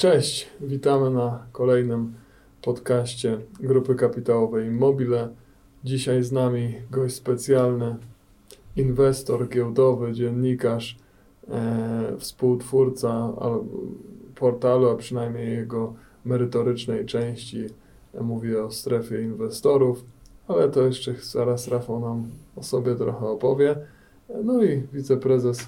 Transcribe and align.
Cześć, 0.00 0.48
witamy 0.60 1.10
na 1.10 1.46
kolejnym 1.52 2.14
podcaście 2.62 3.38
Grupy 3.60 3.94
Kapitałowej 3.94 4.66
Immobile. 4.66 5.28
Dzisiaj 5.84 6.22
z 6.22 6.32
nami 6.32 6.74
gość 6.90 7.14
specjalny, 7.14 7.96
inwestor 8.76 9.48
giełdowy, 9.48 10.12
dziennikarz, 10.12 10.98
e, 11.48 12.16
współtwórca 12.18 13.32
portalu, 14.34 14.88
a 14.88 14.96
przynajmniej 14.96 15.56
jego 15.56 15.94
merytorycznej 16.24 17.06
części. 17.06 17.66
Mówię 18.20 18.64
o 18.64 18.70
strefie 18.70 19.22
inwestorów, 19.22 20.04
ale 20.48 20.68
to 20.68 20.82
jeszcze 20.82 21.14
zaraz 21.14 21.68
Rafał 21.68 22.00
nam 22.00 22.28
o 22.56 22.62
sobie 22.62 22.94
trochę 22.94 23.26
opowie. 23.26 23.76
No 24.44 24.64
i 24.64 24.82
wiceprezes 24.92 25.66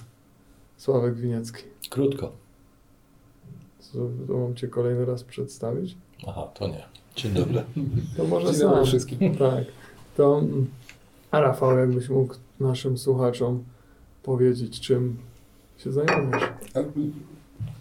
Sławek 0.77 1.15
Winiecki. 1.15 1.63
Krótko. 1.91 2.42
To, 3.93 3.99
mam 4.39 4.55
Cię 4.55 4.69
kolejny 4.69 5.05
raz 5.05 5.25
przedstawić? 5.25 5.97
Aha, 6.29 6.49
to 6.55 6.69
nie. 6.69 6.83
Dzień 7.17 7.33
dobry. 7.33 7.63
To 8.17 8.25
może 8.25 8.47
Dzień 8.47 8.55
sam. 8.57 8.71
dobry 8.71 8.85
wszystkim. 8.87 9.37
Tak. 9.37 9.65
To 10.17 10.43
a 11.31 11.41
Rafał, 11.41 11.79
jakbyś 11.79 12.09
mógł 12.09 12.35
naszym 12.61 12.99
słuchaczom 12.99 13.65
powiedzieć, 14.23 14.81
czym 14.81 15.17
się 15.79 15.93
zajmujesz? 15.93 16.43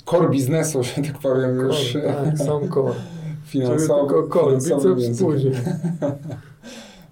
Core 0.06 0.30
biznesu, 0.30 0.84
że 0.84 0.94
tak 1.02 1.20
powiem, 1.20 1.56
już 1.56 1.94
Core, 1.94 2.14
tak, 2.26 2.38
sam 2.38 2.70
core. 2.70 2.94
finansowy. 3.46 4.14
Tylko 4.14 4.40
core, 4.40 4.56
biceps 4.58 5.22
później. 5.22 5.54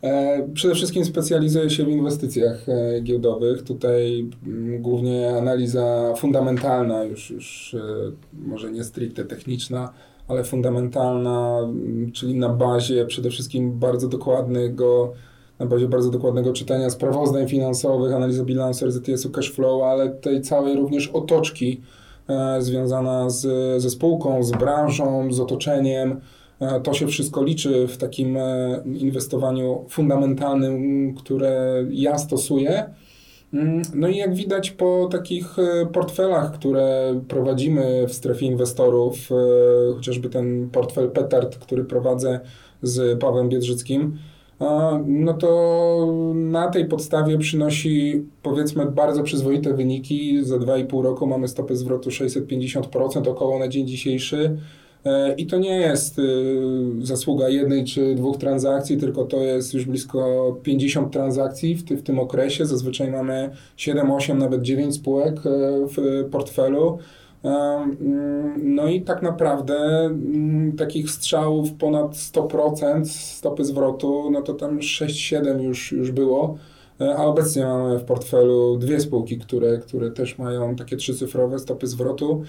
E, 0.01 0.47
Przede 0.53 0.75
wszystkim 0.75 1.05
specjalizuję 1.05 1.69
się 1.69 1.85
w 1.85 1.89
inwestycjach 1.89 2.69
e, 2.69 3.01
giełdowych. 3.01 3.63
Tutaj 3.63 4.29
mm, 4.47 4.81
głównie 4.81 5.37
analiza 5.37 6.13
fundamentalna, 6.17 7.03
już, 7.03 7.29
już 7.29 7.73
e, 7.73 8.11
może 8.47 8.71
nie 8.71 8.83
stricte 8.83 9.25
techniczna, 9.25 9.93
ale 10.27 10.43
fundamentalna, 10.43 11.59
mm, 11.63 12.11
czyli 12.11 12.35
na 12.35 12.49
bazie 12.49 13.05
przede 13.05 13.29
wszystkim 13.29 13.79
bardzo 13.79 14.07
dokładnego, 14.07 15.13
na 15.59 15.65
bazie 15.65 15.87
bardzo 15.87 16.09
dokładnego 16.09 16.53
czytania 16.53 16.89
sprawozdań 16.89 17.47
finansowych, 17.47 18.13
analiza 18.13 18.45
bilansu, 18.45 18.85
RZTS-u, 18.85 19.29
cash 19.29 19.51
flow, 19.51 19.83
ale 19.83 20.09
tej 20.09 20.41
całej 20.41 20.75
również 20.75 21.07
otoczki 21.07 21.81
związana 22.59 23.29
z, 23.29 23.41
ze 23.81 23.89
spółką, 23.89 24.43
z 24.43 24.51
branżą, 24.51 25.33
z 25.33 25.39
otoczeniem. 25.39 26.21
E, 26.59 26.81
To 26.81 26.93
się 26.93 27.07
wszystko 27.07 27.43
liczy 27.43 27.87
w 27.87 27.97
takim 27.97 28.37
e, 28.37 28.81
inwestowaniu 28.85 29.85
fundamentalnym, 29.89 31.13
które 31.15 31.85
ja 31.91 32.17
stosuję. 32.17 32.83
Mm, 33.53 33.81
No 33.95 34.07
i 34.07 34.17
jak 34.17 34.35
widać 34.35 34.71
po 34.71 35.07
takich 35.11 35.59
e, 35.59 35.85
portfelach, 35.85 36.53
które 36.53 37.15
prowadzimy 37.27 38.07
w 38.07 38.13
strefie 38.13 38.45
inwestorów, 38.45 39.15
chociażby 39.95 40.29
ten 40.29 40.69
portfel 40.69 41.11
Petard, 41.11 41.57
który 41.57 41.83
prowadzę 41.83 42.39
z 42.81 43.19
Pawłem 43.19 43.49
Biedrzyckim, 43.49 44.17
no 45.05 45.33
to 45.33 46.07
na 46.35 46.67
tej 46.67 46.85
podstawie 46.87 47.37
przynosi 47.37 48.25
powiedzmy 48.43 48.85
bardzo 48.85 49.23
przyzwoite 49.23 49.73
wyniki. 49.73 50.43
Za 50.43 50.57
2,5 50.57 51.03
roku 51.03 51.27
mamy 51.27 51.47
stopę 51.47 51.75
zwrotu 51.75 52.09
650% 52.09 53.29
około 53.29 53.59
na 53.59 53.67
dzień 53.67 53.87
dzisiejszy. 53.87 54.57
E, 55.05 55.35
I 55.35 55.45
to 55.45 55.57
nie 55.57 55.75
jest 55.75 56.19
y, 56.19 56.25
zasługa 57.01 57.49
jednej 57.49 57.85
czy 57.85 58.15
dwóch 58.15 58.37
transakcji, 58.37 58.97
tylko 58.97 59.25
to 59.25 59.37
jest 59.37 59.73
już 59.73 59.85
blisko 59.85 60.55
50 60.63 61.13
transakcji 61.13 61.75
w, 61.75 61.83
ty, 61.83 61.97
w 61.97 62.03
tym 62.03 62.19
okresie. 62.19 62.65
Zazwyczaj 62.65 63.11
mamy 63.11 63.49
7, 63.77 64.11
8, 64.11 64.37
nawet 64.37 64.61
9 64.61 64.95
spółek 64.95 65.37
e, 65.37 65.39
w 65.87 66.25
portfelu. 66.31 66.97
E, 67.45 67.49
mm, 67.49 68.75
No 68.75 68.87
i 68.87 69.01
tak 69.01 69.21
naprawdę 69.21 69.75
mm, 70.05 70.77
takich 70.77 71.09
strzałów 71.09 71.73
ponad 71.73 72.15
100% 72.15 73.05
stopy 73.05 73.65
zwrotu, 73.65 74.29
no 74.31 74.41
to 74.41 74.53
tam 74.53 74.79
6-7 74.79 75.61
już, 75.61 75.91
już 75.91 76.11
było. 76.11 76.57
A 77.17 77.25
obecnie 77.25 77.65
mamy 77.65 77.99
w 77.99 78.03
portfelu 78.03 78.77
dwie 78.77 78.99
spółki, 78.99 79.37
które, 79.37 79.77
które 79.77 80.11
też 80.11 80.37
mają 80.37 80.75
takie 80.75 80.97
trzycyfrowe 80.97 81.59
stopy 81.59 81.87
zwrotu. 81.87 82.43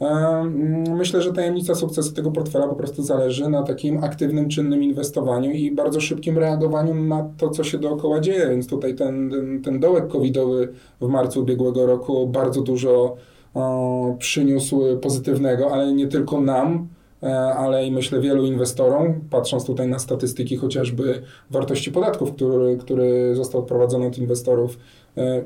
E, 0.00 0.06
mm, 0.06 0.96
Myślę, 0.96 1.22
że 1.22 1.32
tajemnica 1.32 1.74
sukcesu 1.74 2.12
tego 2.12 2.30
portfela 2.30 2.68
po 2.68 2.74
prostu 2.74 3.02
zależy 3.02 3.48
na 3.48 3.62
takim 3.62 4.04
aktywnym, 4.04 4.48
czynnym 4.48 4.82
inwestowaniu 4.82 5.50
i 5.50 5.70
bardzo 5.70 6.00
szybkim 6.00 6.38
reagowaniu 6.38 6.94
na 6.94 7.28
to, 7.36 7.50
co 7.50 7.64
się 7.64 7.78
dookoła 7.78 8.20
dzieje. 8.20 8.48
Więc 8.48 8.66
tutaj 8.66 8.94
ten, 8.94 9.30
ten, 9.30 9.62
ten 9.62 9.80
dołek 9.80 10.08
covidowy 10.08 10.68
w 11.00 11.08
marcu 11.08 11.40
ubiegłego 11.40 11.86
roku 11.86 12.28
bardzo 12.28 12.62
dużo 12.62 13.16
e, 13.56 14.16
przyniósł 14.18 14.82
pozytywnego, 15.00 15.72
ale 15.72 15.92
nie 15.92 16.08
tylko 16.08 16.40
nam, 16.40 16.88
e, 17.22 17.38
ale 17.38 17.86
i 17.86 17.92
myślę 17.92 18.20
wielu 18.20 18.44
inwestorom, 18.44 19.20
patrząc 19.30 19.64
tutaj 19.64 19.88
na 19.88 19.98
statystyki 19.98 20.56
chociażby 20.56 21.22
wartości 21.50 21.92
podatków, 21.92 22.32
który, 22.32 22.76
który 22.76 23.34
został 23.34 23.62
wprowadzony 23.62 24.06
od 24.06 24.18
inwestorów 24.18 24.78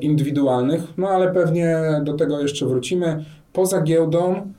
indywidualnych, 0.01 0.83
no 0.97 1.09
ale 1.09 1.33
pewnie 1.33 1.79
do 2.05 2.15
tego 2.15 2.41
jeszcze 2.41 2.67
wrócimy. 2.67 3.25
Poza 3.59 3.81
giełdą 3.83 4.53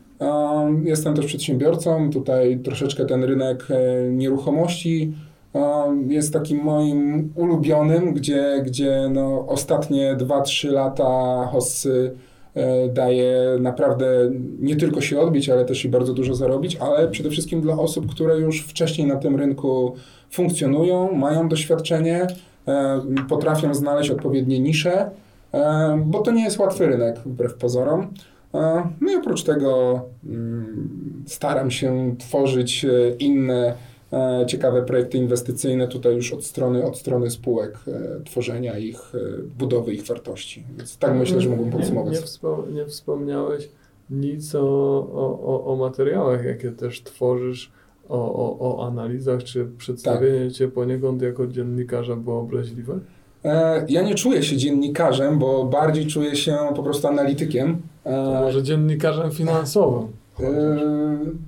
jestem 0.83 1.15
też 1.15 1.25
przedsiębiorcą, 1.25 2.09
tutaj 2.09 2.59
troszeczkę 2.59 3.05
ten 3.05 3.23
rynek 3.23 3.67
e, 3.69 4.09
nieruchomości 4.09 5.13
jest 6.07 6.33
takim 6.33 6.63
moim 6.63 7.31
ulubionym, 7.35 8.13
gdzie, 8.13 8.61
gdzie 8.65 9.09
no, 9.13 9.45
ostatnie 9.47 10.15
2-3 10.15 10.71
lata 10.71 11.05
hossy 11.51 12.15
e, 12.55 12.87
daje 12.87 13.57
naprawdę 13.59 14.31
nie 14.59 14.75
tylko 14.75 15.01
się 15.01 15.19
odbić, 15.19 15.49
ale 15.49 15.65
też 15.65 15.85
i 15.85 15.89
bardzo 15.89 16.13
dużo 16.13 16.35
zarobić, 16.35 16.75
ale 16.75 17.07
przede 17.07 17.29
wszystkim 17.29 17.61
dla 17.61 17.73
osób, 17.73 18.11
które 18.11 18.39
już 18.39 18.61
wcześniej 18.61 19.07
na 19.07 19.15
tym 19.15 19.35
rynku 19.35 19.95
funkcjonują, 20.31 21.11
mają 21.11 21.49
doświadczenie, 21.49 22.27
e, 22.67 23.01
potrafią 23.29 23.73
znaleźć 23.73 24.09
odpowiednie 24.09 24.59
nisze, 24.59 25.09
bo 26.05 26.19
to 26.19 26.31
nie 26.31 26.43
jest 26.43 26.59
łatwy 26.59 26.85
rynek, 26.85 27.19
wbrew 27.25 27.53
pozorom. 27.53 28.07
E, 28.53 28.89
No 29.01 29.11
i 29.11 29.15
oprócz 29.15 29.43
tego 29.43 30.01
mm, 30.25 31.23
staram 31.27 31.71
się 31.71 32.15
tworzyć 32.19 32.85
e, 32.85 32.89
inne 33.19 33.73
e, 34.13 34.45
ciekawe 34.47 34.83
projekty 34.83 35.17
inwestycyjne 35.17 35.87
tutaj 35.87 36.15
już 36.15 36.33
od 36.33 36.45
strony, 36.45 36.83
od 36.85 36.97
strony 36.97 37.29
spółek, 37.31 37.77
tworzenia 38.25 38.77
ich, 38.77 39.13
budowy 39.57 39.93
ich 39.93 40.03
wartości. 40.05 40.65
Więc 40.77 40.97
tak 40.97 41.15
myślę, 41.15 41.41
że 41.41 41.49
mógłbym 41.49 41.71
podsumować. 41.71 42.13
Nie, 42.13 42.19
nie, 42.19 42.25
wspo- 42.25 42.73
nie 42.73 42.85
wspomniałeś 42.85 43.69
nic 44.09 44.55
o, 44.55 44.59
o, 45.13 45.39
o, 45.45 45.65
o 45.65 45.75
materiałach, 45.75 46.45
jakie 46.45 46.71
też 46.71 47.03
tworzysz, 47.03 47.71
o, 48.09 48.33
o, 48.33 48.77
o 48.77 48.87
analizach, 48.87 49.43
czy 49.43 49.67
przedstawienie 49.77 50.45
Tak. 50.45 50.53
Cię 50.53 50.67
poniekąd 50.67 51.21
jako 51.21 51.47
dziennikarza 51.47 52.15
było 52.15 52.39
obraźliwe? 52.39 52.99
E, 53.45 53.85
Ja 53.89 54.01
nie 54.01 54.15
czuję 54.15 54.43
się 54.43 54.57
dziennikarzem, 54.57 55.39
bo 55.39 55.63
bardziej 55.65 56.07
czuję 56.07 56.35
się 56.35 56.57
po 56.75 56.83
prostu 56.83 57.07
analitykiem. 57.07 57.81
To 58.03 58.09
E, 58.37 58.41
może 58.41 58.63
dziennikarzem 58.63 59.31
finansowym? 59.31 60.07
e, 60.39 60.45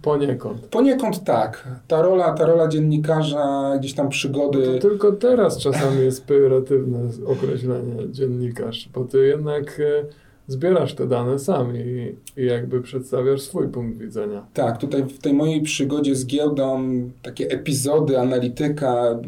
Poniekąd. 0.01 0.59
Poniekąd 0.61 1.23
tak. 1.23 1.67
Ta 1.87 2.01
rola, 2.01 2.33
ta 2.33 2.45
rola 2.45 2.67
dziennikarza, 2.67 3.71
gdzieś 3.79 3.93
tam 3.93 4.09
przygody. 4.09 4.65
to 4.65 4.79
tylko 4.89 5.11
teraz 5.11 5.57
czasami 5.57 6.01
jest 6.01 6.25
pejoratywne 6.25 6.99
określenie 7.27 7.93
dziennikarz, 8.11 8.89
bo 8.93 9.03
ty 9.05 9.27
jednak 9.27 9.81
zbierasz 10.51 10.93
te 10.93 11.07
dane 11.07 11.39
sam 11.39 11.75
i, 11.75 12.15
i 12.37 12.45
jakby 12.45 12.81
przedstawiasz 12.81 13.41
swój 13.41 13.67
punkt 13.67 13.97
widzenia. 13.97 14.45
Tak, 14.53 14.77
tutaj 14.77 15.03
w 15.03 15.19
tej 15.19 15.33
mojej 15.33 15.61
przygodzie 15.61 16.15
z 16.15 16.25
giełdą 16.25 16.91
takie 17.21 17.49
epizody 17.49 18.19
analityka, 18.19 19.19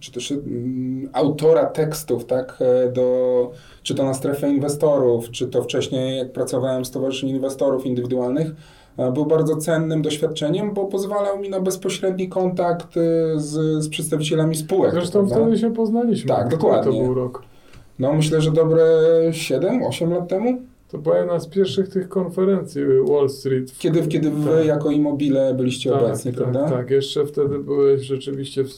czy 0.00 0.12
też 0.12 0.32
mm, 0.32 1.08
autora 1.12 1.66
tekstów, 1.66 2.24
tak, 2.24 2.58
e, 2.60 2.92
do, 2.92 3.50
czy 3.82 3.94
to 3.94 4.04
na 4.04 4.14
strefę 4.14 4.50
inwestorów, 4.50 5.30
czy 5.30 5.48
to 5.48 5.62
wcześniej 5.62 6.18
jak 6.18 6.32
pracowałem 6.32 6.84
w 6.84 6.86
Stowarzyszeniu 6.86 7.34
Inwestorów 7.34 7.86
Indywidualnych, 7.86 8.50
e, 8.96 9.12
był 9.12 9.26
bardzo 9.26 9.56
cennym 9.56 10.02
doświadczeniem, 10.02 10.74
bo 10.74 10.84
pozwalał 10.84 11.38
mi 11.38 11.50
na 11.50 11.60
bezpośredni 11.60 12.28
kontakt 12.28 12.96
e, 12.96 13.00
z, 13.40 13.82
z 13.84 13.88
przedstawicielami 13.88 14.54
spółek. 14.56 14.92
Zresztą 14.92 15.26
prawda? 15.26 15.44
wtedy 15.46 15.58
się 15.58 15.74
poznaliśmy. 15.74 16.28
Tak, 16.28 16.48
dokładnie. 16.48 16.92
To 16.92 17.04
był 17.04 17.14
rok. 17.14 17.42
No 17.98 18.12
myślę, 18.12 18.40
że 18.40 18.50
dobre 18.50 18.84
7-8 19.30 20.10
lat 20.10 20.28
temu, 20.28 20.60
To 20.88 20.98
była 20.98 21.18
jedna 21.18 21.40
z 21.40 21.46
pierwszych 21.48 21.88
tych 21.88 22.08
konferencji 22.08 22.82
Wall 23.08 23.28
Street. 23.30 23.70
w- 23.70 23.78
kiedy, 23.78 24.06
kiedy 24.06 24.30
wy 24.30 24.56
tak. 24.56 24.66
jako 24.66 24.90
Immobile 24.90 25.54
byliście 25.54 25.90
tak, 25.90 26.02
obecni, 26.02 26.32
tak, 26.32 26.42
prawda? 26.42 26.70
Tak, 26.70 26.90
jeszcze 26.90 27.26
wtedy 27.26 27.58
byłeś 27.58 28.02
rzeczywiście 28.02 28.64
w, 28.64 28.68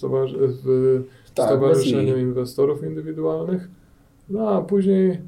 w 0.65 1.03
Tak, 1.35 1.47
Stowarzyszeniu 1.47 2.13
bez 2.13 2.23
Inwestorów 2.23 2.85
Indywidualnych. 2.85 3.69
No 4.31 4.49
a 4.49 4.63
później 4.63 5.19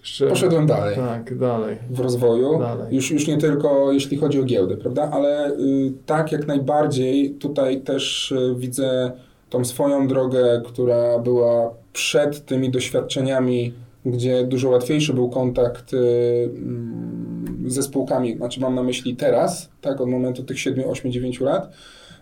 jeszcze... 0.00 0.28
Poszedłem 0.28 0.66
dalej. 0.66 0.96
Tak, 0.96 1.38
dalej. 1.38 1.76
w 1.90 2.00
rozwoju. 2.00 2.58
Dalej. 2.58 2.94
Już, 2.94 3.10
już 3.10 3.26
nie 3.26 3.38
tylko 3.38 3.92
jeśli 3.92 4.16
chodzi 4.16 4.40
o 4.40 4.44
giełdę, 4.44 4.76
prawda? 4.76 5.10
Ale 5.12 5.50
y, 5.52 5.92
tak 6.06 6.32
jak 6.32 6.46
najbardziej 6.46 7.30
tutaj 7.30 7.80
też 7.80 8.32
y, 8.32 8.54
widzę 8.58 9.12
tą 9.50 9.64
swoją 9.64 10.08
drogę, 10.08 10.62
która 10.66 11.18
była 11.18 11.70
przed 11.92 12.44
tymi 12.46 12.70
doświadczeniami, 12.70 13.72
gdzie 14.10 14.44
dużo 14.44 14.68
łatwiejszy 14.68 15.14
był 15.14 15.28
kontakt 15.28 15.92
y, 15.94 16.50
mm, 16.56 17.64
ze 17.66 17.82
spółkami, 17.82 18.36
znaczy 18.36 18.60
mam 18.60 18.74
na 18.74 18.82
myśli 18.82 19.16
teraz, 19.16 19.70
tak, 19.80 20.00
od 20.00 20.08
momentu 20.08 20.42
tych 20.42 20.60
7, 20.60 20.88
8, 20.88 21.12
9 21.12 21.40
lat, 21.40 21.72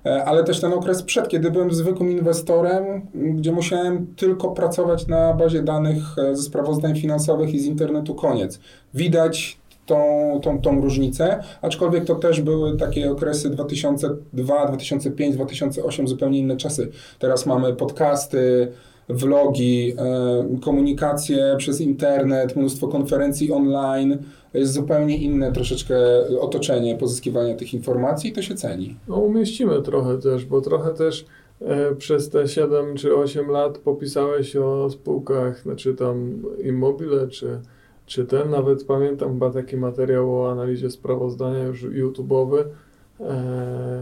e, 0.06 0.24
ale 0.24 0.44
też 0.44 0.60
ten 0.60 0.72
okres 0.72 1.02
przed, 1.02 1.28
kiedy 1.28 1.50
byłem 1.50 1.72
zwykłym 1.72 2.10
inwestorem, 2.10 2.84
gdzie 3.14 3.52
musiałem 3.52 4.06
tylko 4.16 4.50
pracować 4.50 5.06
na 5.06 5.34
bazie 5.34 5.62
danych 5.62 6.18
e, 6.18 6.36
ze 6.36 6.42
sprawozdań 6.42 6.96
finansowych 6.96 7.54
i 7.54 7.58
z 7.58 7.66
internetu 7.66 8.14
koniec. 8.14 8.60
Widać 8.94 9.58
tą, 9.86 10.40
tą, 10.42 10.60
tą 10.60 10.80
różnicę, 10.80 11.42
aczkolwiek 11.62 12.04
to 12.04 12.14
też 12.14 12.40
były 12.40 12.76
takie 12.76 13.10
okresy 13.10 13.50
2002, 13.50 14.66
2005, 14.66 15.34
2008, 15.34 16.08
zupełnie 16.08 16.38
inne 16.38 16.56
czasy. 16.56 16.90
Teraz 17.18 17.46
mamy 17.46 17.72
podcasty, 17.72 18.72
vlogi, 19.08 19.94
e, 19.98 20.58
komunikację 20.62 21.54
przez 21.58 21.80
internet, 21.80 22.56
mnóstwo 22.56 22.88
konferencji 22.88 23.52
online. 23.52 24.18
Jest 24.54 24.72
zupełnie 24.72 25.16
inne 25.18 25.52
troszeczkę 25.52 25.96
otoczenie 26.40 26.96
pozyskiwania 26.96 27.54
tych 27.54 27.74
informacji 27.74 28.30
i 28.30 28.32
to 28.32 28.42
się 28.42 28.54
ceni. 28.54 28.96
No 29.08 29.16
umieścimy 29.16 29.82
trochę 29.82 30.18
też, 30.18 30.44
bo 30.44 30.60
trochę 30.60 30.94
też 30.94 31.26
e, 31.60 31.94
przez 31.94 32.30
te 32.30 32.48
7 32.48 32.96
czy 32.96 33.16
8 33.16 33.50
lat 33.50 33.78
popisałeś 33.78 34.56
o 34.56 34.90
spółkach, 34.90 35.62
znaczy 35.62 35.94
tam 35.94 36.42
Immobile, 36.64 37.28
czy, 37.28 37.60
czy 38.06 38.24
ten, 38.24 38.50
nawet 38.50 38.84
pamiętam 38.84 39.32
chyba 39.32 39.50
taki 39.50 39.76
materiał 39.76 40.40
o 40.40 40.50
analizie 40.52 40.90
sprawozdania 40.90 41.64
już 41.64 41.84
YouTube'owy 41.84 42.64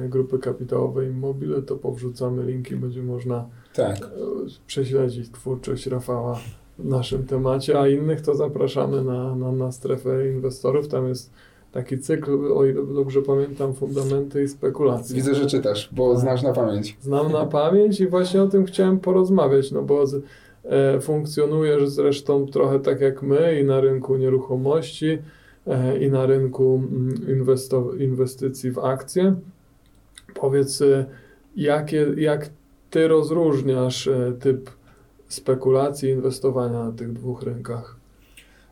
grupy 0.09 0.39
kapitałowej 0.39 1.09
Immobile, 1.09 1.63
to 1.63 1.77
powrzucamy 1.77 2.43
linki, 2.43 2.77
będzie 2.77 3.03
można 3.03 3.49
Tak. 3.75 3.97
e, 3.97 4.09
prześledzić 4.67 5.31
twórczość 5.31 5.87
Rafała 5.87 6.39
w 6.79 6.85
naszym 6.85 7.27
temacie, 7.27 7.81
a 7.81 7.89
innych 7.89 8.21
to 8.21 8.35
zapraszamy 8.35 9.05
na, 9.05 9.35
na, 9.35 9.53
na 9.53 9.73
strefę 9.73 10.29
inwestorów. 10.29 10.89
Tam 10.89 11.09
jest 11.09 11.31
taki 11.73 11.99
cykl, 11.99 12.53
o 12.55 12.65
ile 12.65 12.87
dobrze 12.95 13.23
pamiętam, 13.23 13.75
fundamenty 13.75 14.43
i 14.43 14.49
spekulacje. 14.49 15.17
Widzę, 15.17 15.35
że 15.35 15.47
czytasz, 15.47 15.89
bo 15.93 16.17
znasz 16.17 16.43
na 16.43 16.53
pamięć. 16.53 16.97
Znam 17.01 17.33
na 17.33 17.47
pamięć 17.61 18.01
i 18.01 18.07
właśnie 18.07 18.43
o 18.43 18.49
tym 18.49 18.65
chciałem 18.65 19.01
porozmawiać, 19.01 19.73
no 19.73 19.83
bo 19.83 20.07
z, 20.07 20.25
e, 20.65 21.01
funkcjonujesz 21.01 21.89
zresztą 21.89 22.47
trochę 22.47 22.81
tak 22.81 23.01
jak 23.01 23.23
my 23.23 23.61
i 23.61 23.65
na 23.65 23.81
rynku 23.81 24.17
nieruchomości, 24.17 25.11
e, 25.11 25.19
i 26.01 26.11
na 26.11 26.27
rynku 26.27 26.83
mm, 26.91 28.01
inwestycji 28.01 28.71
w 28.71 28.79
akcje. 28.79 29.35
Powiedz, 30.35 30.83
e, 30.83 31.07
jakie, 31.57 32.07
jak 32.17 32.51
ty 32.91 33.09
rozróżniasz 33.09 34.09
e, 34.09 34.33
typ 34.41 34.71
spekulacji, 35.29 36.11
inwestowania 36.11 36.85
na 36.85 36.93
tych 36.93 37.13
dwóch 37.13 37.43
rynkach? 37.43 37.97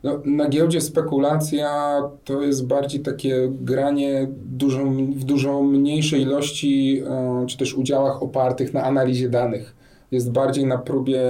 No, 0.03 0.21
na 0.25 0.49
giełdzie 0.49 0.81
spekulacja 0.81 2.03
to 2.25 2.43
jest 2.43 2.67
bardziej 2.67 3.01
takie 3.01 3.53
granie 3.61 4.29
dużo, 4.45 4.85
w 5.17 5.25
dużo 5.25 5.63
mniejszej 5.63 6.23
ilości, 6.23 7.03
e, 7.07 7.45
czy 7.47 7.59
też 7.59 7.75
udziałach 7.75 8.23
opartych 8.23 8.75
na 8.75 8.83
analizie 8.83 9.29
danych. 9.29 9.80
Jest 10.11 10.33
bardziej 10.33 10.67
na 10.67 10.79
próbie, 10.79 11.23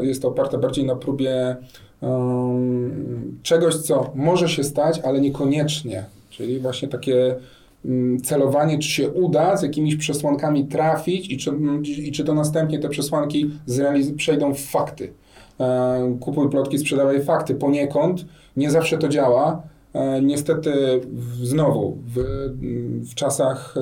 jest 0.00 0.22
to 0.22 0.28
oparte 0.28 0.58
bardziej 0.58 0.84
na 0.84 0.96
próbie 0.96 1.56
um, 2.00 3.38
czegoś, 3.42 3.74
co 3.74 4.10
może 4.14 4.48
się 4.48 4.64
stać, 4.64 5.00
ale 5.04 5.20
niekoniecznie. 5.20 6.04
Czyli 6.30 6.60
właśnie 6.60 6.88
takie 6.88 7.34
mm, 7.84 8.20
celowanie, 8.20 8.78
czy 8.78 8.88
się 8.88 9.10
uda 9.10 9.56
z 9.56 9.62
jakimiś 9.62 9.96
przesłankami 9.96 10.64
trafić 10.66 11.30
i 11.30 11.36
czy, 11.36 11.50
i 11.98 12.12
czy 12.12 12.24
to 12.24 12.34
następnie 12.34 12.78
te 12.78 12.88
przesłanki 12.88 13.50
zrealiz- 13.68 14.14
przejdą 14.16 14.54
w 14.54 14.60
fakty. 14.60 15.12
E, 15.60 16.16
kupuj 16.20 16.50
plotki, 16.50 16.78
sprzedawaj 16.78 17.22
fakty. 17.22 17.54
Poniekąd 17.54 18.24
nie 18.56 18.70
zawsze 18.70 18.98
to 18.98 19.08
działa. 19.08 19.62
E, 19.94 20.22
Niestety 20.22 21.00
w, 21.12 21.46
znowu 21.46 21.98
w, 22.14 22.20
w 23.10 23.14
czasach 23.14 23.74
e, 23.76 23.80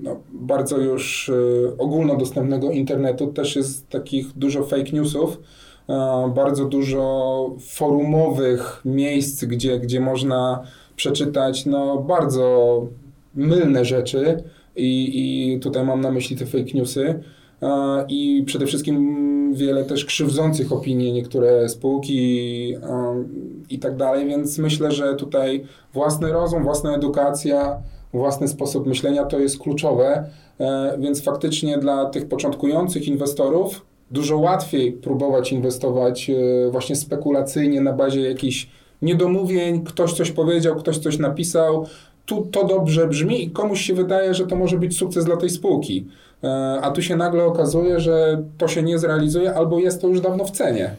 no, 0.00 0.20
bardzo 0.32 0.78
już 0.78 1.28
e, 1.28 1.78
ogólnodostępnego 1.78 2.70
internetu 2.70 3.26
też 3.26 3.56
jest 3.56 3.88
takich 3.88 4.26
dużo 4.36 4.62
fake 4.64 4.92
newsów, 4.92 5.40
e, 5.88 6.32
bardzo 6.34 6.64
dużo 6.64 7.50
forumowych 7.60 8.80
miejsc, 8.84 9.44
gdzie, 9.44 9.78
gdzie 9.78 10.00
można 10.00 10.62
przeczytać 10.96 11.66
no, 11.66 11.98
bardzo 11.98 12.86
mylne 13.34 13.84
rzeczy 13.84 14.42
i, 14.76 15.10
i 15.54 15.60
tutaj 15.60 15.84
mam 15.86 16.00
na 16.00 16.10
myśli 16.10 16.36
te 16.36 16.46
fake 16.46 16.72
newsy. 16.74 17.20
E, 17.62 18.04
I 18.08 18.44
przede 18.46 18.66
wszystkim 18.66 19.24
wiele 19.54 19.84
też 19.84 20.04
krzywdzących 20.04 20.72
opinii, 20.72 21.12
niektóre 21.12 21.68
spółki 21.68 22.74
e, 22.82 23.24
i 23.70 23.78
tak 23.78 23.96
dalej, 23.96 24.26
więc 24.26 24.58
myślę, 24.58 24.92
że 24.92 25.14
tutaj 25.14 25.64
własny 25.92 26.32
rozum, 26.32 26.62
własna 26.62 26.94
edukacja, 26.94 27.82
własny 28.18 28.48
sposób 28.48 28.86
myślenia 28.86 29.24
to 29.24 29.38
jest 29.38 29.58
kluczowe, 29.58 30.24
e, 30.60 30.96
więc 30.98 31.24
faktycznie 31.24 31.78
dla 31.78 32.06
tych 32.06 32.28
początkujących 32.28 33.08
inwestorów 33.08 33.86
dużo 34.10 34.38
łatwiej 34.38 34.92
próbować 34.92 35.52
inwestować 35.52 36.30
e, 36.30 36.34
właśnie 36.70 36.96
spekulacyjnie 36.96 37.80
na 37.80 37.92
bazie 37.92 38.20
jakichś 38.20 38.68
niedomówień, 39.02 39.84
ktoś 39.84 40.12
coś 40.12 40.30
powiedział, 40.30 40.76
ktoś 40.76 40.98
coś 40.98 41.18
napisał, 41.18 41.86
tu 42.26 42.48
to 42.52 42.64
dobrze 42.64 43.06
brzmi 43.06 43.44
i 43.44 43.50
komuś 43.50 43.80
się 43.80 43.94
wydaje, 43.94 44.34
że 44.34 44.46
to 44.46 44.56
może 44.56 44.78
być 44.78 44.98
sukces 44.98 45.24
dla 45.24 45.36
tej 45.36 45.50
spółki. 45.50 46.06
E, 46.44 46.78
A 46.82 46.90
tu 46.90 47.02
się 47.02 47.16
nagle 47.16 47.44
okazuje, 47.44 48.00
że 48.00 48.42
to 48.58 48.68
się 48.68 48.82
nie 48.82 48.98
zrealizuje 48.98 49.54
albo 49.54 49.78
jest 49.78 50.00
to 50.00 50.08
już 50.08 50.20
dawno 50.20 50.44
w 50.44 50.50
cenie. 50.50 50.96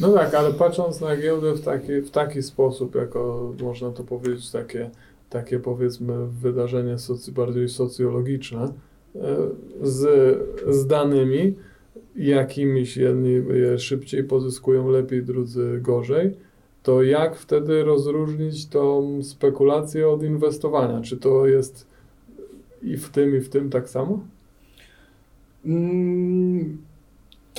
No 0.00 0.08
tak, 0.08 0.34
ale 0.34 0.52
patrząc 0.52 1.00
na 1.00 1.16
giełdę 1.16 1.52
w 1.52 1.60
taki, 1.60 2.00
w 2.00 2.10
taki 2.10 2.42
sposób, 2.42 2.94
jako 2.94 3.52
można 3.62 3.90
to 3.90 4.04
powiedzieć, 4.04 4.50
takie, 4.50 4.90
takie 5.30 5.60
powiedzmy 5.60 6.26
wydarzenie 6.26 6.98
socy, 6.98 7.32
bardziej 7.32 7.68
socjologiczne, 7.68 8.72
e, 9.14 9.36
z, 9.82 10.38
z 10.68 10.86
danymi, 10.86 11.54
jakimiś 12.16 12.96
jedni 12.96 13.42
je 13.52 13.78
szybciej 13.78 14.24
pozyskują, 14.24 14.88
lepiej, 14.88 15.22
drudzy 15.22 15.78
gorzej, 15.82 16.36
to 16.82 17.02
jak 17.02 17.36
wtedy 17.36 17.84
rozróżnić 17.84 18.68
tą 18.68 19.18
spekulację 19.22 20.08
od 20.08 20.22
inwestowania? 20.22 21.00
Czy 21.00 21.16
to 21.16 21.46
jest 21.46 21.86
i 22.82 22.96
w 22.96 23.08
tym, 23.08 23.36
i 23.36 23.40
w 23.40 23.48
tym 23.48 23.70
tak 23.70 23.88
samo? 23.88 24.20
Mm, 25.64 26.78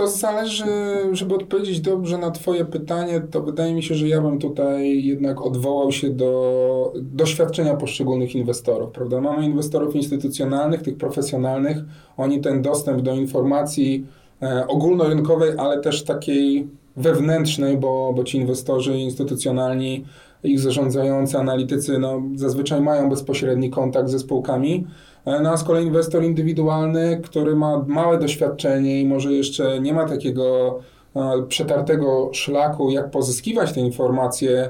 To 0.01 0.07
zależy, 0.07 0.65
żeby 1.11 1.35
odpowiedzieć 1.35 1.81
dobrze 1.81 2.17
na 2.17 2.31
Twoje 2.31 2.65
pytanie, 2.65 3.21
to 3.31 3.41
wydaje 3.41 3.73
mi 3.73 3.83
się, 3.83 3.95
że 3.95 4.07
ja 4.07 4.21
bym 4.21 4.39
tutaj 4.39 5.03
jednak 5.03 5.41
odwołał 5.41 5.91
się 5.91 6.09
do 6.09 6.93
doświadczenia 6.95 7.75
poszczególnych 7.75 8.35
inwestorów, 8.35 8.91
prawda? 8.91 9.21
Mamy 9.21 9.45
inwestorów 9.45 9.95
instytucjonalnych, 9.95 10.81
tych 10.81 10.97
profesjonalnych, 10.97 11.77
oni 12.17 12.41
ten 12.41 12.61
dostęp 12.61 13.01
do 13.01 13.15
informacji 13.15 14.05
e, 14.41 14.67
ogólnorynkowej, 14.67 15.51
ale 15.57 15.81
też 15.81 16.03
takiej 16.03 16.67
wewnętrznej, 16.97 17.77
bo, 17.77 18.13
bo 18.15 18.23
ci 18.23 18.37
inwestorzy 18.37 18.97
instytucjonalni, 18.97 20.05
ich 20.43 20.59
zarządzający, 20.59 21.37
analitycy, 21.37 21.99
no, 21.99 22.21
zazwyczaj 22.35 22.81
mają 22.81 23.09
bezpośredni 23.09 23.69
kontakt 23.69 24.09
ze 24.09 24.19
spółkami. 24.19 24.87
E, 25.25 25.41
No 25.41 25.49
a 25.51 25.57
z 25.57 25.63
kolei 25.63 25.85
inwestor 25.85 26.23
indywidualny, 26.23 27.21
który 27.23 27.55
ma 27.55 27.83
małe 27.87 28.19
doświadczenie 28.19 29.01
i 29.01 29.05
może 29.05 29.33
jeszcze 29.33 29.79
nie 29.79 29.93
ma 29.93 30.05
takiego 30.05 30.79
e, 31.15 31.43
przetartego 31.47 32.29
szlaku, 32.33 32.91
jak 32.91 33.11
pozyskiwać 33.11 33.73
te 33.73 33.79
informacje 33.81 34.69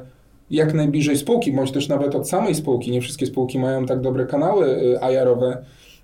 jak 0.51 0.73
najbliżej 0.73 1.17
spółki, 1.17 1.51
bądź 1.53 1.71
też 1.71 1.87
nawet 1.87 2.15
od 2.15 2.29
samej 2.29 2.55
spółki. 2.55 2.91
Nie 2.91 3.01
wszystkie 3.01 3.25
spółki 3.25 3.59
mają 3.59 3.85
tak 3.85 4.01
dobre 4.01 4.25
kanały 4.25 4.65
e, 5.01 5.13
IR-owe. 5.13 5.57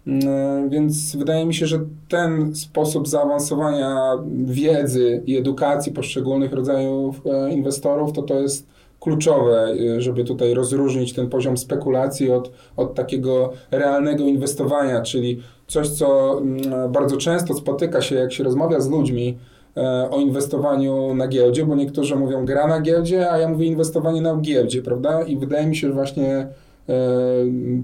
Mm, 0.08 0.70
Więc 0.70 1.16
wydaje 1.16 1.46
mi 1.46 1.54
się, 1.54 1.68
że 1.68 1.80
ten 2.10 2.56
sposób 2.56 3.08
zaawansowania 3.08 4.12
wiedzy 4.46 5.24
i 5.26 5.38
edukacji 5.38 5.92
poszczególnych 5.92 6.54
rodzajów 6.54 7.22
inwestorów, 7.52 8.14
to 8.14 8.22
to 8.22 8.40
jest 8.40 8.68
kluczowe, 9.00 9.76
e, 9.96 10.02
żeby 10.02 10.24
tutaj 10.24 10.54
rozróżnić 10.54 11.14
ten 11.14 11.30
poziom 11.30 11.58
spekulacji 11.58 12.32
od, 12.32 12.52
od 12.78 12.96
takiego 12.96 13.54
realnego 13.72 14.24
inwestowania, 14.24 15.02
czyli 15.02 15.42
coś, 15.68 15.90
co 15.90 16.38
mm, 16.38 16.92
bardzo 16.92 17.18
często 17.18 17.54
spotyka 17.54 18.02
się, 18.02 18.16
jak 18.16 18.34
się 18.34 18.44
rozmawia 18.44 18.80
z 18.80 18.90
ludźmi 18.90 19.38
e, 19.78 20.10
o 20.12 20.20
inwestowaniu 20.20 21.16
na 21.16 21.28
giełdzie, 21.28 21.66
bo 21.66 21.76
niektórzy 21.76 22.16
mówią 22.16 22.46
gra 22.46 22.68
na 22.68 22.82
giełdzie, 22.82 23.32
a 23.32 23.38
ja 23.38 23.50
mówię 23.50 23.66
inwestowanie 23.66 24.22
na 24.22 24.38
giełdzie, 24.38 24.82
prawda? 24.82 25.22
I 25.22 25.38
wydaje 25.38 25.68
mi 25.68 25.76
się, 25.76 25.88
że 25.88 25.94
właśnie 25.94 26.36
e, 26.36 26.48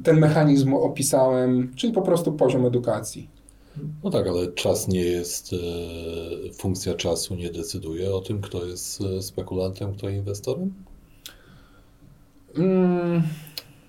ten 0.04 0.20
mechanizm 0.20 0.74
opisałem, 0.74 1.72
czyli 1.76 1.94
po 1.94 2.02
prostu 2.02 2.32
poziom 2.32 2.66
edukacji. 2.66 3.30
No 4.04 4.10
tak, 4.10 4.28
ale 4.28 4.52
czas 4.52 4.88
nie 4.88 5.02
jest, 5.02 5.54
e, 5.54 6.54
funkcja 6.54 6.94
czasu 6.94 7.36
nie 7.36 7.52
decyduje 7.52 8.16
o 8.16 8.22
tym, 8.22 8.42
kto 8.42 8.66
jest 8.66 9.04
spekulantem, 9.22 9.94
kto 9.94 10.10
inwestorem? 10.10 10.74
Mm, 12.58 13.22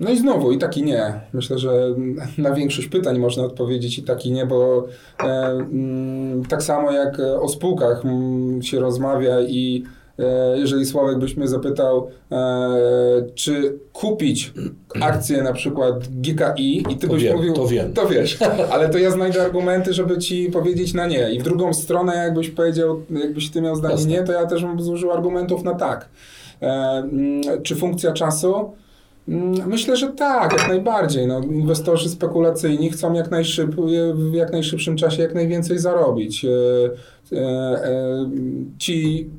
No 0.00 0.10
i 0.10 0.18
znowu, 0.18 0.52
i 0.52 0.58
tak 0.58 0.76
i 0.76 0.82
nie. 0.82 1.12
Myślę, 1.32 1.58
że 1.58 1.94
na 2.38 2.54
większość 2.54 2.88
pytań 2.88 3.18
można 3.18 3.44
odpowiedzieć 3.44 3.98
i 3.98 4.02
tak 4.02 4.26
i 4.26 4.32
nie, 4.32 4.46
bo 4.46 4.86
e, 5.20 5.24
mm, 5.24 6.44
tak 6.44 6.62
samo 6.62 6.92
jak 6.92 7.20
o 7.40 7.48
spółkach 7.48 8.04
mm, 8.04 8.62
się 8.62 8.80
rozmawia 8.80 9.40
i 9.40 9.84
e, 10.18 10.58
jeżeli 10.58 10.86
Sławek 10.86 11.18
byś 11.18 11.36
mnie 11.36 11.48
zapytał, 11.48 12.08
e, 12.32 13.26
czy 13.34 13.78
kupić 13.92 14.52
akcję 15.00 15.42
na 15.42 15.52
przykład 15.52 16.08
GKI 16.08 16.84
i 16.90 16.96
ty 16.96 17.06
To 17.08 17.14
byś 17.14 17.22
wiem, 17.22 17.36
mówił, 17.36 17.52
to 17.54 17.66
wiem. 17.66 17.92
to 17.92 18.06
wiesz, 18.08 18.38
ale 18.72 18.88
to 18.88 18.98
ja 18.98 19.10
znajdę 19.10 19.42
argumenty, 19.42 19.92
żeby 19.92 20.18
ci 20.18 20.50
powiedzieć 20.50 20.94
na 20.94 21.06
nie. 21.06 21.32
I 21.32 21.40
w 21.40 21.42
drugą 21.42 21.74
stronę, 21.74 22.14
jakbyś 22.16 22.50
powiedział, 22.50 23.02
jakbyś 23.10 23.50
ty 23.50 23.60
miał 23.62 23.76
zdanie 23.76 23.94
Jasne. 23.94 24.10
nie, 24.10 24.22
to 24.22 24.32
ja 24.32 24.46
też 24.46 24.62
bym 24.62 24.82
zużył 24.82 25.12
argumentów 25.12 25.62
na 25.64 25.74
tak. 25.74 26.08
E, 26.62 26.66
mm, 26.66 27.42
czy 27.62 27.76
funkcja 27.76 28.12
czasu? 28.12 28.72
Mm, 29.28 29.68
Myślę, 29.68 29.96
że 29.96 30.08
tak, 30.08 30.52
jak 30.52 30.68
najbardziej. 30.68 31.26
No, 31.26 31.40
inwestorzy 31.40 32.08
spekulacyjni 32.08 32.90
chcą 32.90 33.12
jak, 33.12 33.30
najszyb, 33.30 33.74
w 34.14 34.34
jak 34.34 34.52
najszybszym 34.52 34.96
czasie 34.96 35.22
jak 35.22 35.34
najwięcej 35.34 35.78
zarobić. 35.78 36.44
E, 36.44 36.48
e, 37.36 38.30
Ci 38.78 39.30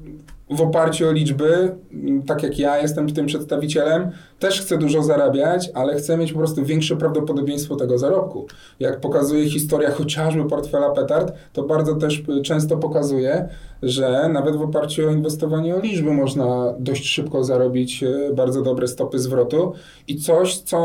w 0.49 0.61
oparciu 0.61 1.07
o 1.07 1.11
liczby, 1.11 1.75
m, 1.93 2.23
tak 2.23 2.43
jak 2.43 2.59
ja 2.59 2.77
jestem 2.77 3.13
tym 3.13 3.25
przedstawicielem, 3.25 4.11
też 4.39 4.61
chcę 4.61 4.77
dużo 4.77 5.03
zarabiać, 5.03 5.69
ale 5.73 5.95
chcę 5.95 6.17
mieć 6.17 6.33
po 6.33 6.39
prostu 6.39 6.65
większe 6.65 6.95
prawdopodobieństwo 6.95 7.75
tego 7.75 7.97
zarobku. 7.97 8.47
Jak 8.79 8.99
pokazuje 8.99 9.49
historia 9.49 9.91
chociażby 9.91 10.45
portfela 10.45 10.89
Petard, 10.89 11.33
to 11.53 11.63
bardzo 11.63 11.95
też 11.95 12.23
y, 12.39 12.41
często 12.41 12.77
pokazuje, 12.77 13.49
że 13.83 14.29
nawet 14.29 14.55
w 14.55 14.61
oparciu 14.61 15.07
o 15.07 15.11
inwestowanie 15.11 15.75
o 15.75 15.79
liczby 15.79 16.13
można 16.13 16.73
dość 16.79 17.07
szybko 17.07 17.43
zarobić 17.43 18.03
y, 18.03 18.31
bardzo 18.35 18.61
dobre 18.61 18.87
stopy 18.87 19.19
zwrotu 19.19 19.73
i 20.07 20.15
coś, 20.15 20.57
co 20.57 20.77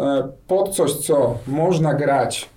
e, 0.00 0.28
pod 0.46 0.68
coś, 0.68 0.94
co 0.94 1.38
można 1.46 1.94
grać, 1.94 2.48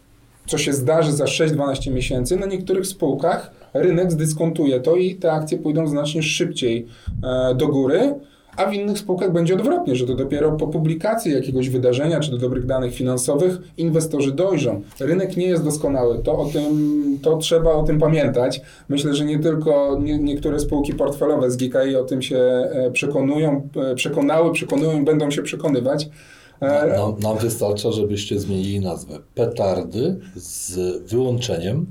co 0.48 0.58
się 0.58 0.74
zdarzy 0.74 1.12
za 1.12 1.26
6-12 1.26 1.92
miesięcy, 1.94 2.38
na 2.38 2.46
niektórych 2.46 2.88
spółkach 2.88 3.61
rynek 3.74 4.12
zdyskontuje 4.12 4.80
to 4.80 4.96
i 4.96 5.16
te 5.16 5.32
akcje 5.32 5.58
pójdą 5.58 5.88
znacznie 5.88 6.24
szybciej 6.24 6.88
e, 7.24 7.56
do 7.56 7.68
góry, 7.68 8.16
a 8.58 8.66
w 8.66 8.74
innych 8.74 9.00
spółkach 9.00 9.34
będzie 9.34 9.54
odwrotnie, 9.54 9.96
że 9.96 10.08
to 10.08 10.16
dopiero 10.16 10.52
po 10.52 10.68
publikacji 10.68 11.34
jakiegoś 11.34 11.70
wydarzenia 11.70 12.20
czy 12.20 12.32
do 12.32 12.38
dobrych 12.38 12.66
danych 12.66 12.94
finansowych 12.94 13.58
inwestorzy 13.78 14.32
dojrzą. 14.32 14.82
Rynek 15.00 15.38
nie 15.38 15.46
jest 15.46 15.64
doskonały, 15.64 16.20
to, 16.24 16.38
o 16.38 16.46
tym, 16.46 16.64
to 17.22 17.38
trzeba 17.38 17.72
o 17.72 17.84
tym 17.84 18.00
pamiętać. 18.00 18.62
Myślę, 18.90 19.16
że 19.16 19.26
nie 19.26 19.40
tylko 19.40 20.00
nie, 20.04 20.18
niektóre 20.18 20.60
spółki 20.60 20.94
portfelowe 20.94 21.52
z 21.52 21.58
GKI 21.58 21.96
o 21.96 22.04
tym 22.04 22.22
się 22.22 22.38
e, 22.38 22.92
przekonują, 22.92 23.68
e, 23.76 23.96
przekonały, 23.96 24.54
przekonują 24.54 25.02
i 25.02 25.04
będą 25.04 25.32
się 25.32 25.42
przekonywać. 25.42 26.10
Nam, 26.98 27.20
nam 27.20 27.38
wystarcza, 27.38 27.92
żebyście 27.92 28.40
zmienili 28.40 28.80
nazwę. 28.80 29.20
Petardy 29.36 30.20
z 30.36 30.78
wyłączeniem. 31.10 31.86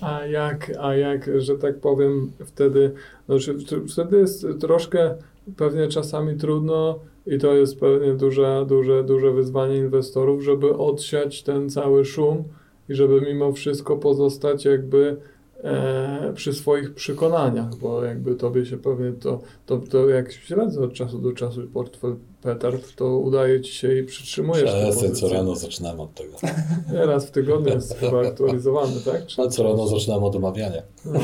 A 0.00 0.26
jak, 0.26 0.72
a 0.80 0.94
jak, 0.94 1.30
że 1.40 1.58
tak 1.58 1.80
powiem, 1.80 2.32
wtedy, 2.44 2.92
znaczy, 3.26 3.56
wtedy 3.92 4.18
jest 4.18 4.46
troszkę 4.60 5.14
pewnie 5.56 5.88
czasami 5.88 6.36
trudno 6.36 6.98
i 7.26 7.38
to 7.38 7.54
jest 7.54 7.80
pewnie 7.80 8.14
duże, 8.14 8.64
duże, 8.68 9.04
duże 9.04 9.32
wyzwanie 9.32 9.76
inwestorów, 9.76 10.42
żeby 10.42 10.76
odsiać 10.76 11.42
ten 11.42 11.70
cały 11.70 12.04
szum 12.04 12.44
i 12.88 12.94
żeby 12.94 13.20
mimo 13.20 13.52
wszystko 13.52 13.96
pozostać 13.96 14.64
jakby 14.64 15.16
e, 15.64 16.32
przy 16.34 16.52
swoich 16.52 16.94
przekonaniach, 16.94 17.76
bo 17.76 18.04
jakby 18.04 18.34
tobie 18.34 18.66
się 18.66 18.76
pewnie 18.76 19.12
to, 19.12 19.40
to, 19.66 19.78
to 19.78 20.08
jak 20.08 20.32
śledzę 20.32 20.80
od 20.80 20.92
czasu 20.92 21.18
do 21.18 21.32
czasu 21.32 21.60
portfel 21.74 22.16
Petard, 22.42 22.94
to 22.96 23.18
udaje 23.18 23.60
ci 23.60 23.72
się 23.72 23.98
i 23.98 24.04
przytrzymujesz 24.04 24.72
Przestań, 24.72 25.14
co 25.14 25.28
rano 25.28 25.54
zaczynamy 25.56 26.02
od 26.02 26.14
tego. 26.14 26.36
Raz 27.06 27.26
w 27.26 27.30
tygodniu 27.30 27.74
jest 27.74 27.98
chyba 27.98 28.20
aktualizowany, 28.28 29.00
tak? 29.04 29.26
Czy- 29.26 29.42
A 29.42 29.48
co 29.48 29.62
rano 29.62 29.86
zaczynamy 29.86 30.26
od 30.26 30.36
omawiania. 30.36 30.82
no. 31.04 31.20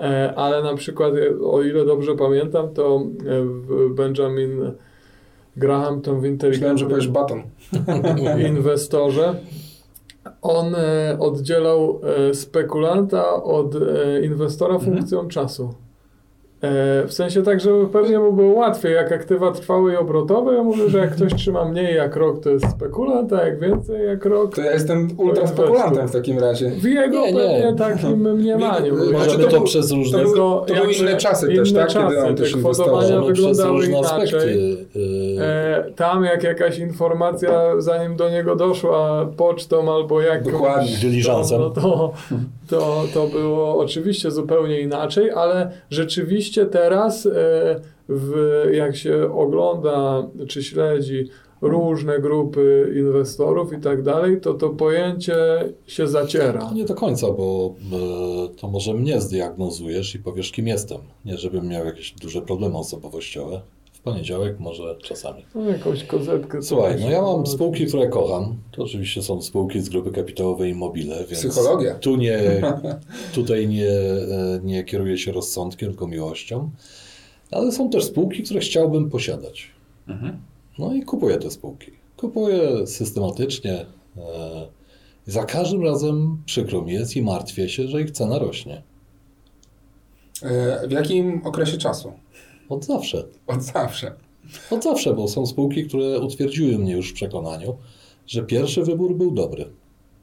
E, 0.00 0.34
Ale 0.36 0.62
na 0.62 0.74
przykład, 0.74 1.14
e, 1.14 1.46
o 1.46 1.62
ile 1.62 1.84
dobrze 1.84 2.16
pamiętam, 2.16 2.74
to 2.74 3.02
e, 3.26 3.94
Benjamin 3.94 4.72
Graham, 5.56 6.00
to 6.00 6.14
w 6.14 6.22
Myślałem, 6.22 6.78
że 6.78 6.86
powiesz 6.86 7.08
baton. 7.08 7.42
inwestorze, 8.48 9.34
on 10.42 10.74
e, 10.74 11.16
oddzielał 11.18 12.00
e, 12.30 12.34
spekulanta 12.34 13.42
od 13.42 13.74
e, 13.74 14.24
inwestora 14.24 14.74
Mhm. 14.74 14.84
funkcją 14.94 15.28
czasu. 15.28 15.74
E, 16.62 17.06
W 17.06 17.12
sensie 17.12 17.42
tak, 17.42 17.60
żeby 17.60 17.86
pewnie 17.86 18.18
mu 18.18 18.32
było 18.32 18.52
łatwiej, 18.54 18.94
jak 18.94 19.12
aktywa 19.12 19.52
trwałe 19.52 19.92
i 19.92 19.96
obrotowe. 19.96 20.54
Ja 20.54 20.62
mówię, 20.62 20.88
że 20.90 20.98
jak 20.98 21.10
ktoś 21.10 21.34
trzyma 21.34 21.64
mniej 21.64 21.96
jak 21.96 22.16
rok, 22.16 22.40
to 22.40 22.50
jest 22.50 22.70
spekulant, 22.70 23.32
a 23.32 23.46
jak 23.46 23.60
więcej 23.60 24.06
jak 24.06 24.24
rok, 24.24 24.54
To 24.54 24.62
ja 24.62 24.72
jestem 24.72 25.08
ultra 25.16 25.46
spekulantem 25.46 26.08
w 26.08 26.12
takim 26.12 26.38
razie. 26.38 26.70
w 26.70 26.84
jego 26.84 27.20
Nie, 27.20 27.32
nie. 27.32 27.38
pewnie 27.38 27.74
takim 27.78 28.18
mniemaniu. 28.38 28.96
Znaczy, 28.96 29.12
Możemy 29.12 29.44
to 29.44 29.50
to, 29.50 29.56
był- 29.56 29.66
przez 29.66 29.88
To 29.88 29.94
różne, 29.94 30.18
były, 30.18 30.30
Tylko 30.30 30.64
to 30.68 30.74
były 30.74 30.92
inne 30.92 31.16
czasy 31.16 31.46
inne 31.46 31.56
też, 31.62 31.72
tak? 31.72 31.88
czasy, 31.88 32.06
Kiedy 32.14 32.22
on 32.28 32.34
te 32.36 32.42
też 32.42 32.56
kwotowania 32.56 32.96
inwestował. 33.16 33.26
wyglądały 33.26 33.70
różne 33.72 33.98
inaczej. 33.98 34.24
aspekty. 34.24 34.76
E, 35.40 35.84
tam 35.96 36.24
jak 36.24 36.42
jakaś 36.42 36.78
informacja, 36.78 37.50
zanim 37.78 38.16
do 38.16 38.30
niego 38.30 38.56
doszła 38.56 39.26
pocztą 39.36 39.94
albo 39.94 40.20
jakimś... 40.20 40.52
Dokładnie. 40.52 40.90
Dyliżansem. 41.02 41.60
No, 41.60 41.70
to, 41.70 42.12
to, 42.72 43.04
to 43.14 43.26
było 43.26 43.78
oczywiście 43.78 44.30
zupełnie 44.30 44.80
inaczej, 44.80 45.30
ale 45.30 45.72
rzeczywiście 45.90 46.66
teraz 46.66 47.26
e, 47.26 47.30
w, 48.08 48.34
jak 48.72 48.96
się 48.96 49.32
ogląda 49.34 50.26
czy 50.48 50.62
śledzi 50.62 51.28
różne 51.60 52.18
grupy 52.18 52.94
inwestorów 52.96 53.72
i 53.72 53.80
tak 53.80 54.02
dalej, 54.02 54.40
to 54.40 54.54
to 54.54 54.70
pojęcie 54.70 55.34
się 55.86 56.06
zaciera. 56.08 56.70
Nie 56.74 56.84
do 56.84 56.94
końca, 56.94 57.26
bo 57.26 57.74
e, 57.92 58.56
to 58.56 58.68
może 58.68 58.94
mnie 58.94 59.20
zdiagnozujesz 59.20 60.14
i 60.14 60.18
powiesz, 60.18 60.52
kim 60.52 60.68
jestem. 60.68 60.98
Nie, 61.24 61.38
żebym 61.38 61.68
miał 61.68 61.84
jakieś 61.86 62.12
duże 62.12 62.42
problemy 62.42 62.78
osobowościowe. 62.78 63.60
Poniedziałek 64.04 64.60
może 64.60 64.96
czasami. 65.02 65.44
No, 65.54 65.70
jakąś 65.70 66.04
kozetkę. 66.04 66.62
Słuchaj, 66.62 66.96
no 67.00 67.10
ja 67.10 67.22
mam 67.22 67.44
coś- 67.44 67.54
spółki, 67.54 67.86
które 67.86 68.08
kocham. 68.08 68.56
To 68.72 68.82
oczywiście 68.82 69.22
są 69.22 69.42
spółki 69.42 69.80
z 69.80 69.88
grupy 69.88 70.10
kapitałowej 70.10 70.70
Immobile, 70.70 71.16
więc 71.16 71.30
Psychologia. 71.46 71.94
tu 71.94 72.16
nie, 72.16 72.40
tutaj 73.34 73.68
nie, 73.68 73.88
e, 73.90 74.60
nie 74.62 74.84
kieruję 74.84 75.18
się 75.18 75.32
rozsądkiem, 75.32 75.88
tylko 75.88 76.06
miłością. 76.06 76.70
Ale 77.50 77.72
są 77.72 77.90
też 77.90 78.04
spółki, 78.04 78.42
które 78.42 78.60
chciałbym 78.60 79.10
posiadać. 79.10 79.70
No 80.78 80.94
i 80.94 81.02
kupuję 81.02 81.36
te 81.38 81.50
spółki. 81.50 81.90
Kupuję 82.16 82.86
systematycznie. 82.86 83.86
e, 84.16 84.66
i 85.26 85.30
Za 85.30 85.44
każdym 85.44 85.82
razem 85.84 86.42
przykro 86.46 86.82
mi 86.82 86.92
jest 86.92 87.16
i 87.16 87.22
martwię 87.22 87.68
się, 87.68 87.88
że 87.88 88.02
ich 88.02 88.10
cena 88.10 88.38
rośnie. 88.38 88.82
E, 90.42 90.88
W 90.88 90.90
jakim 90.90 91.40
okresie 91.46 91.78
czasu? 91.78 92.12
Od 92.68 92.84
zawsze. 92.84 93.24
Od 93.46 93.62
zawsze. 93.62 94.14
Od 94.70 94.84
zawsze, 94.84 95.14
bo 95.14 95.28
są 95.28 95.46
spółki, 95.46 95.84
które 95.86 96.20
utwierdziły 96.20 96.78
mnie 96.78 96.92
już 96.92 97.10
w 97.10 97.14
przekonaniu, 97.14 97.76
że 98.26 98.42
pierwszy 98.42 98.82
wybór 98.82 99.16
był 99.16 99.30
dobry. 99.30 99.70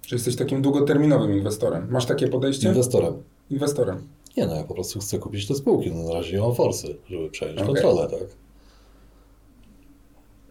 Czy 0.02 0.16
jesteś 0.16 0.36
takim 0.36 0.62
długoterminowym 0.62 1.38
inwestorem? 1.38 1.88
Masz 1.90 2.06
takie 2.06 2.28
podejście? 2.28 2.68
Inwestorem. 2.68 3.14
Inwestorem. 3.50 4.08
Nie 4.38 4.48
no, 4.48 4.56
ja 4.56 4.64
po 4.64 4.74
prostu 4.74 5.00
chcę 5.00 5.20
kupić 5.20 5.48
te 5.48 5.56
spółki. 5.56 5.92
No, 5.92 6.04
na 6.04 6.14
razie 6.14 6.36
nie 6.36 6.42
mam 6.42 6.56
forsy, 6.56 6.96
żeby 7.10 7.30
przejąć 7.30 7.60
Okej. 7.60 7.74
kontrolę, 7.74 8.08
tak? 8.10 8.28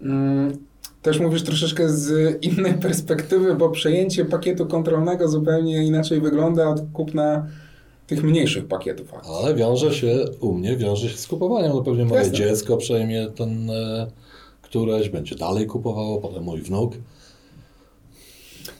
Mm, 0.02 0.58
Też 1.02 1.20
mówisz 1.20 1.42
troszeczkę 1.42 1.88
z 1.88 2.38
innej 2.44 2.74
perspektywy, 2.74 3.54
bo 3.54 3.70
przejęcie 3.70 4.24
pakietu 4.24 4.66
kontrolnego 4.66 5.28
zupełnie 5.28 5.86
inaczej 5.86 6.20
wygląda 6.20 6.68
od 6.68 6.80
kupna 6.92 7.46
tych 8.08 8.24
mniejszych 8.24 8.68
pakietów 8.68 9.14
akcji. 9.14 9.32
Ale 9.42 9.54
wiąże 9.54 9.94
się, 9.94 10.24
u 10.40 10.52
mnie 10.52 10.76
wiąże 10.76 11.08
się 11.08 11.16
z 11.16 11.26
kupowaniem. 11.26 11.72
No 11.72 11.82
pewnie 11.82 12.04
moje 12.04 12.20
Jasne. 12.20 12.34
dziecko 12.34 12.76
przejmie 12.76 13.26
ten 13.36 13.70
e, 13.70 14.06
któreś, 14.62 15.08
będzie 15.08 15.36
dalej 15.36 15.66
kupowało, 15.66 16.18
potem 16.18 16.42
mój 16.44 16.60
wnuk. 16.60 16.92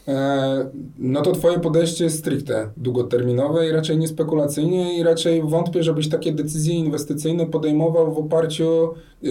E, 0.08 0.70
No 0.98 1.22
to 1.22 1.32
twoje 1.32 1.60
podejście 1.60 2.04
jest 2.04 2.18
stricte 2.18 2.70
długoterminowe 2.76 3.68
i 3.68 3.72
raczej 3.72 3.98
nie 3.98 4.08
spekulacyjnie 4.08 4.98
i 4.98 5.02
raczej 5.02 5.42
wątpię, 5.42 5.82
żebyś 5.82 6.08
takie 6.08 6.32
decyzje 6.32 6.74
inwestycyjne 6.74 7.46
podejmował 7.46 8.14
w 8.14 8.18
oparciu, 8.18 8.88
e, 9.24 9.28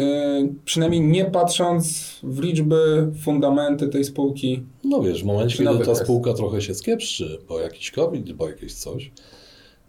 przynajmniej 0.66 1.02
nie 1.02 1.26
patrząc 1.26 2.10
w 2.24 2.40
liczby, 2.40 3.12
fundamenty 3.24 3.88
tej 3.88 4.04
spółki. 4.04 4.64
No 4.84 5.02
wiesz, 5.02 5.24
w 5.24 5.26
momencie, 5.26 5.58
kiedy 5.64 5.86
ta 5.86 5.96
spółka 5.96 6.34
trochę 6.34 6.62
się 6.62 6.74
skiepszy, 6.76 7.38
bo 7.50 7.60
jakiś 7.60 7.92
COVID, 7.92 8.34
bo 8.34 8.48
jakieś 8.50 8.74
coś, 8.74 9.12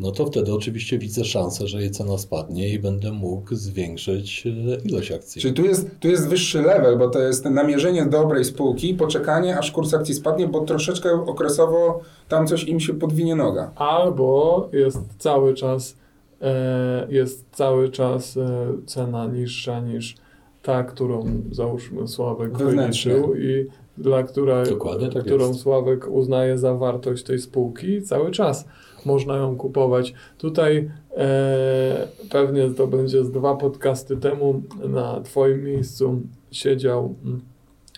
no 0.01 0.11
to 0.13 0.27
wtedy 0.27 0.55
oczywiście 0.55 0.99
widzę 0.99 1.25
szansę, 1.25 1.67
że 1.67 1.81
jej 1.81 1.91
cena 1.91 2.19
spadnie 2.19 2.69
i 2.69 2.79
będę 2.79 3.13
mógł 3.13 3.55
zwiększyć 3.55 4.47
e, 4.47 4.89
ilość 4.89 5.13
akcji. 5.13 5.43
Czyli 5.43 5.55
tu 5.55 5.65
jest, 5.65 5.91
tu 6.01 6.09
jest 6.09 6.29
wyższy 6.29 6.63
level, 6.63 6.99
bo 6.99 7.09
to 7.09 7.19
jest 7.21 7.45
namierzenie 7.45 8.07
dobrej 8.07 8.45
spółki, 8.45 8.95
poczekanie, 8.95 9.59
aż 9.59 9.73
kurs 9.73 9.95
akcji 9.95 10.15
spadnie, 10.15 10.49
bo 10.49 10.61
troszeczkę 10.61 11.13
okresowo 11.13 12.01
tam 12.29 12.47
coś 12.47 12.65
im 12.65 12.81
się 12.81 12.95
podwinie 12.95 13.37
noga. 13.37 13.73
Albo 13.77 14.69
jest 14.73 15.01
cały 15.19 15.55
czas, 15.55 15.97
e, 16.43 17.07
jest 17.11 17.45
cały 17.53 17.89
czas 17.89 18.37
e, 18.37 18.67
cena 18.87 19.27
niższa 19.27 19.81
niż 19.81 20.17
ta, 20.63 20.85
którą 20.85 21.43
załóżmy 21.53 22.09
Sławek 22.09 22.59
Wewnętrznie. 22.59 23.13
wyliczył 23.13 23.37
i 23.37 23.67
dla 23.99 24.23
która, 24.23 24.65
Dokładnie 24.65 25.09
tak 25.09 25.25
którą 25.25 25.49
jest. 25.49 25.61
Sławek 25.61 26.09
uznaje 26.11 26.59
za 26.59 26.75
wartość 26.75 27.23
tej 27.23 27.39
spółki, 27.39 28.03
cały 28.03 28.31
czas 28.31 28.65
można 29.07 29.37
ją 29.37 29.57
kupować. 29.57 30.15
Tutaj 30.39 30.91
e, 31.17 32.09
pewnie 32.31 32.71
to 32.71 32.87
będzie 32.87 33.25
z 33.25 33.31
dwa 33.31 33.57
podcasty 33.57 34.17
temu 34.17 34.63
na 34.89 35.21
Twoim 35.21 35.65
miejscu 35.65 36.21
siedział 36.53 37.15
mm, 37.25 37.41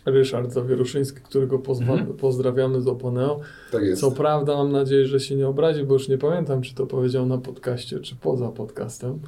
Ryszard 0.06 0.52
Zawieruszyński, 0.52 1.20
którego 1.20 1.58
pozwa- 1.58 1.92
Mhm. 1.92 2.06
pozdrawiamy 2.16 2.80
z 2.80 2.88
Oponeo. 2.88 3.40
Tak 3.72 3.82
jest. 3.82 4.00
Co 4.00 4.10
prawda 4.10 4.56
mam 4.56 4.72
nadzieję, 4.72 5.06
że 5.06 5.20
się 5.20 5.36
nie 5.36 5.48
obrazi, 5.48 5.84
bo 5.84 5.92
już 5.92 6.08
nie 6.08 6.18
pamiętam, 6.18 6.62
czy 6.62 6.74
to 6.74 6.86
powiedział 6.86 7.26
na 7.26 7.38
podcaście, 7.38 8.00
czy 8.00 8.16
poza 8.16 8.48
podcastem. 8.48 9.18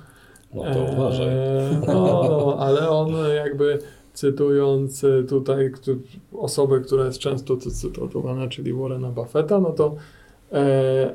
No 0.55 0.63
to 0.63 0.87
uważaj. 0.93 1.29
Eee, 1.29 1.77
no, 1.87 1.93
no, 2.29 2.57
ale 2.59 2.91
on 2.91 3.09
jakby 3.37 3.79
cytując 4.15 5.05
e, 5.05 5.23
tutaj 5.23 5.71
któ- 5.71 5.99
osobę, 6.39 6.81
która 6.81 7.05
jest 7.07 7.19
często 7.19 7.57
cy- 7.57 7.71
cytowana, 7.71 8.49
czyli 8.49 8.73
Warrena 8.73 9.09
Buffetta, 9.11 9.61
no 9.61 9.71
to 9.71 9.95
e, 10.53 11.15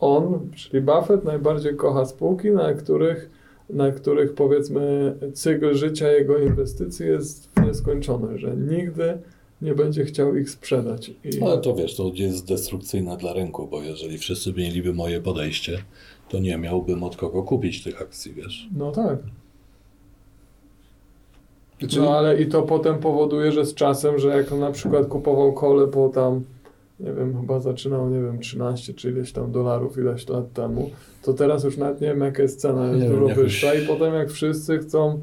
on, 0.00 0.50
czyli 0.56 0.82
Buffett, 0.82 1.24
najbardziej 1.24 1.76
kocha 1.76 2.04
spółki, 2.04 2.50
na 2.50 2.74
których, 2.74 3.30
na 3.70 3.90
których 3.90 4.34
powiedzmy 4.34 5.14
cykl 5.34 5.74
życia 5.74 6.12
jego 6.12 6.38
inwestycji 6.38 7.06
jest 7.06 7.48
nieskończony, 7.66 8.38
że 8.38 8.56
nigdy 8.56 9.18
nie 9.62 9.74
będzie 9.74 10.04
chciał 10.04 10.36
ich 10.36 10.50
sprzedać. 10.50 11.08
I, 11.08 11.42
Ale 11.42 11.58
to 11.58 11.74
wiesz, 11.74 11.96
to 11.96 12.12
jest 12.14 12.48
destrukcyjne 12.48 13.16
dla 13.16 13.32
rynku, 13.32 13.66
bo 13.66 13.82
jeżeli 13.82 14.18
wszyscy 14.18 14.52
mieliby 14.52 14.94
moje 14.94 15.20
podejście, 15.20 15.78
to 16.28 16.38
nie 16.38 16.58
miałbym 16.58 17.02
od 17.02 17.16
kogo 17.16 17.42
kupić 17.42 17.82
tych 17.82 18.02
akcji, 18.02 18.32
wiesz. 18.34 18.68
no 18.76 18.92
tak. 18.92 19.18
No 21.96 22.18
ale 22.18 22.42
i 22.42 22.46
to 22.46 22.62
potem 22.62 22.98
powoduje, 22.98 23.52
że 23.52 23.66
z 23.66 23.74
czasem, 23.74 24.18
że 24.18 24.28
jak 24.28 24.52
on 24.52 24.60
na 24.60 24.70
przykład 24.70 25.06
kupował 25.06 25.52
kole 25.52 25.88
po 25.88 26.08
tam, 26.08 26.44
nie 27.00 27.12
wiem, 27.12 27.40
chyba 27.40 27.60
zaczynał, 27.60 28.10
nie 28.10 28.20
wiem, 28.22 28.38
13 28.38 28.94
czy 28.94 29.10
ileś 29.10 29.32
tam 29.32 29.52
dolarów 29.52 29.98
ileś 29.98 30.28
lat 30.28 30.52
temu, 30.52 30.90
to 31.22 31.32
teraz 31.34 31.64
już 31.64 31.76
nawet 31.76 32.00
nie 32.00 32.08
wiem 32.08 32.20
jaka 32.20 32.42
jest 32.42 32.60
cena, 32.60 32.86
jest 32.86 33.00
Nie 33.02 33.08
wiem, 33.08 33.12
dużo 33.14 33.28
jakoś- 33.28 33.44
wyższa 33.44 33.74
i 33.74 33.86
potem 33.86 34.14
jak 34.14 34.30
wszyscy 34.30 34.78
chcą 34.78 35.20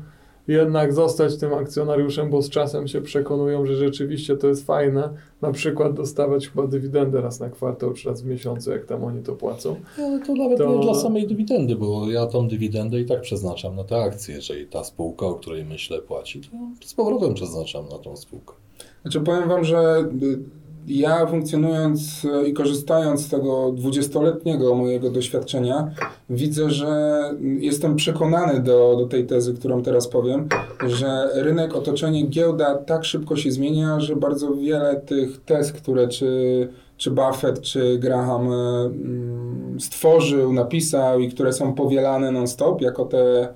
jednak 0.48 0.94
zostać 0.94 1.38
tym 1.38 1.54
akcjonariuszem, 1.54 2.30
bo 2.30 2.42
z 2.42 2.50
czasem 2.50 2.88
się 2.88 3.02
przekonują, 3.02 3.66
że 3.66 3.76
rzeczywiście 3.76 4.38
to 4.38 4.48
jest 4.48 4.66
fajne, 4.66 5.10
na 5.42 5.52
przykład 5.52 5.94
dostawać 5.94 6.48
chyba 6.48 6.68
dywidendę 6.68 7.22
raz 7.22 7.40
na 7.40 7.50
kwartał 7.50 7.94
czy 7.94 8.10
raz 8.10 8.22
w 8.22 8.26
miesiącu, 8.26 8.72
jak 8.72 8.86
tam 8.86 9.04
oni 9.04 9.24
to 9.24 9.34
płacą. 9.34 9.76
Ale 9.98 10.20
to 10.20 10.34
nawet 10.36 10.58
To- 10.58 10.76
nie 10.76 10.82
dla 10.84 10.96
samej 10.96 11.28
dywidendy, 11.28 11.76
bo 11.76 12.12
ja 12.12 12.26
tą 12.28 12.48
dywidendę 12.48 13.00
i 13.00 13.06
tak 13.06 13.22
przeznaczam 13.22 13.76
na 13.76 13.84
te 13.84 13.98
akcje. 13.98 14.36
Jeżeli 14.36 14.66
ta 14.68 14.84
spółka, 14.84 15.26
o 15.26 15.34
której 15.36 15.66
myślę, 15.66 16.02
płaci, 16.02 16.42
to 16.82 16.88
z 16.88 16.94
powrotem 16.94 17.34
przeznaczam 17.34 17.86
na 17.90 17.98
tą 17.98 18.18
spółkę. 18.18 18.54
Znaczy 19.02 19.22
powiem 19.22 19.50
Wam, 19.50 19.64
że 19.64 20.06
y, 20.24 20.40
ja 20.88 21.26
funkcjonując 21.26 22.26
y, 22.26 22.48
i 22.48 22.54
korzystając 22.54 23.26
z 23.26 23.30
tego 23.30 23.72
dwudziestoletniego 23.72 24.76
mojego 24.76 25.10
doświadczenia, 25.10 25.92
widzę, 26.30 26.70
że 26.70 27.22
jestem 27.60 27.96
przekonany 27.96 28.60
do, 28.60 28.96
do 29.00 29.06
tej 29.06 29.26
tezy, 29.26 29.54
którą 29.54 29.84
teraz 29.84 30.08
powiem, 30.08 30.48
że 30.88 31.30
rynek, 31.34 31.76
otoczenie, 31.76 32.28
giełda 32.28 32.76
tak 32.76 33.06
szybko 33.06 33.36
się 33.36 33.52
zmienia, 33.52 34.00
że 34.00 34.16
bardzo 34.16 34.56
wiele 34.56 35.02
tych 35.02 35.42
tez, 35.42 35.72
które 35.72 36.08
czy, 36.08 36.68
czy 36.98 37.12
Buffett, 37.12 37.62
czy 37.62 37.98
Graham 38.00 38.52
y, 38.52 38.56
mm, 38.56 39.80
stworzył, 39.80 40.54
napisał 40.54 41.20
i 41.20 41.30
które 41.30 41.54
są 41.54 41.74
powielane 41.74 42.32
non-stop 42.32 42.82
jako 42.82 43.06
te 43.06 43.48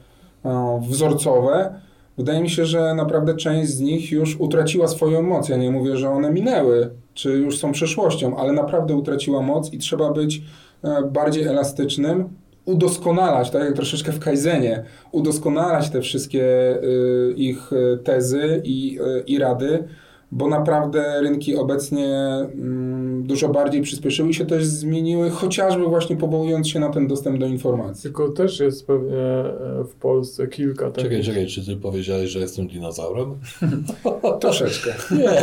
o, 0.43 0.81
wzorcowe, 0.89 1.75
Wydaje 2.21 2.41
mi 2.41 2.49
się, 2.49 2.65
że 2.65 2.95
naprawdę 2.95 3.35
część 3.35 3.69
z 3.69 3.79
nich 3.79 4.11
już 4.11 4.39
utraciła 4.39 4.87
swoją 4.87 5.21
moc. 5.21 5.49
Ja 5.49 5.57
nie 5.57 5.71
mówię, 5.71 5.97
że 5.97 6.09
one 6.09 6.31
minęły, 6.31 6.89
czy 7.13 7.29
już 7.31 7.57
są 7.57 7.71
przeszłością, 7.71 8.37
ale 8.37 8.53
naprawdę 8.53 8.95
utraciła 8.95 9.41
moc 9.41 9.73
i 9.73 9.77
trzeba 9.77 10.13
być 10.13 10.41
e, 10.83 11.01
bardziej 11.01 11.43
elastycznym, 11.43 12.29
udoskonalać, 12.65 13.49
tak 13.49 13.63
jak 13.63 13.73
troszeczkę 13.73 14.11
w 14.11 14.19
Kaizenie, 14.19 14.83
udoskonalać 15.11 15.89
te 15.89 16.01
wszystkie 16.01 16.43
y, 16.83 17.33
ich 17.37 17.73
y, 17.73 17.97
tezy 18.03 18.61
i, 18.63 18.99
y, 19.01 19.23
i 19.27 19.37
rady, 19.37 19.83
bo 20.31 20.47
naprawdę 20.47 21.21
rynki 21.21 21.55
obecnie 21.55 22.07
mm, 22.07 23.23
dużo 23.23 23.49
bardziej 23.49 23.81
przyspieszyły 23.81 24.29
i 24.29 24.33
się 24.33 24.45
też 24.45 24.65
zmieniły, 24.65 25.29
chociażby 25.29 25.85
właśnie 25.85 26.17
powołując 26.17 26.69
się 26.69 26.79
na 26.79 26.89
ten 26.89 27.07
dostęp 27.07 27.39
do 27.39 27.45
informacji. 27.45 28.03
Tylko 28.03 28.29
też 28.29 28.59
jest 28.59 28.87
pewnie 28.87 29.17
e, 29.17 29.83
w 29.83 29.95
Polsce 29.99 30.47
kilka 30.47 30.91
takich 30.91 31.03
Czekaj, 31.03 31.23
czekaj, 31.23 31.47
czy 31.47 31.65
ty 31.65 31.75
powiedziałeś, 31.75 32.29
że 32.29 32.39
jestem 32.39 32.67
dinozaurem? 32.67 33.35
Troszeczkę. 34.41 34.93
Nie, 35.17 35.41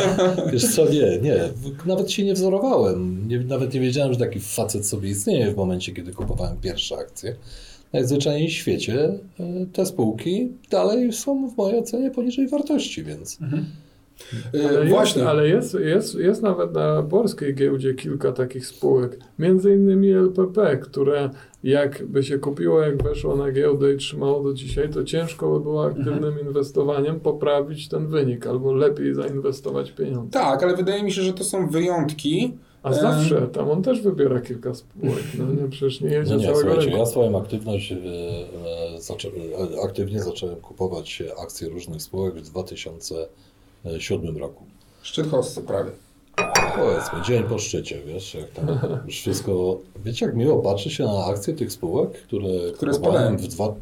wiesz 0.53 0.74
co, 0.74 0.85
nie, 0.85 1.18
nie. 1.18 1.37
Nawet 1.87 2.11
się 2.11 2.24
nie 2.24 2.35
wzorowałem. 2.35 3.29
Nie, 3.29 3.38
nawet 3.38 3.74
nie 3.74 3.81
wiedziałem, 3.81 4.12
że 4.12 4.18
taki 4.18 4.40
facet 4.40 4.87
sobie 4.87 5.11
istnieje 5.11 5.53
w 5.53 5.57
momencie, 5.57 5.92
kiedy 5.92 6.12
kupowałem 6.12 6.57
pierwsze 6.57 6.98
akcje. 6.98 7.37
Najzwyczajniej 7.92 8.48
w 8.48 8.53
świecie 8.53 9.18
e, 9.40 9.66
te 9.72 9.87
spółki 9.87 10.48
dalej 10.70 11.12
są 11.12 11.51
w 11.51 11.57
mojej 11.57 11.79
ocenie 11.79 12.11
poniżej 12.11 12.48
wartości, 12.48 13.05
więc 13.05 13.38
Y, 13.40 13.88
Ale 14.68 14.85
właśnie. 14.85 15.22
Jest, 15.22 15.31
ale 15.31 15.48
jest, 15.48 15.74
jest, 15.74 16.14
jest 16.14 16.42
nawet 16.42 16.72
na 16.74 17.02
polskiej 17.02 17.54
giełdzie 17.54 17.94
kilka 17.94 18.33
takich 18.33 18.66
spółek, 18.66 19.18
między 19.38 19.74
innymi 19.74 20.11
LPP, 20.11 20.76
które 20.76 21.31
jakby 21.62 22.22
się 22.24 22.38
kupiło, 22.38 22.83
jak 22.83 23.02
weszło 23.02 23.37
na 23.37 23.52
giełdę 23.52 23.94
i 23.94 23.96
trzymało 23.96 24.42
do 24.42 24.52
dzisiaj, 24.54 24.88
to 24.88 25.04
ciężko 25.04 25.50
by 25.50 25.61
było 25.61 25.85
aktywnym 25.85 26.40
inwestowaniem 26.40 27.20
poprawić 27.20 27.88
ten 27.88 28.07
wynik 28.07 28.46
albo 28.46 28.72
lepiej 28.72 29.14
zainwestować 29.14 29.92
pieniądze. 29.92 30.31
Tak, 30.31 30.62
ale 30.62 30.76
wydaje 30.76 31.02
mi 31.02 31.12
się, 31.12 31.22
że 31.22 31.33
to 31.33 31.44
są 31.44 31.68
wyjątki. 31.68 32.52
A 32.83 32.90
E. 32.90 32.94
zawsze 32.94 33.48
tam 33.48 33.70
on 33.70 33.83
też 33.83 34.00
wybiera 34.00 34.40
kilka 34.40 34.74
spółek, 34.74 35.24
no 35.38 35.62
nie, 35.62 35.68
przecież 35.68 36.00
nie 36.00 36.09
jedzie 36.11 36.35
no 36.35 36.40
nie, 36.40 36.46
całego 36.46 36.74
rynku. 36.76 36.96
ja 36.96 37.07
swoją 37.07 37.38
aktywność, 37.38 37.92
e, 37.92 37.96
e, 37.96 39.00
zaczę, 39.00 39.28
e, 39.28 39.83
aktywnie 39.85 40.22
zacząłem 40.22 40.57
kupować 40.57 41.22
akcje 41.42 41.68
różnych 41.68 42.02
spółek 42.02 42.35
w 42.35 42.50
2007 43.88 44.37
roku. 44.38 44.64
Szczyt 45.03 45.27
hossy 45.31 45.62
prawie. 45.62 45.90
Powiedzmy, 46.77 47.22
dzień 47.27 47.42
po 47.44 47.59
szczycie, 47.59 48.03
wiesz, 48.07 48.35
jak 48.35 48.51
tam 48.51 48.66
już 49.07 49.20
wszystko... 49.20 49.79
Wiecie, 50.05 50.27
jak 50.27 50.37
miło 50.37 50.62
patrzy 50.62 50.90
się 50.90 51.05
na 51.05 51.24
akcje 51.24 51.55
tych 51.55 51.72
spółek, 51.72 52.12
które, 52.22 52.48
Które 52.74 52.94
spadają. 52.94 53.37
w 53.37 53.46
dwa... 53.46 53.74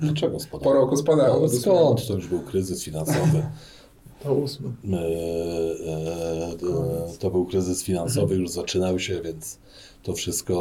Dlaczego 0.00 0.32
Po 0.32 0.40
spadają? 0.40 0.74
roku 0.74 0.96
spadało. 0.96 1.36
Ale 1.38 1.48
skąd? 1.48 2.06
To 2.06 2.14
już 2.14 2.26
był 2.26 2.40
kryzys 2.40 2.84
finansowy. 2.84 3.42
To 4.22 4.34
ósmy. 4.34 4.68
E, 4.92 4.96
e, 4.96 5.02
e, 7.10 7.18
to 7.18 7.30
był 7.30 7.46
kryzys 7.46 7.82
finansowy, 7.84 8.34
już 8.34 8.50
zaczynał 8.50 8.98
się, 8.98 9.20
więc 9.22 9.58
to 10.02 10.12
wszystko 10.12 10.54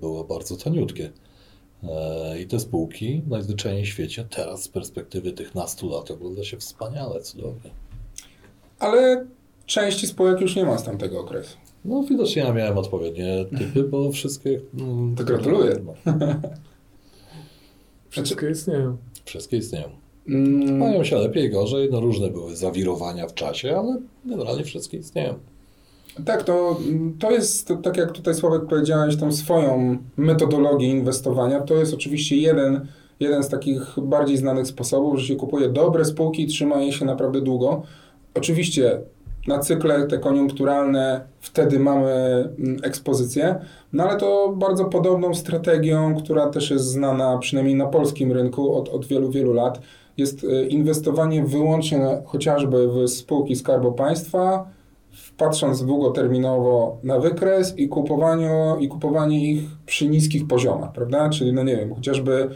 było 0.00 0.24
bardzo 0.24 0.56
taniutkie. 0.56 1.10
E, 1.82 2.40
I 2.40 2.46
te 2.46 2.60
spółki 2.60 3.22
najzwyczajniej 3.26 3.84
w 3.84 3.88
świecie 3.88 4.26
teraz 4.30 4.62
z 4.62 4.68
perspektywy 4.68 5.32
tych 5.32 5.54
nastu 5.54 5.88
lat 5.88 6.10
ogląda 6.10 6.44
się 6.44 6.56
wspaniale, 6.56 7.20
cudownie. 7.22 7.70
Ale 8.78 9.26
części 9.66 10.06
spółek 10.06 10.40
już 10.40 10.56
nie 10.56 10.64
ma 10.64 10.78
z 10.78 10.84
tamtego 10.84 11.20
okresu. 11.20 11.56
No 11.84 12.02
widocznie 12.02 12.42
ja 12.42 12.52
miałem 12.52 12.78
odpowiednie 12.78 13.44
typy, 13.58 13.82
bo 13.82 14.12
wszystkie... 14.12 14.60
mm, 14.80 15.16
To 15.16 15.24
gratuluję. 15.24 15.76
No, 15.86 15.94
Wszystkie 18.10 18.50
istnieją. 18.50 18.96
wszystkie 19.24 19.56
istnieją. 19.56 19.88
Mm, 20.28 20.78
Mają 20.78 21.04
się 21.04 21.16
lepiej, 21.16 21.50
gorzej, 21.50 21.88
no 21.92 22.00
różne 22.00 22.30
były 22.30 22.56
zawirowania 22.56 23.26
w 23.26 23.34
czasie, 23.34 23.76
ale 23.78 23.98
generalnie 24.24 24.64
wszystkie 24.64 24.96
istnieją. 24.98 25.34
Tak, 26.24 26.42
to, 26.42 26.80
to 27.18 27.30
jest, 27.30 27.68
to, 27.68 27.76
tak 27.76 27.96
jak 27.96 28.12
tutaj 28.12 28.34
Sławek 28.34 28.66
powiedziałeś, 28.66 29.16
tą 29.16 29.32
swoją 29.32 29.98
metodologię 30.16 30.88
inwestowania, 30.88 31.60
to 31.60 31.74
jest 31.74 31.94
oczywiście 31.94 32.36
jeden, 32.36 32.86
jeden 33.20 33.42
z 33.42 33.48
takich 33.48 33.94
bardziej 34.02 34.36
znanych 34.36 34.66
sposobów, 34.66 35.18
że 35.20 35.26
się 35.26 35.36
kupuje 35.36 35.68
dobre 35.68 36.04
spółki 36.04 36.42
i 36.42 36.46
trzyma 36.46 36.82
je 36.82 36.92
się 36.92 37.04
naprawdę 37.04 37.40
długo. 37.40 37.82
Oczywiście 38.38 39.00
na 39.46 39.58
cykle 39.58 40.06
te 40.06 40.18
koniunkturalne 40.18 41.20
wtedy 41.40 41.78
mamy 41.78 42.12
mm, 42.58 42.76
ekspozycję, 42.82 43.54
no 43.92 44.04
ale 44.04 44.18
to 44.18 44.54
bardzo 44.56 44.84
podobną 44.84 45.34
strategią, 45.34 46.14
która 46.14 46.50
też 46.50 46.70
jest 46.70 46.84
znana 46.84 47.38
przynajmniej 47.38 47.74
na 47.74 47.86
polskim 47.86 48.32
rynku 48.32 48.74
od, 48.74 48.88
od 48.88 49.06
wielu, 49.06 49.30
wielu 49.30 49.52
lat, 49.52 49.80
jest 50.16 50.44
y, 50.44 50.66
inwestowanie 50.66 51.44
wyłącznie 51.44 52.22
chociażby 52.24 52.88
w 52.88 53.08
spółki 53.08 53.56
Skarbu 53.56 53.92
Państwa, 53.92 54.70
patrząc 55.36 55.84
długoterminowo 55.84 56.98
na 57.02 57.18
wykres 57.18 57.78
i, 57.78 57.88
kupowaniu, 57.88 58.76
i 58.80 58.88
kupowanie 58.88 59.52
ich 59.52 59.62
przy 59.86 60.08
niskich 60.08 60.46
poziomach, 60.46 60.92
prawda? 60.92 61.28
Czyli, 61.28 61.52
no 61.52 61.62
nie 61.62 61.76
wiem, 61.76 61.94
chociażby 61.94 62.48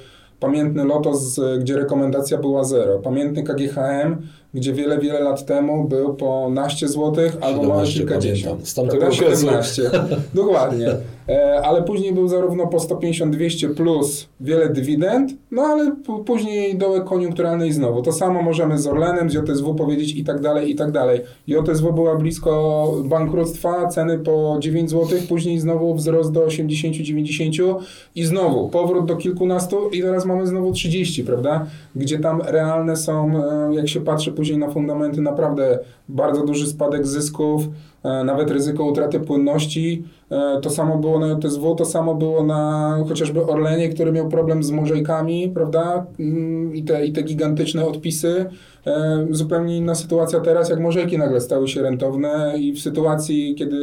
pamiętny 0.43 0.85
Lotos, 0.85 1.41
gdzie 1.61 1.77
rekomendacja 1.77 2.39
była 2.39 2.65
zero, 2.65 2.99
pamiętny 2.99 3.43
KGHM, 3.43 4.17
gdzie 4.55 4.73
wiele, 4.73 4.99
wiele 4.99 5.21
lat 5.21 5.47
temu 5.47 5.89
był 5.89 6.15
po 6.15 6.51
naście 6.51 6.89
złotych 6.89 7.37
albo 7.41 7.63
małe 7.63 7.87
17 7.87 7.99
kilkadziesiąt. 7.99 8.45
pamiętam, 8.45 8.67
z 8.67 8.75
tamtego 8.75 9.01
Prawda? 9.01 9.25
okresu. 9.25 9.47
17. 9.47 9.91
Dokładnie. 10.35 10.87
E, 11.29 11.61
ale 11.65 11.83
później 11.83 12.13
był 12.13 12.29
zarówno 12.29 12.67
po 12.67 12.79
150-200 12.79 13.75
plus 13.75 14.29
wiele 14.41 14.69
dywidend, 14.69 15.33
no 15.51 15.63
ale 15.63 15.97
później 16.27 16.79
dołek 16.79 17.05
koniunkturalny 17.05 17.67
i 17.67 17.73
znowu. 17.73 18.03
To 18.03 18.13
samo 18.13 18.43
możemy 18.43 18.79
z 18.79 18.87
Orlenem, 18.87 19.31
z 19.31 19.35
JSW 19.35 19.75
powiedzieć 19.75 20.17
i 20.17 20.25
tak 20.25 20.41
dalej, 20.41 20.71
i 20.71 20.75
tak 20.75 20.91
dalej. 20.91 21.21
JSW 21.47 21.93
była 21.93 22.17
blisko 22.17 22.95
bankructwa, 23.05 23.89
ceny 23.89 24.19
po 24.19 24.57
9 24.61 24.91
zł, 24.91 25.19
później 25.29 25.61
znowu 25.61 25.95
wzrost 25.95 26.33
do 26.33 26.47
80-90 26.47 27.75
i 28.15 28.25
znowu 28.25 28.69
powrót 28.69 29.07
do 29.07 29.17
kilkunastu 29.17 29.89
i 29.89 30.03
teraz 30.03 30.25
mamy 30.25 30.47
znowu 30.47 30.73
30, 30.73 31.25
prawda? 31.25 31.67
Gdzie 31.97 32.19
tam 32.19 32.43
realne 32.47 32.97
są, 32.97 33.43
e, 33.71 33.75
jak 33.75 33.89
się 33.89 34.01
patrzy 34.01 34.33
później 34.33 34.59
na 34.59 34.71
fundamenty, 34.71 35.21
naprawdę 35.21 35.79
bardzo 36.09 36.47
duży 36.47 36.67
spadek 36.67 37.07
zysków, 37.07 37.63
nawet 38.05 38.51
ryzyko 38.51 38.85
utraty 38.85 39.21
płynności. 39.21 40.05
E, 40.31 40.61
To 40.61 40.71
samo 40.71 40.99
było 40.99 41.19
na 41.19 41.27
JSW, 41.27 41.75
to 41.75 41.85
samo 41.85 42.15
było 42.15 42.43
na 42.45 42.97
chociażby 43.09 43.47
Orlenie, 43.47 43.89
który 43.89 44.13
miał 44.13 44.29
problem 44.29 44.63
z 44.63 44.71
morzejkami, 44.71 45.51
prawda? 45.55 46.07
Mm, 46.21 46.75
I 46.77 46.83
te, 46.83 47.07
I 47.07 47.13
te 47.13 47.23
gigantyczne 47.23 47.87
odpisy. 47.87 48.47
E, 48.87 49.27
Zupełnie 49.31 49.77
inna 49.77 49.95
sytuacja 49.95 50.41
teraz, 50.41 50.71
jak 50.71 50.81
morzejki 50.81 51.19
nagle 51.19 51.41
stały 51.41 51.69
się 51.69 51.83
rentowne 51.83 52.55
i 52.59 52.73
w 52.73 52.81
sytuacji, 52.81 53.55
kiedy 53.55 53.77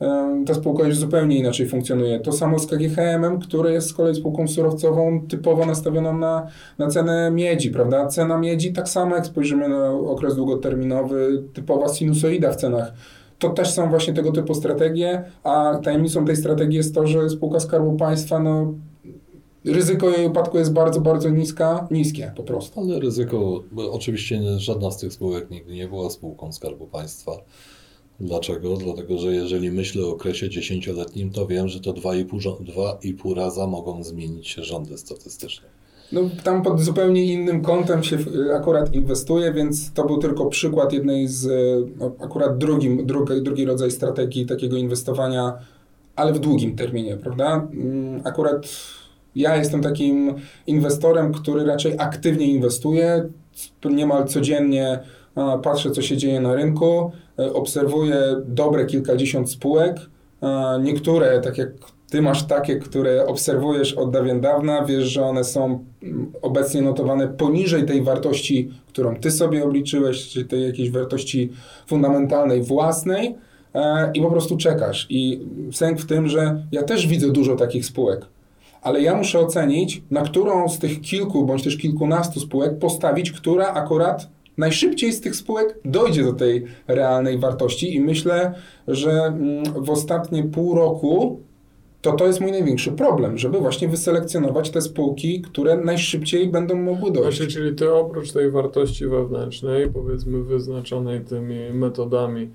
e, 0.00 0.44
ta 0.46 0.54
spółka 0.54 0.86
już 0.86 0.96
zupełnie 0.96 1.38
inaczej 1.38 1.68
funkcjonuje. 1.68 2.20
To 2.20 2.32
samo 2.32 2.58
z 2.58 2.66
KGHM-em, 2.66 3.38
który 3.40 3.72
jest 3.72 3.88
z 3.88 3.92
kolei 3.92 4.14
spółką 4.14 4.48
surowcową 4.48 5.26
typowo 5.28 5.66
nastawioną 5.66 6.18
na, 6.18 6.46
na 6.78 6.86
cenę 6.86 7.30
miedzi, 7.30 7.70
prawda? 7.70 8.06
Cena 8.06 8.38
miedzi, 8.38 8.72
tak 8.72 8.88
samo 8.88 9.16
jak 9.16 9.26
spojrzymy 9.26 9.68
na 9.68 9.90
okres 9.90 10.36
długoterminowy, 10.36 11.42
typowa 11.52 11.88
sinusoida 11.88 12.52
w 12.52 12.56
cenach. 12.56 12.92
To 13.42 13.50
też 13.50 13.70
są 13.70 13.90
właśnie 13.90 14.12
tego 14.14 14.32
typu 14.32 14.54
strategie, 14.54 15.24
a 15.42 15.78
tajemnicą 15.84 16.24
tej 16.24 16.36
strategii 16.36 16.76
jest 16.76 16.94
to, 16.94 17.06
że 17.06 17.30
spółka 17.30 17.60
Skarbu 17.60 17.96
Państwa, 17.96 18.38
no, 18.38 18.74
ryzyko 19.64 20.10
jej 20.10 20.26
upadku 20.26 20.58
jest 20.58 20.72
bardzo, 20.72 21.00
bardzo 21.00 21.30
niska, 21.30 21.88
niskie 21.90 22.32
po 22.36 22.42
prostu. 22.42 22.80
Ale 22.80 23.00
ryzyko, 23.00 23.62
oczywiście 23.90 24.40
żadna 24.58 24.90
z 24.90 24.96
tych 24.98 25.12
spółek 25.12 25.50
nigdy 25.50 25.74
nie 25.74 25.88
była 25.88 26.10
spółką 26.10 26.52
Skarbu 26.52 26.86
Państwa. 26.86 27.32
Dlaczego? 28.20 28.76
Dlatego, 28.76 29.18
że 29.18 29.34
jeżeli 29.34 29.70
myślę 29.70 30.06
o 30.06 30.10
okresie 30.10 30.50
dziesięcioletnim, 30.50 31.30
to 31.30 31.46
wiem, 31.46 31.68
że 31.68 31.80
to 31.80 31.92
2,5 31.92 32.40
żo- 32.40 32.58
2,5 32.60 33.34
raza 33.34 33.66
mogą 33.66 34.04
zmienić 34.04 34.48
się 34.48 34.62
rządy 34.62 34.98
statystyczne. 34.98 35.68
No, 36.12 36.20
tam 36.44 36.62
pod 36.62 36.80
zupełnie 36.80 37.24
innym 37.24 37.62
kątem 37.62 38.02
się 38.02 38.18
akurat 38.56 38.94
inwestuje, 38.94 39.52
więc 39.52 39.92
to 39.92 40.04
był 40.04 40.18
tylko 40.18 40.46
przykład 40.46 40.92
jednej 40.92 41.28
z, 41.28 41.46
y, 41.46 41.92
no, 41.98 42.12
akurat 42.20 42.58
drugim, 42.58 43.06
drugi, 43.06 43.42
drugi 43.42 43.64
rodzaj 43.64 43.90
strategii 43.90 44.46
takiego 44.46 44.76
inwestowania, 44.76 45.52
ale 46.16 46.32
w 46.32 46.38
długim 46.38 46.76
terminie, 46.76 47.16
prawda? 47.16 47.68
Mm, 47.72 48.20
Akurat 48.24 48.66
ja 49.36 49.56
jestem 49.56 49.82
takim 49.82 50.34
inwestorem, 50.66 51.32
który 51.32 51.64
raczej 51.64 51.94
aktywnie 51.98 52.46
inwestuje, 52.46 53.28
niemal 53.90 54.28
codziennie 54.28 55.00
patrzę, 55.62 55.90
co 55.90 56.02
się 56.02 56.16
dzieje 56.16 56.40
na 56.40 56.54
rynku, 56.54 57.12
e, 57.38 57.52
obserwuję 57.52 58.16
dobre 58.46 58.86
kilkadziesiąt 58.86 59.50
spółek, 59.50 59.96
niektóre, 60.82 61.40
tak 61.40 61.58
jak 61.58 61.70
ty 62.12 62.22
masz 62.22 62.42
takie, 62.42 62.76
które 62.76 63.26
obserwujesz 63.26 63.92
od 63.92 64.10
dawien 64.10 64.40
dawna, 64.40 64.84
wiesz, 64.84 65.04
że 65.04 65.24
one 65.24 65.44
są 65.44 65.84
mm, 66.02 66.32
obecnie 66.42 66.82
notowane 66.82 67.28
poniżej 67.28 67.84
tej 67.84 68.02
wartości, 68.02 68.70
którą 68.88 69.16
ty 69.16 69.30
sobie 69.30 69.64
obliczyłeś, 69.64 70.28
czyli 70.28 70.44
tej 70.44 70.66
jakiejś 70.66 70.90
wartości 70.90 71.52
fundamentalnej 71.86 72.62
własnej 72.62 73.34
e, 73.74 74.10
i 74.14 74.20
po 74.20 74.30
prostu 74.30 74.56
czekasz. 74.56 75.06
I 75.10 75.40
sęk 75.72 76.00
w 76.00 76.06
tym, 76.06 76.28
że 76.28 76.66
ja 76.72 76.82
też 76.82 77.06
widzę 77.06 77.30
dużo 77.30 77.56
takich 77.56 77.86
spółek, 77.86 78.26
ale 78.82 79.02
ja 79.02 79.14
muszę 79.14 79.38
ocenić, 79.38 80.02
na 80.10 80.22
którą 80.22 80.68
z 80.68 80.78
tych 80.78 81.00
kilku 81.00 81.46
bądź 81.46 81.64
też 81.64 81.76
kilkunastu 81.76 82.40
spółek 82.40 82.78
postawić, 82.78 83.32
która 83.32 83.66
akurat 83.68 84.28
najszybciej 84.58 85.12
z 85.12 85.20
tych 85.20 85.36
spółek 85.36 85.78
dojdzie 85.84 86.24
do 86.24 86.32
tej 86.32 86.64
realnej 86.88 87.38
wartości 87.38 87.94
i 87.94 88.00
myślę, 88.00 88.54
że 88.88 89.10
mm, 89.10 89.64
w 89.84 89.90
ostatnie 89.90 90.42
pół 90.42 90.74
roku 90.74 91.40
to 92.02 92.12
to 92.12 92.26
jest 92.26 92.40
mój 92.40 92.50
największy 92.52 92.92
problem, 92.92 93.38
żeby 93.38 93.58
właśnie 93.58 93.88
wyselekcjonować 93.88 94.70
te 94.70 94.80
spółki, 94.80 95.42
które 95.42 95.76
najszybciej 95.76 96.48
będą 96.48 96.76
mogły 96.76 97.12
dojść. 97.12 97.38
Właśnie, 97.38 97.46
czyli 97.46 97.76
ty 97.76 97.94
oprócz 97.94 98.32
tej 98.32 98.50
wartości 98.50 99.06
wewnętrznej, 99.06 99.90
powiedzmy 99.90 100.42
wyznaczonej 100.42 101.20
tymi 101.20 101.70
metodami, 101.72 102.50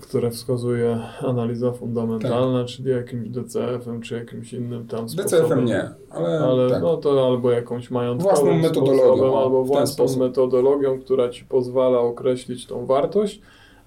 które 0.00 0.30
wskazuje 0.30 0.98
analiza 1.20 1.72
fundamentalna, 1.72 2.64
czyli 2.64 2.90
jakimś 2.90 3.28
DCF-em, 3.28 4.00
czy 4.02 4.14
jakimś 4.14 4.52
innym 4.52 4.86
tam 4.86 5.08
sposobem. 5.08 5.40
DCF-em 5.40 5.64
nie, 5.64 5.90
ale, 6.10 6.40
Ale 6.40 6.70
tak. 6.70 6.82
no 6.82 6.96
to 6.96 7.26
albo 7.26 7.50
jakąś 7.50 7.90
majątkową 7.90 8.30
Własną 8.34 8.54
metodologią, 8.54 9.14
sposobem, 9.14 9.34
albo 9.34 9.64
własną 9.64 9.86
sposób. 9.86 10.20
metodologią, 10.20 11.00
która 11.00 11.28
ci 11.28 11.44
pozwala 11.44 11.98
określić 11.98 12.66
tą 12.66 12.86
wartość. 12.86 13.40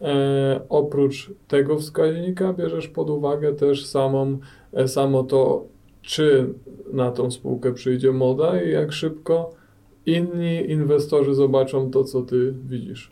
E, 0.05 0.61
oprócz 0.69 1.31
tego 1.47 1.77
wskaźnika 1.77 2.53
bierzesz 2.53 2.87
pod 2.87 3.09
uwagę 3.09 3.53
też 3.53 3.85
samą, 3.85 4.37
e, 4.73 4.87
samo 4.87 5.23
to, 5.23 5.65
czy 6.01 6.53
na 6.93 7.11
tą 7.11 7.31
spółkę 7.31 7.73
przyjdzie 7.73 8.11
moda 8.11 8.61
i 8.61 8.71
jak 8.71 8.91
szybko 8.91 9.53
inni 10.05 10.71
inwestorzy 10.71 11.35
zobaczą 11.35 11.91
to, 11.91 12.03
co 12.03 12.21
ty 12.21 12.53
widzisz. 12.65 13.11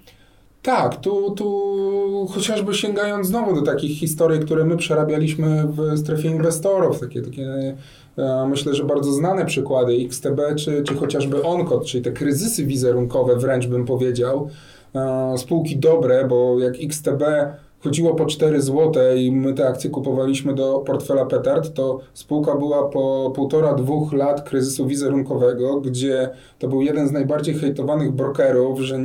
Tak, 0.61 1.01
tu, 1.01 1.31
tu 1.31 2.27
chociażby 2.31 2.73
sięgając 2.73 3.27
znowu 3.27 3.55
do 3.55 3.61
takich 3.61 3.97
historii, 3.97 4.39
które 4.39 4.65
my 4.65 4.77
przerabialiśmy 4.77 5.63
w 5.67 5.97
strefie 5.99 6.29
inwestorów, 6.29 6.99
takie, 6.99 7.21
takie 7.21 7.77
e, 8.17 8.47
myślę, 8.49 8.73
że 8.73 8.83
bardzo 8.83 9.11
znane 9.11 9.45
przykłady 9.45 9.93
XTB 9.93 10.39
czy, 10.57 10.83
czy 10.83 10.95
chociażby 10.95 11.43
ONCOD, 11.43 11.85
czyli 11.85 12.03
te 12.03 12.11
kryzysy 12.11 12.65
wizerunkowe 12.65 13.35
wręcz 13.35 13.67
bym 13.67 13.85
powiedział, 13.85 14.49
spółki 15.37 15.77
dobre, 15.77 16.27
bo 16.27 16.59
jak 16.59 16.73
XTB 16.81 17.23
chodziło 17.83 18.15
po 18.15 18.25
4 18.25 18.61
zł 18.61 18.93
i 19.15 19.31
my 19.31 19.53
te 19.53 19.67
akcje 19.67 19.89
kupowaliśmy 19.89 20.53
do 20.53 20.79
portfela 20.79 21.25
Petard, 21.25 21.73
to 21.73 21.99
spółka 22.13 22.55
była 22.55 22.89
po 22.89 23.31
półtora, 23.35 23.73
dwóch 23.73 24.13
lat 24.13 24.49
kryzysu 24.49 24.87
wizerunkowego, 24.87 25.81
gdzie 25.81 26.29
to 26.59 26.67
był 26.67 26.81
jeden 26.81 27.07
z 27.07 27.11
najbardziej 27.11 27.55
hejtowanych 27.55 28.11
brokerów, 28.11 28.79
że 28.79 28.99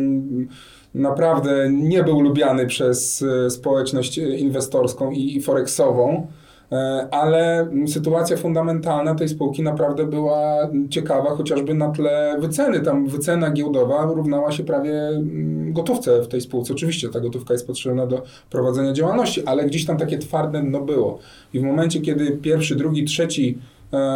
naprawdę 0.95 1.71
nie 1.73 2.05
był 2.05 2.21
lubiany 2.21 2.67
przez 2.67 3.23
e, 3.23 3.51
społeczność 3.51 4.19
e, 4.19 4.23
inwestorską 4.23 5.11
i, 5.11 5.37
i 5.37 5.41
forexową. 5.41 6.27
E, 6.73 7.09
Ale 7.11 7.69
sytuacja 7.87 8.37
fundamentalna 8.37 9.15
tej 9.15 9.29
spółki 9.29 9.63
naprawdę 9.63 10.07
była 10.07 10.69
ciekawa, 10.91 11.31
chociażby 11.31 11.75
na 11.75 11.91
tle 11.91 12.37
wyceny. 12.41 12.81
Tam 12.81 13.07
wycena 13.07 13.51
giełdowa 13.51 14.05
równała 14.05 14.53
się 14.53 14.65
prawie 14.65 15.09
mm, 15.09 15.73
gotówce 15.73 16.23
w 16.23 16.29
tej 16.29 16.41
spółce. 16.41 16.75
Oczywiście 16.75 17.09
ta 17.09 17.21
gotówka 17.21 17.55
jest 17.55 17.67
potrzebna 17.67 18.07
do 18.07 18.23
prowadzenia 18.51 18.93
działalności, 18.93 19.47
ale 19.47 19.67
gdzieś 19.67 19.87
tam 19.87 19.97
takie 19.97 20.19
twarde 20.19 20.63
no 20.63 20.81
było. 20.81 21.19
I 21.55 21.61
w 21.61 21.63
momencie, 21.63 22.01
kiedy 22.01 22.31
pierwszy, 22.31 22.77
drugi, 22.77 23.05
trzeci 23.05 23.59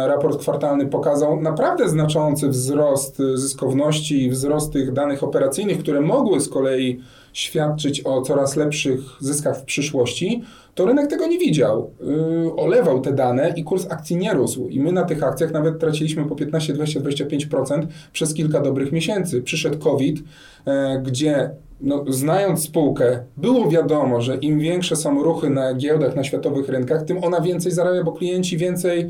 raport 0.07 0.39
kwartalny 0.39 0.87
pokazał 0.87 1.41
naprawdę 1.41 1.89
znaczący 1.89 2.49
wzrost 2.49 3.19
e, 3.19 3.37
zyskowności 3.37 4.23
i 4.23 4.29
wzrost 4.29 4.73
tych 4.73 4.93
danych 4.93 5.23
operacyjnych, 5.23 5.79
które 5.79 6.01
mogły 6.01 6.41
z 6.41 6.49
kolei 6.49 6.99
świadczyć 7.33 8.05
o 8.05 8.21
coraz 8.21 8.55
lepszych 8.55 8.99
zyskach 9.19 9.57
w 9.57 9.63
przyszłości, 9.63 10.43
to 10.75 10.85
rynek 10.85 11.09
tego 11.09 11.27
nie 11.27 11.39
widział. 11.39 11.91
Yy, 12.01 12.55
olewał 12.55 13.01
te 13.01 13.13
dane 13.13 13.53
i 13.55 13.63
kurs 13.63 13.87
akcji 13.89 14.17
nie 14.17 14.33
rósł. 14.33 14.67
I 14.67 14.79
my 14.79 14.91
na 14.91 15.03
tych 15.03 15.23
akcjach 15.23 15.51
nawet 15.51 15.79
traciliśmy 15.79 16.25
po 16.25 16.35
15, 16.35 16.73
20, 16.73 16.99
25% 16.99 17.87
przez 18.13 18.33
kilka 18.33 18.61
dobrych 18.61 18.91
miesięcy. 18.91 19.41
Przyszedł 19.41 19.79
COVID, 19.79 20.23
e, 20.65 21.01
gdzie 21.05 21.49
no, 21.81 22.05
znając 22.07 22.63
spółkę, 22.63 23.19
było 23.37 23.69
wiadomo, 23.69 24.21
że 24.21 24.35
im 24.35 24.59
większe 24.59 24.95
są 24.95 25.23
ruchy 25.23 25.49
na 25.49 25.73
giełdach, 25.73 26.15
na 26.15 26.23
światowych 26.23 26.69
rynkach, 26.69 27.03
tym 27.03 27.23
ona 27.23 27.41
więcej 27.41 27.71
zarabia, 27.71 28.03
bo 28.03 28.11
klienci 28.11 28.57
więcej 28.57 29.09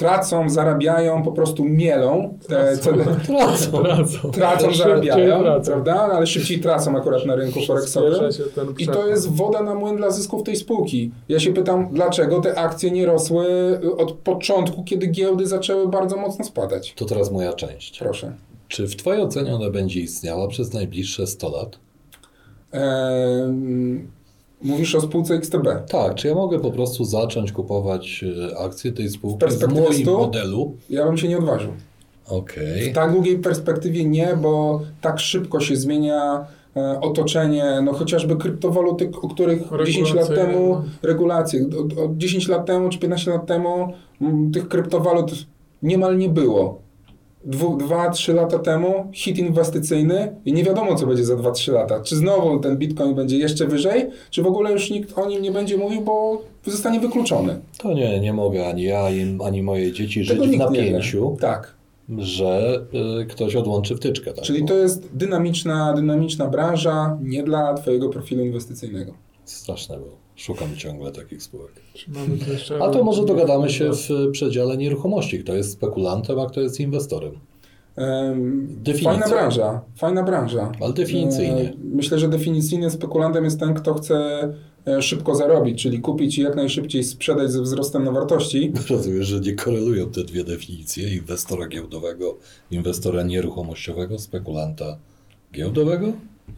tracą, 0.00 0.50
zarabiają, 0.50 1.22
po 1.22 1.32
prostu 1.32 1.64
mielą 1.64 2.38
te. 2.48 2.76
Tracą. 2.76 2.90
Tracą. 3.82 4.30
Tracą, 4.30 4.60
Szybciej 4.60 4.78
zarabiają, 4.78 5.42
tracą. 5.42 5.72
prawda? 5.72 5.94
Ale 5.94 6.26
szybciej 6.26 6.60
tracą 6.60 6.96
akurat 6.96 7.26
na 7.26 7.34
rynku 7.34 7.60
forexowym. 7.66 8.14
I 8.78 8.86
to 8.86 9.06
jest 9.06 9.30
woda 9.32 9.62
na 9.62 9.74
młyn 9.74 9.96
dla 9.96 10.10
zysków 10.10 10.42
tej 10.42 10.56
spółki. 10.56 11.10
Ja 11.28 11.40
się 11.40 11.52
pytam, 11.52 11.88
dlaczego 11.92 12.40
te 12.40 12.58
akcje 12.58 12.90
nie 12.90 13.06
rosły 13.06 13.46
od 13.96 14.12
początku, 14.12 14.84
kiedy 14.84 15.06
giełdy 15.06 15.46
zaczęły 15.46 15.88
bardzo 15.88 16.16
mocno 16.16 16.44
spadać? 16.44 16.94
To 16.94 17.04
teraz 17.04 17.30
moja 17.30 17.52
część. 17.52 17.98
Proszę. 17.98 18.32
Czy 18.68 18.86
w 18.88 18.96
Twojej 18.96 19.22
ocenie 19.22 19.54
ona 19.54 19.70
będzie 19.70 20.00
istniała 20.00 20.48
przez 20.48 20.72
najbliższe 20.72 21.26
100 21.26 21.48
lat? 21.50 21.78
Ehm, 22.72 24.08
mówisz 24.62 24.94
o 24.94 25.00
spółce 25.00 25.34
XTB. 25.34 25.66
Tak, 25.88 26.14
czy 26.14 26.28
ja 26.28 26.34
mogę 26.34 26.60
po 26.60 26.70
prostu 26.70 27.04
zacząć 27.04 27.52
kupować 27.52 28.24
e, 28.52 28.58
akcje 28.58 28.92
tej 28.92 29.08
spółki 29.08 29.36
w 29.36 29.40
perspektywie 29.40 29.82
moim 29.82 30.02
100? 30.02 30.18
modelu? 30.18 30.76
Ja 30.90 31.04
bym 31.06 31.18
się 31.18 31.28
nie 31.28 31.38
odważył. 31.38 31.70
Okej. 32.28 32.90
W 32.90 32.94
tak 32.94 33.12
długiej 33.12 33.38
perspektywie 33.38 34.04
nie, 34.04 34.36
bo 34.42 34.80
tak 35.00 35.20
szybko 35.20 35.60
się 35.60 35.76
zmienia 35.76 36.44
e, 36.76 37.00
otoczenie, 37.00 37.80
no 37.84 37.92
chociażby 37.92 38.36
kryptowaluty, 38.36 39.10
o 39.22 39.28
których 39.28 39.62
10 39.86 40.14
lat 40.14 40.28
Regulacje, 40.28 40.36
temu, 40.36 40.74
no. 40.74 40.84
regulacje, 41.02 41.66
o, 41.98 42.04
o 42.04 42.08
10 42.16 42.48
lat 42.48 42.66
temu 42.66 42.88
czy 42.88 42.98
15 42.98 43.30
lat 43.30 43.46
temu 43.46 43.92
m, 44.20 44.50
tych 44.52 44.68
kryptowalut 44.68 45.32
niemal 45.82 46.18
nie 46.18 46.28
było. 46.28 46.78
Dwu, 47.44 47.76
dwa, 47.76 48.10
trzy 48.10 48.32
lata 48.32 48.58
temu 48.58 49.08
hit 49.12 49.38
inwestycyjny 49.38 50.34
i 50.44 50.52
nie 50.52 50.64
wiadomo, 50.64 50.94
co 50.94 51.06
będzie 51.06 51.24
za 51.24 51.34
2-3 51.34 51.72
lata. 51.72 52.00
Czy 52.00 52.16
znowu 52.16 52.58
ten 52.60 52.76
bitcoin 52.76 53.14
będzie 53.14 53.38
jeszcze 53.38 53.66
wyżej, 53.66 54.06
czy 54.30 54.42
w 54.42 54.46
ogóle 54.46 54.72
już 54.72 54.90
nikt 54.90 55.18
o 55.18 55.26
nim 55.28 55.42
nie 55.42 55.50
będzie 55.52 55.76
mówił, 55.76 56.00
bo 56.00 56.42
zostanie 56.64 57.00
wykluczony. 57.00 57.60
To 57.78 57.92
nie, 57.92 58.20
nie 58.20 58.32
mogę 58.32 58.66
ani 58.68 58.82
ja, 58.82 59.04
ani- 59.44 59.62
moje 59.62 59.92
dzieci 59.92 60.26
Tego 60.26 60.44
żyć 60.44 60.56
w 60.56 60.58
napięciu, 60.58 61.36
Tak. 61.40 61.74
że 62.18 62.80
y, 63.22 63.26
ktoś 63.26 63.56
odłączy 63.56 63.96
wtyczkę. 63.96 64.32
Tak? 64.32 64.44
Czyli 64.44 64.64
to 64.64 64.74
jest 64.74 65.08
dynamiczna, 65.16 65.92
dynamiczna 65.94 66.46
branża, 66.46 67.18
nie 67.22 67.42
dla 67.42 67.74
Twojego 67.74 68.08
profilu 68.08 68.44
inwestycyjnego. 68.44 69.12
Straszne 69.44 69.96
było. 69.96 70.16
Szukam 70.40 70.76
ciągle 70.76 71.12
takich 71.12 71.42
spółek. 71.42 71.72
A 72.80 72.88
to 72.88 73.04
może 73.04 73.24
dogadamy 73.24 73.70
się 73.70 73.90
w 73.92 74.30
przedziale 74.32 74.76
nieruchomości. 74.76 75.38
Kto 75.38 75.54
jest 75.54 75.72
spekulantem, 75.72 76.38
a 76.38 76.46
kto 76.46 76.60
jest 76.60 76.80
inwestorem. 76.80 77.32
Em, 77.96 78.66
Definicja. 78.82 79.12
Fajna 79.12 79.28
branża, 79.28 79.80
fajna 79.96 80.22
branża. 80.22 80.72
Ale 80.80 80.92
definicyjnie. 80.92 81.62
E, 81.62 81.72
Myślę, 81.84 82.18
że 82.18 82.28
definicyjnie 82.28 82.90
spekulantem 82.90 83.44
jest 83.44 83.60
ten, 83.60 83.74
kto 83.74 83.94
chce 83.94 84.48
e, 84.86 85.02
szybko 85.02 85.34
zarobić, 85.34 85.82
czyli 85.82 86.00
kupić 86.00 86.38
i 86.38 86.42
jak 86.42 86.56
najszybciej 86.56 87.04
sprzedać 87.04 87.52
ze 87.52 87.62
wzrostem 87.62 88.04
na 88.04 88.12
wartości. 88.12 88.72
Rozumiem, 88.90 89.22
że 89.22 89.40
nie 89.40 89.52
korelują 89.54 90.10
te 90.10 90.24
dwie 90.24 90.44
definicje 90.44 91.16
inwestora 91.16 91.68
giełdowego, 91.68 92.36
inwestora 92.70 93.22
nieruchomościowego, 93.22 94.18
spekulanta 94.18 94.98
giełdowego 95.52 96.12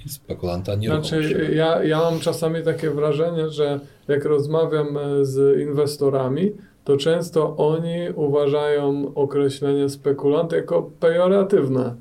spekulanta 0.07 0.75
nieruchomościowego. 0.75 1.29
Znaczy, 1.29 1.55
ja, 1.55 1.85
ja 1.85 1.99
mam 1.99 2.21
czasami 2.21 2.63
takie 2.63 2.91
wrażenie, 2.91 3.49
że 3.49 3.81
jak 4.09 4.25
rozmawiam 4.25 4.97
e, 4.97 5.25
z 5.25 5.61
inwestorami, 5.61 6.53
to 6.85 6.97
często 6.97 7.57
oni 7.57 8.11
uważają 8.15 9.13
określenie 9.15 9.89
spekulant 9.89 10.53
jako 10.53 10.91
pejoratywne. 11.01 11.95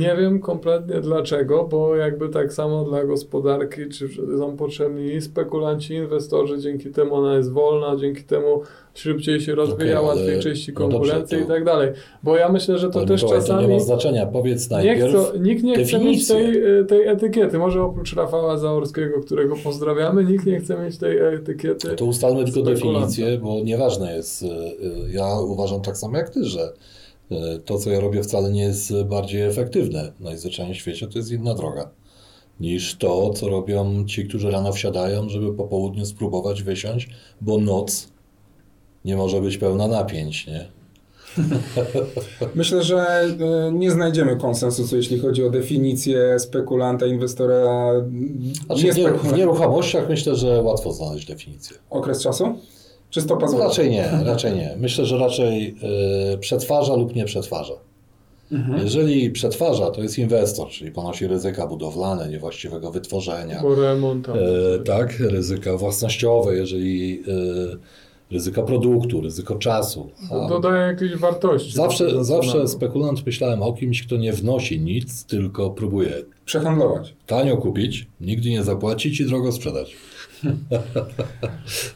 Nie 0.00 0.16
wiem 0.16 0.40
kompletnie 0.40 1.00
dlaczego, 1.00 1.64
bo 1.70 1.96
jakby 1.96 2.28
tak 2.28 2.52
samo 2.52 2.84
dla 2.84 3.04
gospodarki, 3.04 3.88
czy 3.88 4.08
są 4.38 4.56
potrzebni 4.56 5.20
spekulanci, 5.20 5.94
inwestorzy, 5.94 6.58
dzięki 6.60 6.90
temu 6.90 7.14
ona 7.14 7.36
jest 7.36 7.52
wolna, 7.52 7.96
dzięki 7.96 8.22
temu 8.24 8.62
szybciej 8.94 9.40
się 9.40 9.54
rozwija, 9.54 9.98
ale- 9.98 10.06
łatwiej 10.08 10.40
czyści 10.40 10.72
no 10.72 10.80
dobrze, 10.80 10.98
konkurencję 10.98 11.38
to- 11.38 11.44
i 11.44 11.46
tak 11.46 11.64
dalej. 11.64 11.92
Bo 12.22 12.36
ja 12.36 12.48
myślę, 12.48 12.78
że 12.78 12.90
to, 12.90 13.00
To, 13.00 13.06
też 13.06 13.22
Mikołaj, 13.22 13.40
to 13.42 13.46
czasami... 13.48 13.68
nie 13.68 13.74
ma 13.74 13.80
znaczenia. 13.80 14.26
Powiedz 14.26 14.70
Nie 14.70 14.76
najpierw. 14.76 15.10
chcą, 15.10 15.38
nikt 15.38 15.62
nie 15.62 15.72
chce 15.72 15.80
mieć 15.82 15.92
definicję. 15.92 16.36
tej, 16.36 16.78
e, 16.80 16.84
tej 16.84 17.06
etykiety. 17.06 17.58
Może 17.58 17.82
oprócz 17.82 18.14
Rafała 18.16 18.56
Zaorskiego, 18.58 19.20
którego 19.20 19.56
pozdrawiamy, 19.64 20.24
nikt 20.24 20.46
nie 20.46 20.60
chce 20.60 20.78
mieć 20.84 20.98
tej 20.98 21.18
etykiety. 21.34 21.88
To 21.96 22.04
ustalmy 22.04 22.44
tylko 22.44 22.62
definicję, 22.62 23.38
bo 23.42 23.60
nieważne 23.64 24.16
jest. 24.16 24.42
y, 24.42 24.46
y, 24.46 24.50
Ja 25.12 25.40
uważam 25.40 25.80
tak 25.82 25.96
samo 25.96 26.18
jak 26.18 26.30
ty, 26.30 26.44
że 26.44 26.72
to, 27.64 27.78
co 27.78 27.90
ja 27.90 28.00
robię, 28.00 28.22
wcale 28.22 28.52
nie 28.52 28.62
jest 28.62 29.02
bardziej 29.02 29.42
efektywne. 29.42 30.12
Najzwyczajniej 30.20 30.74
w 30.74 30.78
świecie 30.78 31.06
to 31.06 31.18
jest 31.18 31.30
inna 31.32 31.54
droga 31.54 31.90
niż 32.60 32.96
to, 32.96 33.30
co 33.30 33.48
robią 33.48 34.04
ci, 34.06 34.28
którzy 34.28 34.50
rano 34.50 34.72
wsiadają, 34.72 35.28
żeby 35.28 35.54
po 35.54 35.64
południu 35.64 36.06
spróbować 36.06 36.62
wysiąść, 36.62 37.08
bo 37.40 37.58
noc 37.58 38.08
nie 39.04 39.16
może 39.16 39.40
być 39.40 39.58
pełna 39.58 39.88
napięć, 39.88 40.46
nie? 40.46 40.68
Myślę, 42.54 42.82
że 42.82 42.96
e, 42.98 43.72
nie 43.72 43.90
znajdziemy 43.90 44.36
konsensusu, 44.36 44.96
jeśli 44.96 45.18
chodzi 45.18 45.44
o 45.44 45.50
definicję 45.50 46.38
spekulanta, 46.38 47.06
inwestora. 47.06 47.92
Znaczy, 48.66 48.84
nie 48.84 48.92
w, 48.92 48.96
nie, 48.96 49.04
w 49.04 49.08
spekulanta. 49.08 49.36
nieruchomościach 49.36 50.08
myślę, 50.08 50.36
że 50.36 50.62
łatwo 50.62 50.92
znaleźć 50.92 51.26
definicję. 51.26 51.76
Okres 51.90 52.22
czasu? 52.22 52.54
Czy 53.10 53.20
stopa 53.20 53.40
No, 53.42 53.48
zwrotu? 53.48 53.68
raczej 53.68 53.90
nie, 53.90 54.10
raczej 54.24 54.52
nie. 54.56 54.74
Myślę, 54.78 55.04
że 55.06 55.18
raczej 55.18 55.74
y, 56.34 56.38
przetwarza 56.38 56.96
lub 56.96 57.14
nie 57.16 57.24
przetwarza. 57.24 57.74
Mhm. 58.52 58.78
Jeżeli 58.82 59.30
przetwarza, 59.30 59.90
to 59.90 60.02
jest 60.02 60.18
inwestor, 60.18 60.68
czyli 60.68 60.92
ponosi 60.92 61.26
ryzyka 61.26 61.66
budowlane, 61.66 62.28
niewłaściwego 62.28 62.90
wytworzenia. 62.90 63.62
Bo 63.62 63.74
remont. 63.74 64.28
E, 64.28 64.32
tak, 64.84 65.20
ryzyka 65.20 65.76
własnościowe, 65.76 66.54
jeżeli 66.56 67.22
e, 67.72 67.76
ryzyka 68.34 68.62
produktu, 68.62 69.20
ryzyko 69.20 69.54
czasu. 69.54 70.10
A 70.30 70.48
Dodaje 70.48 70.82
jakiejś 70.92 71.16
wartości. 71.16 71.72
zawsze, 71.72 72.24
zawsze 72.24 72.68
spekulant 72.68 73.26
myślałem 73.26 73.62
o 73.62 73.72
kimś, 73.72 74.06
kto 74.06 74.16
nie 74.16 74.32
wnosi 74.32 74.80
nic, 74.80 75.24
tylko 75.24 75.70
próbuje 75.70 76.10
Przehandlować. 76.44 77.14
tanio 77.26 77.56
kupić, 77.56 78.06
nigdy 78.20 78.50
nie 78.50 78.62
zapłacić 78.64 79.20
i 79.20 79.26
drogo 79.26 79.52
sprzedać. 79.52 79.96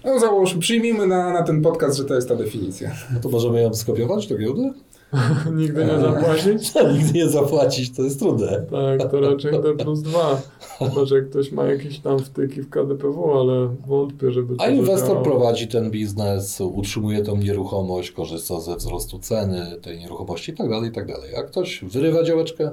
No 0.05 0.19
załóżmy, 0.21 0.61
przyjmijmy 0.61 1.07
na, 1.07 1.33
na 1.33 1.43
ten 1.43 1.63
podcast, 1.63 1.97
że 1.97 2.05
to 2.05 2.15
jest 2.15 2.29
ta 2.29 2.37
definicja. 2.37 2.91
No 3.15 3.21
to 3.21 3.29
możemy 3.29 3.63
ją 3.63 3.75
skopiować 3.75 4.27
do 4.27 4.39
giełdy? 4.39 4.73
Nigdy 5.57 5.85
nie 5.85 6.01
zapłacić. 6.01 6.75
nigdy 6.99 7.13
nie 7.19 7.29
zapłacić, 7.29 7.93
to 7.97 8.03
jest 8.03 8.19
trudne. 8.19 8.65
Tak, 8.71 9.11
to 9.11 9.21
raczej 9.21 9.53
D 9.53 9.75
plus 9.85 10.03
2. 10.03 10.43
Chyba, 10.79 11.05
że 11.05 11.23
ktoś 11.23 11.53
ma 11.53 11.65
jakieś 11.65 11.99
tam 11.99 12.19
wtyki 12.19 12.63
w 12.63 12.71
KDPW, 12.71 13.41
ale 13.41 13.69
wątpię, 13.87 14.33
żeby 14.33 14.57
to 14.57 14.65
A 14.65 14.69
inwestor 14.69 14.99
zadziałało. 14.99 15.25
prowadzi 15.25 15.69
ten 15.69 15.91
biznes, 15.91 16.61
utrzymuje 16.61 17.23
tą 17.23 17.37
nieruchomość, 17.37 18.11
korzysta 18.11 18.61
ze 18.61 18.77
wzrostu 18.77 19.19
ceny 19.19 19.77
tej 19.83 19.99
nieruchomości 19.99 20.53
i 20.53 20.55
tak 20.55 20.71
dalej, 20.71 20.91
i 20.91 20.93
tak 20.93 21.07
dalej. 21.07 21.37
A 21.37 21.43
ktoś 21.43 21.85
wyrywa 21.85 22.23
działeczkę, 22.23 22.71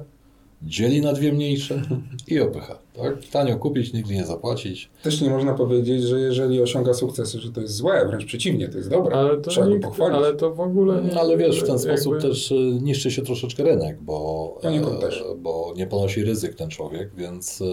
dzieli 0.63 1.01
na 1.01 1.13
dwie 1.13 1.33
mniejsze 1.33 1.81
i 2.27 2.39
opycha. 2.39 2.79
Tak? 2.97 3.13
Tanio 3.31 3.57
kupić, 3.57 3.93
nigdy 3.93 4.13
nie 4.13 4.25
zapłacić. 4.25 4.89
Też 5.03 5.21
nie 5.21 5.29
można 5.29 5.53
powiedzieć, 5.53 6.03
że 6.03 6.19
jeżeli 6.19 6.61
osiąga 6.61 6.93
sukcesy, 6.93 7.39
że 7.39 7.51
to 7.51 7.61
jest 7.61 7.73
złe, 7.75 8.05
wręcz 8.07 8.25
przeciwnie, 8.25 8.69
to 8.69 8.77
jest 8.77 8.89
dobre. 8.89 9.15
Ale 9.15 9.37
to, 9.37 9.49
Trzeba 9.49 9.67
go 9.67 9.73
nikt, 9.73 9.85
pochwalić. 9.85 10.17
ale 10.17 10.35
to 10.35 10.53
w 10.55 10.59
ogóle 10.59 11.01
nie. 11.01 11.11
No, 11.13 11.21
ale 11.21 11.37
wiesz, 11.37 11.59
w 11.59 11.67
ten 11.67 11.75
jakby- 11.77 11.97
sposób 11.97 12.21
też 12.21 12.51
y, 12.51 12.55
niszczy 12.81 13.11
się 13.11 13.21
troszeczkę 13.21 13.63
rynek, 13.63 13.97
bo, 14.01 14.57
Poniekąd 14.61 14.97
e, 14.97 15.01
też. 15.07 15.23
bo 15.37 15.73
nie 15.77 15.87
ponosi 15.87 16.23
ryzyk 16.23 16.55
ten 16.55 16.69
człowiek, 16.69 17.11
więc 17.17 17.61
y, 17.61 17.65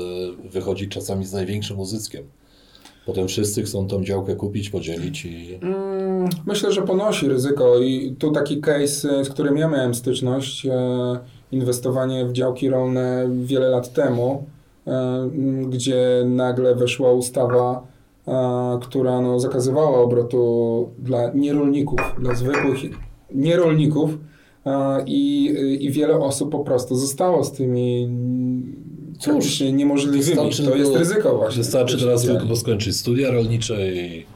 wychodzi 0.50 0.88
czasami 0.88 1.24
z 1.24 1.32
największym 1.32 1.80
uzyskiem. 1.80 2.24
Potem 3.06 3.28
wszyscy 3.28 3.62
chcą 3.62 3.86
tą 3.86 4.04
działkę 4.04 4.36
kupić, 4.36 4.70
podzielić 4.70 5.24
i 5.24 5.58
Mm, 5.62 6.28
Myślę, 6.46 6.72
że 6.72 6.82
ponosi 6.82 7.28
ryzyko 7.28 7.78
i 7.78 8.16
tu 8.18 8.30
taki 8.32 8.60
case, 8.60 9.24
z 9.24 9.28
którym 9.28 9.56
ja 9.56 9.68
miałem 9.68 9.94
styczność, 9.94 10.66
e, 10.66 11.18
inwestowanie 11.52 12.26
w 12.26 12.32
działki 12.32 12.68
rolne 12.68 13.28
wiele 13.42 13.68
lat 13.68 13.92
temu, 13.92 14.44
e, 14.86 15.30
gdzie 15.68 16.22
nagle 16.26 16.74
weszła 16.74 17.12
ustawa, 17.12 17.86
e, 18.28 18.78
która 18.82 19.20
no, 19.20 19.40
zakazywała 19.40 19.98
obrotu 19.98 20.88
dla 20.98 21.30
nierolników, 21.34 22.00
dla 22.18 22.34
zwykłych 22.34 22.78
nierolników 23.34 24.10
e, 24.66 25.04
i, 25.06 25.54
i 25.80 25.90
wiele 25.90 26.16
osób 26.18 26.52
po 26.52 26.58
prostu 26.58 26.96
zostało 26.96 27.44
z 27.44 27.52
tymi 27.52 28.08
Cóż, 29.18 29.60
niemożliwymi. 29.60 30.36
To 30.36 30.76
jest 30.76 30.96
ryzyko 30.96 31.36
właśnie. 31.36 31.62
wystarczy 31.62 31.98
teraz 31.98 32.22
tylko 32.22 32.56
skończyć 32.56 32.96
studia 32.96 33.30
rolnicze 33.30 33.92
i 33.92 34.26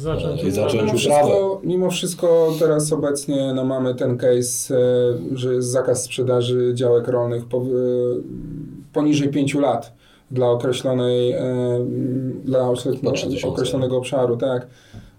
Zacząć 0.00 0.44
I 0.44 0.50
zacząć 0.50 0.82
Mimo 0.82 0.98
wszystko, 0.98 1.60
mimo 1.64 1.90
wszystko 1.90 2.52
teraz 2.58 2.92
obecnie 2.92 3.54
no, 3.54 3.64
mamy 3.64 3.94
ten 3.94 4.18
case, 4.18 4.76
e, 4.76 5.36
że 5.36 5.54
jest 5.54 5.68
zakaz 5.68 6.04
sprzedaży 6.04 6.72
działek 6.74 7.08
rolnych 7.08 7.44
po, 7.44 7.58
e, 7.58 7.62
poniżej 8.92 9.28
5 9.28 9.54
lat 9.54 9.92
dla 10.30 10.50
określonej, 10.50 11.32
e, 11.32 11.40
dla 12.44 12.68
Na 13.02 13.12
3000. 13.12 13.48
określonego 13.48 13.96
obszaru, 13.96 14.36
tak. 14.36 14.66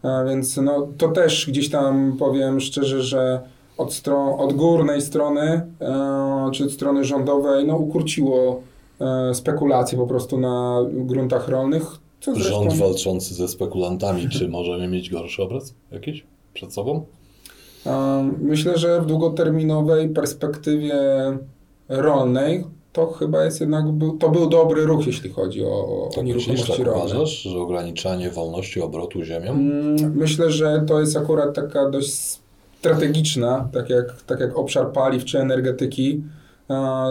A 0.04 0.24
więc 0.24 0.58
no, 0.58 0.88
to 0.98 1.08
też 1.08 1.46
gdzieś 1.50 1.70
tam 1.70 2.15
powiem 2.20 2.60
szczerze, 2.60 3.02
że 3.02 3.41
od, 3.78 3.94
stron, 3.94 4.39
od 4.39 4.54
górnej 4.54 5.02
strony, 5.02 5.62
czy 6.52 6.63
od 6.63 6.72
strony 6.72 7.04
rządowej, 7.04 7.67
no 7.67 7.78
ukurciło 7.78 8.62
spekulacje 9.34 9.98
po 9.98 10.08
prostu 10.08 10.38
na 10.38 10.86
gruntach 10.91 11.48
rolnych. 11.48 11.84
Co 12.21 12.34
zresztą- 12.36 12.51
rząd 12.53 12.73
walczący 12.73 13.34
ze 13.34 13.47
spekulantami, 13.47 14.29
czy 14.29 14.47
możemy 14.49 14.88
mieć 14.88 15.10
gorszy 15.10 15.43
obraz 15.43 15.73
jakiś 15.91 16.23
przed 16.53 16.73
sobą? 16.73 17.05
Myślę, 18.41 18.77
że 18.77 19.01
w 19.01 19.05
długoterminowej 19.05 20.10
perspektywie 20.10 20.93
rolnej 21.89 22.63
to 22.93 23.07
chyba 23.07 23.43
jest 23.45 23.62
jednak, 23.62 23.91
był, 23.91 24.17
to 24.17 24.29
był 24.29 24.49
dobry 24.49 24.86
ruch, 24.86 25.07
jeśli 25.07 25.29
chodzi 25.29 25.65
o, 25.65 26.10
o 26.17 26.21
nieruchomości 26.23 26.67
tak 26.67 26.79
rolne. 26.86 26.99
uważasz, 27.03 27.41
że 27.41 27.57
ograniczanie 27.60 28.29
wolności 28.29 28.81
obrotu 28.81 29.23
ziemią? 29.23 29.51
Mm, 29.51 30.15
Myślę, 30.15 30.51
że 30.51 30.84
to 30.88 30.99
jest 30.99 31.17
akurat 31.17 31.55
taka 31.55 31.89
dość 31.89 32.13
strategiczna, 32.79 33.69
tak 33.73 33.89
jak, 33.89 34.21
tak 34.21 34.39
jak 34.39 34.57
obszar 34.57 34.91
paliw 34.91 35.25
czy 35.25 35.39
energetyki, 35.39 36.21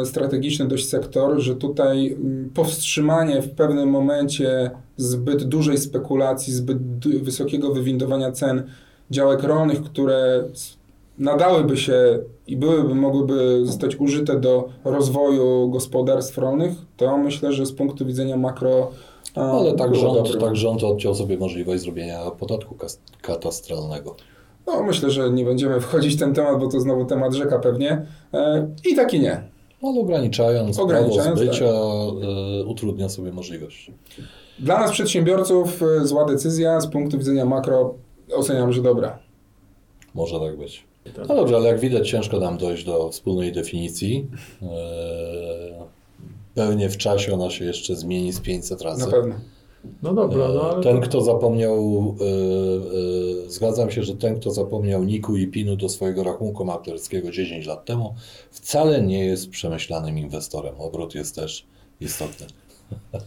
strategiczny 0.05 0.69
dość 0.69 0.89
sektor, 0.89 1.41
że 1.41 1.57
tutaj 1.57 2.13
mm, 2.13 2.51
powstrzymanie 2.55 3.43
w 3.43 3.51
pewnym 3.51 3.89
momencie 3.89 4.71
zbyt 4.97 5.45
dużej 5.45 5.79
spekulacji, 5.79 6.53
zbyt 6.53 6.79
wysokiego 7.23 7.75
wywindowania 7.75 8.33
cen 8.33 8.63
działek 9.11 9.43
rolnych, 9.43 9.83
które 9.83 10.45
nadałyby 11.19 11.77
się 11.77 12.19
i 12.47 12.57
byłyby, 12.57 12.95
mogłyby 12.95 13.67
zostać 13.67 13.97
użyte 13.97 14.41
do 14.41 14.69
rozwoju 14.85 15.71
gospodarstw 15.71 16.39
rolnych, 16.39 16.73
to 16.97 17.19
myślę, 17.19 17.53
że 17.53 17.67
z 17.67 17.73
punktu 17.73 18.07
widzenia 18.07 18.37
makro 18.37 18.91
ale 19.35 19.73
tak 19.73 19.95
rząd, 19.95 20.41
tak 20.41 20.57
rząd 20.57 20.85
odciął 20.85 21.15
sobie 21.15 21.39
możliwość 21.39 21.83
zrobienia 21.83 22.31
podatku 22.31 22.77
katastralnego. 23.23 24.17
No, 24.67 24.83
myślę, 24.83 25.11
że 25.11 25.31
nie 25.31 25.45
będziemy 25.45 25.81
wchodzić 25.81 26.15
w 26.15 26.19
ten 26.19 26.35
temat, 26.35 26.61
bo 26.61 26.69
to 26.69 26.81
znowu 26.81 27.05
temat 27.05 27.35
rzeka 27.35 27.59
pewnie. 27.59 28.07
E, 28.35 28.69
I 28.91 28.95
tak 28.95 29.15
i 29.15 29.21
nie. 29.21 29.50
Ale 29.83 30.01
ograniczając, 30.01 30.79
ograniczając 30.79 31.41
prawo 31.41 31.53
zbycia, 31.53 31.67
tak. 31.67 32.69
utrudnia 32.69 33.09
sobie 33.09 33.33
możliwość. 33.33 33.93
Dla 34.59 34.81
nas 34.81 34.91
przedsiębiorców 34.91 35.83
e, 35.83 36.07
zła 36.07 36.25
decyzja, 36.25 36.81
z 36.81 36.87
punktu 36.87 37.19
widzenia 37.19 37.45
makro 37.45 37.95
oceniam, 38.35 38.73
że 38.73 38.83
dobra. 38.83 39.19
Może 40.15 40.41
tak 40.41 40.57
być. 40.57 40.85
No 41.29 41.35
dobrze, 41.37 41.57
ale 41.57 41.69
jak 41.69 41.81
widać 41.81 42.11
ciężko 42.11 42.41
nam 42.41 42.59
dojść 42.59 42.85
do 42.85 43.09
wspólnej 43.09 43.53
definicji. 43.53 44.27
Pewnie 46.55 46.89
w 46.89 46.97
czasie 46.97 47.35
ona 47.35 47.51
się 47.51 47.65
jeszcze 47.65 47.97
zmieni 47.97 48.33
z 48.33 48.41
500 48.41 48.83
razy. 48.83 49.05
Na 49.07 49.11
pewno. 49.11 49.35
No 50.03 50.15
dobra, 50.15 50.49
no 50.49 50.71
ale 50.71 50.83
Ten, 50.83 51.01
to... 51.01 51.09
kto 51.09 51.21
zapomniał, 51.21 52.15
yy, 52.21 52.27
yy, 53.45 53.51
zgadzam 53.51 53.91
się, 53.91 54.03
że 54.03 54.17
ten, 54.17 54.41
kto 54.41 54.51
zapomniał 54.51 55.05
Niku 55.05 55.37
i 55.37 55.47
Pinu 55.47 55.77
do 55.77 55.89
swojego 55.89 56.25
rachunku 56.25 56.65
maklerskiego 56.65 57.31
10 57.31 57.67
lat 57.67 57.85
temu, 57.85 58.15
wcale 58.51 59.03
nie 59.03 59.25
jest 59.25 59.51
przemyślanym 59.51 60.19
inwestorem. 60.19 60.75
Obrót 60.79 61.15
jest 61.15 61.35
też 61.35 61.67
istotny. 62.01 62.47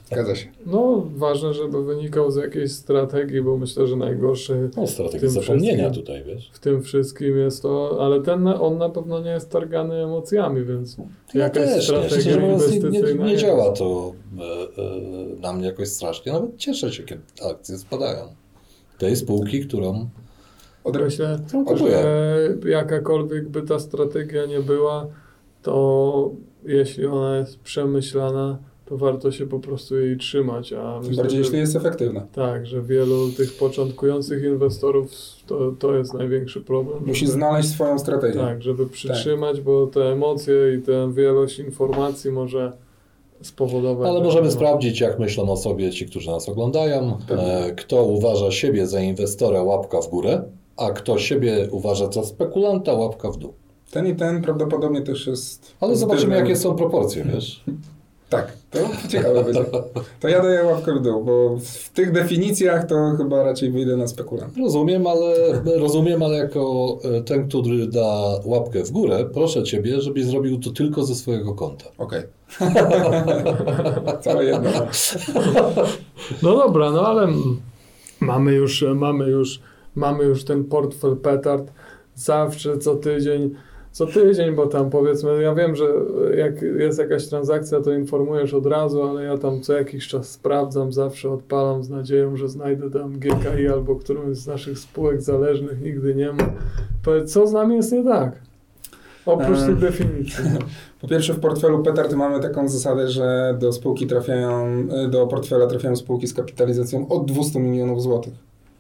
Zgadza 0.06 0.36
się. 0.36 0.48
No, 0.66 1.08
ważne, 1.16 1.54
żeby 1.54 1.84
wynikał 1.84 2.32
z 2.32 2.36
jakiejś 2.36 2.72
strategii, 2.72 3.42
bo 3.42 3.58
myślę, 3.58 3.88
że 3.88 3.96
najgorszy. 3.96 4.70
No, 4.78 4.88
strategia 4.88 5.30
zapomnienia 5.30 5.90
tutaj, 5.90 6.24
wiesz. 6.24 6.50
W 6.54 6.60
tym 6.60 6.84
wszystkim 6.84 7.38
jest 7.38 7.62
to, 7.62 7.98
ale 8.00 8.22
ten, 8.22 8.48
on 8.48 8.78
na 8.78 8.90
pewno 8.90 9.20
nie 9.20 9.30
jest 9.30 9.50
targany 9.50 10.04
emocjami, 10.04 10.66
więc 10.66 10.98
ja 11.34 11.44
jakaś 11.44 11.66
też, 11.66 11.84
strategia 11.84 12.38
nie, 12.38 12.54
inwestycyjna. 12.54 12.90
Nie, 12.90 13.14
nie, 13.14 13.24
nie 13.24 13.38
działa 13.38 13.72
to 13.72 14.14
e, 14.38 14.44
e, 14.44 15.42
na 15.42 15.54
mnie 15.54 15.66
jakoś 15.66 15.88
strasznie. 15.88 16.32
Nawet 16.32 16.58
cieszę 16.58 16.92
się, 16.92 17.04
kiedy 17.04 17.22
akcje 17.50 17.78
spadają. 17.78 18.26
Tej 18.98 19.16
spółki, 19.16 19.60
którą. 19.68 20.10
Myślę, 20.86 21.40
że 21.78 22.58
jakakolwiek 22.66 23.50
by 23.50 23.62
ta 23.62 23.80
strategia 23.80 24.46
nie 24.46 24.60
była, 24.60 25.08
to 25.62 26.32
jeśli 26.66 27.06
ona 27.06 27.38
jest 27.38 27.60
przemyślana, 27.60 28.58
to 28.86 28.98
warto 28.98 29.32
się 29.32 29.46
po 29.48 29.60
prostu 29.60 30.00
jej 30.00 30.18
trzymać. 30.18 30.74
A 30.74 31.00
Tym 31.04 31.16
bardziej, 31.16 31.32
że, 31.32 31.38
jeśli 31.38 31.58
jest 31.58 31.76
efektywna. 31.76 32.28
Tak, 32.32 32.66
że 32.66 32.82
wielu 32.82 33.30
tych 33.30 33.58
początkujących 33.58 34.44
inwestorów 34.44 35.12
to, 35.48 35.72
to 35.80 35.96
jest 35.96 36.14
największy 36.14 36.62
problem. 36.62 36.98
Musi 37.06 37.26
żeby, 37.26 37.32
znaleźć 37.32 37.70
swoją 37.70 38.00
strategię. 38.00 38.40
Tak, 38.40 38.62
żeby 38.62 38.86
przytrzymać, 38.90 39.56
tak. 39.56 39.66
bo 39.66 39.88
te 39.88 40.12
emocje 40.12 40.56
i 40.80 40.82
tę 40.82 41.14
wielość 41.14 41.60
informacji 41.60 42.32
może 42.32 42.74
spowodować. 43.42 44.10
Ale 44.10 44.24
możemy 44.24 44.52
sprawdzić, 44.52 45.00
jak 45.00 45.20
myślą 45.20 45.52
o 45.52 45.58
sobie 45.58 45.92
ci, 45.92 46.06
którzy 46.06 46.32
nas 46.32 46.50
oglądają. 46.50 47.18
E, 47.30 47.72
kto 47.78 48.04
uważa 48.04 48.52
siebie 48.52 48.88
za 48.88 49.00
inwestora, 49.00 49.64
łapka 49.64 50.02
w 50.02 50.10
górę, 50.10 50.44
a 50.78 50.92
kto 50.92 51.20
siebie 51.20 51.68
uważa 51.72 52.12
za 52.12 52.24
spekulanta, 52.24 52.94
łapka 52.94 53.32
w 53.32 53.38
dół. 53.38 53.54
Ten 53.92 54.08
i 54.08 54.16
ten 54.16 54.42
prawdopodobnie 54.42 55.02
też 55.02 55.28
jest. 55.28 55.76
Ale 55.80 55.96
zobaczymy, 55.96 56.36
jakie 56.36 56.56
są 56.56 56.76
proporcje, 56.76 57.24
wiesz. 57.24 57.64
Tak, 58.34 58.58
to 58.72 58.80
ciekawe 59.10 59.44
będzie. 59.44 59.66
To 60.20 60.28
ja 60.28 60.44
daję 60.44 60.64
łapkę 60.64 60.94
w 60.96 61.02
dół, 61.02 61.24
bo 61.24 61.58
w 61.58 61.90
tych 61.90 62.12
definicjach 62.12 62.88
to 62.88 62.96
chyba 63.18 63.44
raczej 63.44 63.72
wyjdę 63.72 63.98
na 63.98 64.08
spekulant. 64.08 64.58
Rozumiem, 64.58 65.08
ale 65.08 65.34
rozumiem, 65.80 66.24
ale 66.24 66.38
jako 66.38 66.98
e, 67.04 67.22
ten, 67.22 67.48
który 67.48 67.88
da 67.88 68.40
łapkę 68.46 68.84
w 68.84 68.92
górę, 68.92 69.26
proszę 69.34 69.64
Ciebie, 69.64 70.02
żebyś 70.02 70.26
zrobił 70.26 70.60
to 70.60 70.72
tylko 70.72 71.04
ze 71.04 71.16
swojego 71.16 71.54
konta. 71.54 71.86
Okej. 71.98 72.24
Okay. 72.60 72.74
Całe 74.24 74.46
jedno. 74.46 74.70
No 76.44 76.58
dobra, 76.58 76.92
no 76.92 77.08
ale 77.08 77.28
mamy 78.20 78.54
już, 78.54 78.86
mamy 78.96 79.26
już, 79.30 79.60
mamy 79.96 80.24
już 80.24 80.46
ten 80.46 80.64
portfel 80.64 81.18
petard. 81.18 81.72
Zawsze 82.16 82.78
co 82.78 82.96
tydzień 82.96 83.56
co 83.94 84.06
tydzień, 84.06 84.56
bo 84.56 84.68
tam 84.68 84.90
powiedzmy, 84.90 85.42
ja 85.42 85.56
wiem, 85.56 85.76
że 85.76 85.86
jak 86.38 86.62
jest 86.62 87.00
jakaś 87.00 87.28
transakcja, 87.28 87.82
to 87.82 87.94
informujesz 87.94 88.54
od 88.54 88.66
razu, 88.66 89.04
ale 89.04 89.24
ja 89.24 89.38
tam 89.38 89.62
co 89.62 89.74
jakiś 89.74 90.08
czas 90.08 90.30
sprawdzam, 90.30 90.94
zawsze 90.94 91.30
odpalam 91.30 91.84
z 91.84 91.90
nadzieją, 91.90 92.38
że 92.38 92.50
znajdę 92.50 92.92
tam 92.92 93.20
GKI 93.20 93.68
albo 93.74 93.96
którąś 93.96 94.38
z 94.38 94.48
naszych 94.48 94.80
spółek 94.80 95.22
zależnych, 95.22 95.82
nigdy 95.82 96.16
nie 96.16 96.32
ma. 96.32 96.54
Powiedz, 97.04 97.34
co 97.34 97.48
z 97.48 97.54
nami 97.54 97.76
jest 97.76 97.92
nie 97.92 98.04
tak? 98.04 98.42
Oprócz 99.26 99.60
tych 99.60 99.80
definicji. 99.80 100.44
Po 101.02 101.08
pierwsze 101.08 101.34
w 101.34 101.40
portfelu 101.40 101.84
Petard 101.84 102.14
mamy 102.14 102.40
taką 102.40 102.70
zasadę, 102.70 103.08
że 103.08 103.58
do 103.60 103.74
spółki 103.74 104.08
trafiają, 104.08 104.68
do 105.10 105.28
portfela 105.28 105.68
trafiają 105.68 105.96
spółki 105.96 106.28
z 106.28 106.34
kapitalizacją 106.34 107.08
od 107.08 107.26
200 107.26 107.60
milionów 107.60 108.02
złotych. 108.02 108.34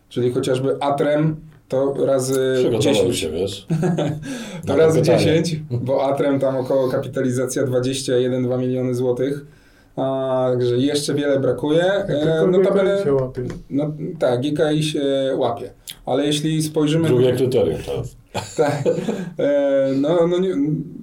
Czyli 0.10 0.32
chociażby 0.32 0.78
Atrem 0.80 1.36
to 1.73 2.05
razy 2.05 2.69
10. 2.79 3.17
się, 3.19 3.29
wiesz? 3.29 3.67
to 4.67 4.75
razy 4.75 4.99
pytanie. 4.99 5.19
10, 5.19 5.59
bo 5.71 6.03
Atrem 6.03 6.39
tam 6.39 6.57
około 6.57 6.89
kapitalizacja 6.89 7.63
21-2 7.63 8.59
miliony 8.59 8.95
złotych. 8.95 9.45
A, 9.95 10.47
także 10.51 10.77
jeszcze 10.77 11.13
wiele 11.13 11.39
brakuje. 11.39 11.83
E, 11.83 12.47
no 12.51 12.59
GKI 12.59 13.03
się 13.03 13.13
łapie. 13.13 13.43
No 13.69 13.93
tak, 14.19 14.41
GKI 14.41 14.83
się 14.83 15.03
łapie. 15.38 15.71
Ale 16.05 16.25
jeśli 16.25 16.63
spojrzymy... 16.63 17.07
Drugie 17.07 17.33
kryterium 17.33 17.79
teraz. 17.86 18.15
tak. 18.57 18.83
E, 19.39 19.89
no, 20.01 20.27
no 20.27 20.38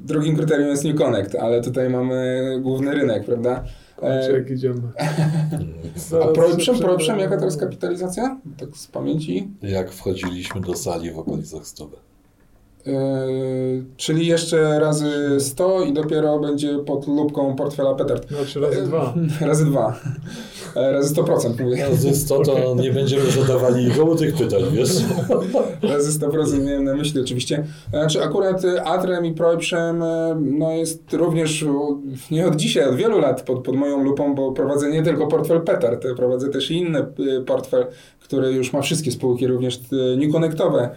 drugim 0.04 0.37
kryterium 0.37 0.68
jest 0.68 0.85
New 0.85 0.96
Connect, 0.96 1.35
ale 1.35 1.62
tutaj 1.62 1.90
mamy 1.90 2.59
główny 2.62 2.94
rynek, 2.94 3.24
prawda? 3.24 3.64
Kurczę, 4.00 4.32
jak 4.32 4.50
idziemy. 4.50 4.82
A 6.24 6.26
Projprzem, 6.26 6.78
Projprzem 6.78 7.18
jaka 7.18 7.38
to 7.38 7.44
jest 7.44 7.60
kapitalizacja? 7.60 8.40
Tak 8.58 8.76
z 8.76 8.86
pamięci? 8.86 9.48
Jak 9.62 9.92
wchodziliśmy 9.92 10.60
do 10.60 10.76
sali 10.76 11.10
w 11.10 11.18
okolicach 11.18 11.66
100. 11.66 11.90
Yy, 12.86 13.84
czyli 13.96 14.26
jeszcze 14.26 14.80
razy 14.80 15.40
100 15.40 15.82
i 15.82 15.92
dopiero 15.92 16.38
będzie 16.38 16.78
pod 16.78 17.08
lubką 17.08 17.56
portfela 17.56 17.94
Petard. 17.94 18.28
Znaczy 18.28 18.60
razy 18.60 18.82
dwa. 18.82 19.14
razy 19.40 19.64
dwa. 19.64 20.00
E, 20.76 20.92
razy 20.92 21.14
100% 21.14 21.62
mówię. 21.64 21.88
Razy 21.88 22.16
100 22.16 22.42
to 22.42 22.74
nie 22.74 22.90
będziemy 22.92 23.30
zadawali 23.30 23.84
nikomu 23.84 24.16
tych 24.16 24.34
pytań, 24.34 24.62
wiesz? 24.72 24.90
razy 25.82 26.18
100% 26.18 26.64
miałem 26.64 26.84
na 26.84 26.94
myśli 26.94 27.20
oczywiście. 27.20 27.64
Znaczy 27.90 28.22
akurat 28.22 28.62
Atrem 28.84 29.26
i 29.26 29.32
Projprzem 29.32 30.02
no 30.40 30.70
jest 30.72 31.12
również 31.12 31.64
nie 32.30 32.46
od 32.46 32.56
dzisiaj, 32.56 32.88
od 32.88 32.96
wielu 32.96 33.18
lat 33.18 33.42
pod, 33.42 33.64
pod 33.64 33.76
moją 33.76 34.02
lupą, 34.02 34.34
bo 34.34 34.52
prowadzę 34.52 34.90
nie 34.90 35.02
tylko 35.02 35.26
portfel 35.26 35.60
Petard, 35.60 36.06
prowadzę 36.16 36.48
też 36.48 36.70
inny 36.70 37.06
portfel, 37.46 37.86
który 38.20 38.52
już 38.52 38.72
ma 38.72 38.80
wszystkie 38.80 39.12
spółki, 39.12 39.46
również 39.46 39.80
New 40.16 40.32
Connectowe 40.32 40.90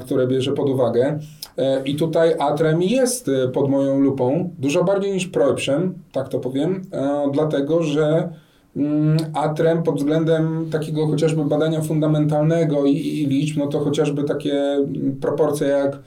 które 0.00 0.26
bierze 0.26 0.52
pod 0.52 0.68
uwagę. 0.68 1.18
E, 1.58 1.82
I 1.84 1.96
tutaj 1.96 2.34
Atrem 2.38 2.82
jest 2.82 3.28
e, 3.28 3.48
pod 3.48 3.70
moją 3.70 4.00
lupą, 4.00 4.50
dużo 4.58 4.84
bardziej 4.84 5.12
niż 5.12 5.26
Proepsem, 5.26 5.94
tak 6.12 6.28
to 6.28 6.38
powiem, 6.38 6.82
e, 6.92 7.30
dlatego 7.32 7.82
że 7.82 8.28
mm, 8.76 9.16
Atrem 9.34 9.82
pod 9.82 9.96
względem 9.96 10.70
takiego 10.70 11.06
chociażby 11.06 11.44
badania 11.44 11.80
fundamentalnego 11.80 12.84
i, 12.84 12.92
i 12.92 13.26
liczb, 13.26 13.58
no 13.58 13.66
to 13.66 13.80
chociażby 13.80 14.24
takie 14.24 14.62
mm, 14.62 15.16
proporcje 15.20 15.68
jak 15.68 15.98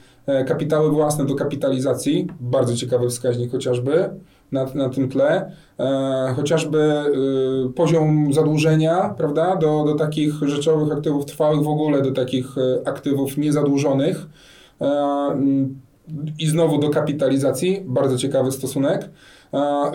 kapitały 0.47 0.91
własne 0.91 1.25
do 1.25 1.35
kapitalizacji, 1.35 2.27
bardzo 2.39 2.75
ciekawy 2.75 3.09
wskaźnik 3.09 3.51
chociażby, 3.51 4.09
na, 4.51 4.65
na 4.75 4.89
tym 4.89 5.09
tle. 5.09 5.51
E, 5.79 6.33
chociażby 6.35 7.03
y, 7.69 7.73
poziom 7.73 8.33
zadłużenia, 8.33 9.13
prawda, 9.17 9.55
do, 9.55 9.83
do 9.83 9.95
takich 9.95 10.33
rzeczowych 10.33 10.97
aktywów 10.97 11.25
trwałych, 11.25 11.63
w 11.63 11.67
ogóle 11.67 12.01
do 12.01 12.11
takich 12.11 12.57
e, 12.57 12.87
aktywów 12.87 13.37
niezadłużonych. 13.37 14.25
E, 14.81 14.89
I 16.39 16.47
znowu 16.47 16.79
do 16.79 16.89
kapitalizacji, 16.89 17.83
bardzo 17.85 18.17
ciekawy 18.17 18.51
stosunek. 18.51 19.09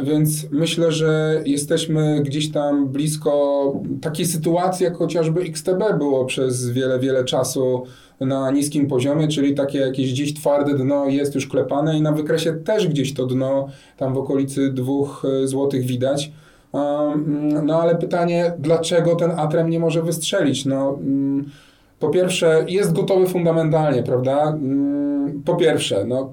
Więc 0.03 0.51
myślę, 0.51 0.93
że 0.93 1.43
jesteśmy 1.47 2.23
gdzieś 2.23 2.53
tam 2.53 2.89
blisko 2.89 3.73
takiej 4.03 4.27
sytuacji, 4.27 4.85
jak 4.85 4.97
chociażby 4.97 5.41
XTB 5.41 5.99
było 5.99 6.25
przez 6.25 6.71
wiele, 6.71 6.99
wiele 6.99 7.25
czasu 7.25 7.83
na 8.21 8.51
niskim 8.51 8.87
poziomie, 8.87 9.29
czyli 9.29 9.55
takie 9.55 9.79
jakieś 9.79 10.13
gdzieś 10.13 10.35
twarde 10.35 10.75
dno 10.75 11.07
jest 11.07 11.35
już 11.35 11.47
klepane 11.47 11.99
i 11.99 12.03
na 12.03 12.13
wykresie 12.13 12.53
też 12.53 12.89
gdzieś 12.89 13.15
to 13.15 13.27
dno 13.27 13.69
tam 13.97 14.15
w 14.15 14.19
okolicy 14.19 14.73
2 14.73 14.93
e, 15.43 15.47
złotych 15.49 15.87
widać. 15.87 16.33
No 17.63 17.83
ale 17.83 17.97
pytanie, 17.97 18.53
dlaczego 18.59 19.17
ten 19.17 19.31
Atrem 19.31 19.71
nie 19.71 19.81
może 19.81 20.03
wystrzelić? 20.03 20.65
No, 20.65 20.99
mm, 21.01 21.45
po 22.01 22.09
pierwsze, 22.09 22.65
jest 22.69 22.93
gotowy 22.93 23.27
fundamentalnie, 23.27 24.03
prawda? 24.03 24.49
Mm, 24.49 25.43
po 25.45 25.57
pierwsze, 25.57 26.05
no, 26.05 26.33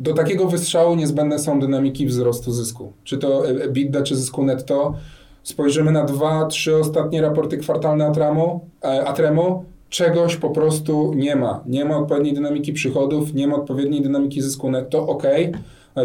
do 0.00 0.14
takiego 0.14 0.46
wystrzału 0.46 0.94
niezbędne 0.94 1.38
są 1.38 1.60
dynamiki 1.60 2.06
wzrostu 2.06 2.52
zysku. 2.52 2.92
Czy 3.04 3.18
to 3.18 3.48
EBITDA, 3.48 4.02
czy 4.02 4.16
zysku 4.16 4.44
netto. 4.44 4.94
Spojrzymy 5.42 5.92
na 5.92 6.04
dwa, 6.04 6.46
trzy 6.46 6.76
ostatnie 6.76 7.22
raporty 7.22 7.58
kwartalne 7.58 8.06
Atremu, 8.06 8.68
e, 8.84 9.04
Atremu 9.04 9.64
czegoś 9.88 10.36
po 10.36 10.50
prostu 10.50 11.14
nie 11.14 11.36
ma. 11.36 11.64
Nie 11.66 11.84
ma 11.84 11.96
odpowiedniej 11.96 12.34
dynamiki 12.34 12.72
przychodów, 12.72 13.34
nie 13.34 13.48
ma 13.48 13.56
odpowiedniej 13.56 14.02
dynamiki 14.02 14.42
zysku 14.42 14.70
netto, 14.70 15.06
ok. 15.06 15.22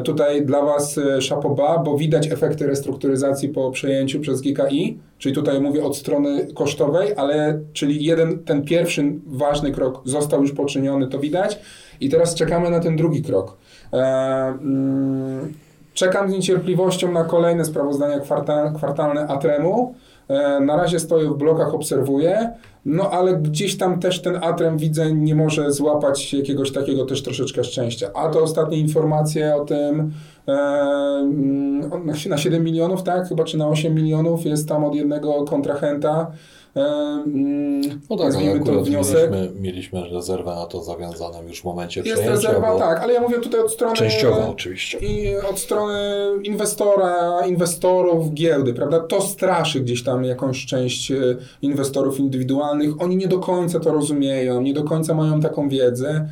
Tutaj 0.04 0.46
dla 0.46 0.62
Was 0.62 0.98
e, 0.98 1.22
szapoba, 1.22 1.78
bo 1.78 1.98
widać 1.98 2.32
efekty 2.32 2.68
restrukturyzacji 2.68 3.50
po 3.50 3.72
przejęciu 3.72 4.20
przez 4.20 4.42
GKI, 4.42 5.00
czyli 5.18 5.36
tutaj 5.36 5.62
mówię 5.62 5.84
od 5.84 5.98
strony 5.98 6.48
kosztowej, 6.54 7.14
ale 7.18 7.60
czyli 7.74 8.06
jeden, 8.06 8.40
ten 8.40 8.64
pierwszy 8.64 9.14
ważny 9.26 9.72
krok 9.72 10.02
został 10.06 10.42
już 10.42 10.52
poczyniony, 10.52 11.08
to 11.08 11.20
widać 11.20 11.60
i 12.02 12.10
teraz 12.10 12.36
czekamy 12.36 12.70
na 12.70 12.80
ten 12.80 12.96
drugi 12.96 13.24
krok. 13.24 13.58
E, 13.94 13.98
mm, 14.62 15.54
czekam 15.94 16.30
z 16.30 16.34
niecierpliwością 16.34 17.12
na 17.12 17.24
kolejne 17.24 17.66
sprawozdania 17.66 18.20
kwartal, 18.20 18.74
kwartalne 18.74 19.28
Atremu. 19.28 19.96
E, 20.28 20.60
na 20.60 20.76
razie 20.76 21.00
stoję 21.00 21.30
w 21.30 21.38
blokach, 21.38 21.74
obserwuję, 21.74 22.50
no 22.86 23.12
ale 23.12 23.34
gdzieś 23.34 23.78
tam 23.78 24.00
też 24.00 24.22
ten 24.22 24.44
Atrem 24.44 24.78
widzę 24.78 25.14
nie 25.14 25.36
może 25.36 25.72
złapać 25.72 26.34
jakiegoś 26.34 26.72
takiego 26.72 27.06
też 27.06 27.24
troszeczkę 27.24 27.64
szczęścia. 27.64 28.10
A 28.14 28.30
to 28.30 28.44
ostatnie 28.44 28.78
informacje 28.78 29.56
o 29.56 29.66
tym 29.66 30.12
e, 30.48 30.52
mm, 31.22 31.92
na 32.26 32.38
7 32.38 32.64
milionów, 32.64 33.04
tak? 33.04 33.28
Chyba 33.28 33.44
czy 33.44 33.58
na 33.58 33.68
8 33.68 33.96
milionów 33.96 34.46
jest 34.46 34.70
tam 34.70 34.84
od 34.84 34.96
jednego 34.96 35.44
kontrahenta. 35.44 36.32
Mm, 36.76 37.82
no 38.10 38.18
tak, 38.18 38.34
to 38.66 38.82
wniosek. 38.82 39.32
Mieliśmy, 39.32 39.62
mieliśmy 39.62 40.10
rezerwę 40.10 40.56
na 40.56 40.66
to 40.66 40.84
zawiązaną 40.84 41.44
już 41.48 41.62
w 41.62 41.64
momencie 41.64 42.02
Jest 42.02 42.26
rezerwa, 42.26 42.80
tak, 42.80 43.00
ale 43.00 43.14
ja 43.14 43.22
mówię 43.22 43.40
tutaj 43.40 43.62
od 43.62 43.72
strony... 43.72 43.96
Częściowo 43.96 44.50
oczywiście. 44.50 44.98
I 44.98 45.36
od 45.50 45.60
strony 45.60 45.94
inwestora, 46.44 47.46
inwestorów 47.48 48.34
giełdy, 48.34 48.74
prawda? 48.74 49.00
To 49.00 49.22
straszy 49.22 49.80
gdzieś 49.80 50.04
tam 50.04 50.24
jakąś 50.24 50.66
część 50.66 51.12
e, 51.12 51.16
inwestorów 51.62 52.20
indywidualnych. 52.20 53.02
Oni 53.02 53.18
nie 53.18 53.28
do 53.28 53.40
końca 53.40 53.80
to 53.80 53.94
rozumieją, 53.94 54.62
nie 54.62 54.74
do 54.74 54.84
końca 54.84 55.14
mają 55.14 55.42
taką 55.42 55.70
wiedzę. 55.70 56.30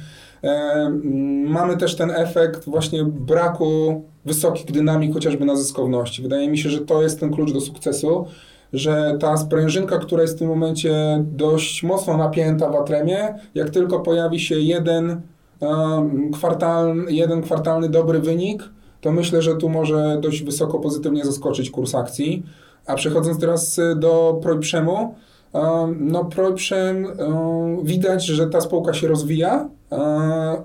Mamy 1.45 1.77
też 1.77 1.95
ten 1.95 2.11
efekt 2.11 2.65
właśnie 2.65 3.03
braku 3.03 4.03
wysokich 4.25 4.71
dynamik, 4.71 5.13
chociażby 5.13 5.45
na 5.45 5.55
zyskowności. 5.55 6.21
Wydaje 6.21 6.49
mi 6.49 6.57
się, 6.57 6.69
że 6.69 6.79
to 6.79 7.01
jest 7.03 7.19
ten 7.19 7.33
klucz 7.33 7.51
do 7.51 7.61
sukcesu 7.61 8.25
że 8.73 9.17
ta 9.19 9.37
sprężynka, 9.37 9.97
która 9.97 10.21
jest 10.21 10.35
w 10.35 10.39
tym 10.39 10.47
momencie 10.47 11.23
dość 11.31 11.83
mocno 11.83 12.17
napięta 12.17 12.69
w 12.69 12.75
Atremie, 12.75 13.35
jak 13.55 13.69
tylko 13.69 13.99
pojawi 13.99 14.39
się 14.39 14.59
jeden, 14.59 15.21
um, 15.59 16.31
kwartalny, 16.31 17.11
jeden 17.11 17.41
kwartalny 17.41 17.89
dobry 17.89 18.19
wynik, 18.19 18.63
to 19.01 19.11
myślę, 19.11 19.41
że 19.41 19.55
tu 19.55 19.69
może 19.69 20.17
dość 20.21 20.43
wysoko 20.43 20.79
pozytywnie 20.79 21.25
zaskoczyć 21.25 21.69
kurs 21.69 21.95
akcji. 21.95 22.43
A 22.85 22.95
przechodząc 22.95 23.39
teraz 23.39 23.79
do 23.95 24.39
Projprzemu, 24.41 25.15
no 25.99 26.25
Projprzem 26.25 27.07
widać, 27.83 28.25
że 28.25 28.47
ta 28.47 28.61
spółka 28.61 28.93
się 28.93 29.07
rozwija, 29.07 29.69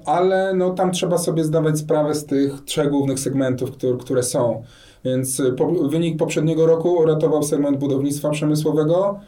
ale 0.05 0.55
no 0.55 0.71
tam 0.71 0.93
trzeba 0.93 1.19
sobie 1.19 1.45
zdawać 1.45 1.79
sprawę 1.79 2.15
z 2.15 2.27
tych 2.27 2.65
trzech 2.65 2.91
głównych 2.91 3.19
segmentów, 3.21 3.71
które, 3.71 3.99
które 3.99 4.23
są. 4.23 4.63
Więc 5.09 5.41
y, 5.41 5.53
po, 5.53 5.67
wynik 5.67 6.19
poprzedniego 6.19 6.67
roku 6.67 6.93
uratował 6.93 7.43
segment 7.43 7.79
budownictwa 7.79 8.31
przemysłowego, 8.31 9.21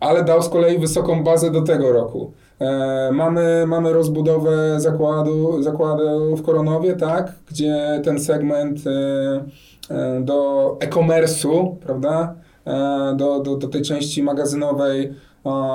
ale 0.00 0.24
dał 0.24 0.42
z 0.42 0.48
kolei 0.48 0.78
wysoką 0.78 1.24
bazę 1.24 1.50
do 1.50 1.62
tego 1.62 1.92
roku. 1.92 2.32
E, 2.60 3.10
mamy, 3.12 3.64
mamy 3.66 3.92
rozbudowę 3.92 4.80
zakładu, 4.80 5.62
zakładu 5.62 6.36
w 6.36 6.42
Koronowie, 6.42 6.94
tak, 6.96 7.32
gdzie 7.50 8.00
ten 8.04 8.20
segment 8.20 8.78
e, 8.86 10.20
do 10.20 10.76
e-commerce'u, 10.80 11.76
prawda, 11.76 12.34
e, 12.66 13.14
do, 13.16 13.40
do, 13.40 13.56
do 13.56 13.68
tej 13.68 13.82
części 13.82 14.22
magazynowej 14.22 15.12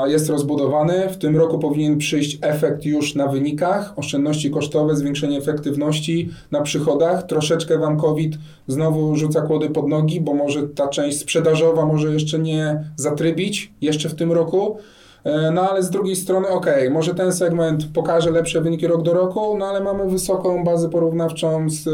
jest 0.06 0.30
rozbudowany. 0.30 1.10
W 1.10 1.18
tym 1.18 1.38
roku 1.38 1.60
powinien 1.60 1.98
przyjść 1.98 2.38
efekt 2.42 2.86
już 2.86 3.16
na 3.16 3.28
wynikach, 3.28 3.94
oszczędności 4.00 4.52
kosztowe, 4.52 4.96
zwiększenie 4.96 5.38
efektywności 5.38 6.30
na 6.52 6.62
przychodach. 6.62 7.24
Troszeczkę 7.24 7.78
Wam 7.78 8.00
COVID 8.00 8.38
znowu 8.68 9.16
rzuca 9.16 9.42
kłody 9.42 9.70
pod 9.70 9.88
nogi, 9.88 10.22
bo 10.22 10.34
może 10.34 10.68
ta 10.68 10.88
część 10.88 11.20
sprzedażowa 11.20 11.86
może 11.86 12.14
jeszcze 12.14 12.40
nie 12.40 12.84
zatrybić 12.96 13.74
jeszcze 13.82 14.10
w 14.10 14.16
tym 14.16 14.32
roku. 14.32 14.78
E, 15.24 15.52
no 15.52 15.70
ale 15.70 15.84
z 15.84 15.90
drugiej 15.90 16.16
strony, 16.16 16.48
ok, 16.48 16.66
może 16.92 17.16
ten 17.16 17.34
segment 17.34 17.88
pokaże 17.94 18.32
lepsze 18.32 18.62
wyniki 18.62 18.88
rok 18.88 19.02
do 19.02 19.14
roku, 19.14 19.58
no 19.58 19.66
ale 19.66 19.82
mamy 19.82 20.10
wysoką 20.10 20.64
bazę 20.64 20.90
porównawczą 20.90 21.70
z 21.70 21.88
e, 21.88 21.92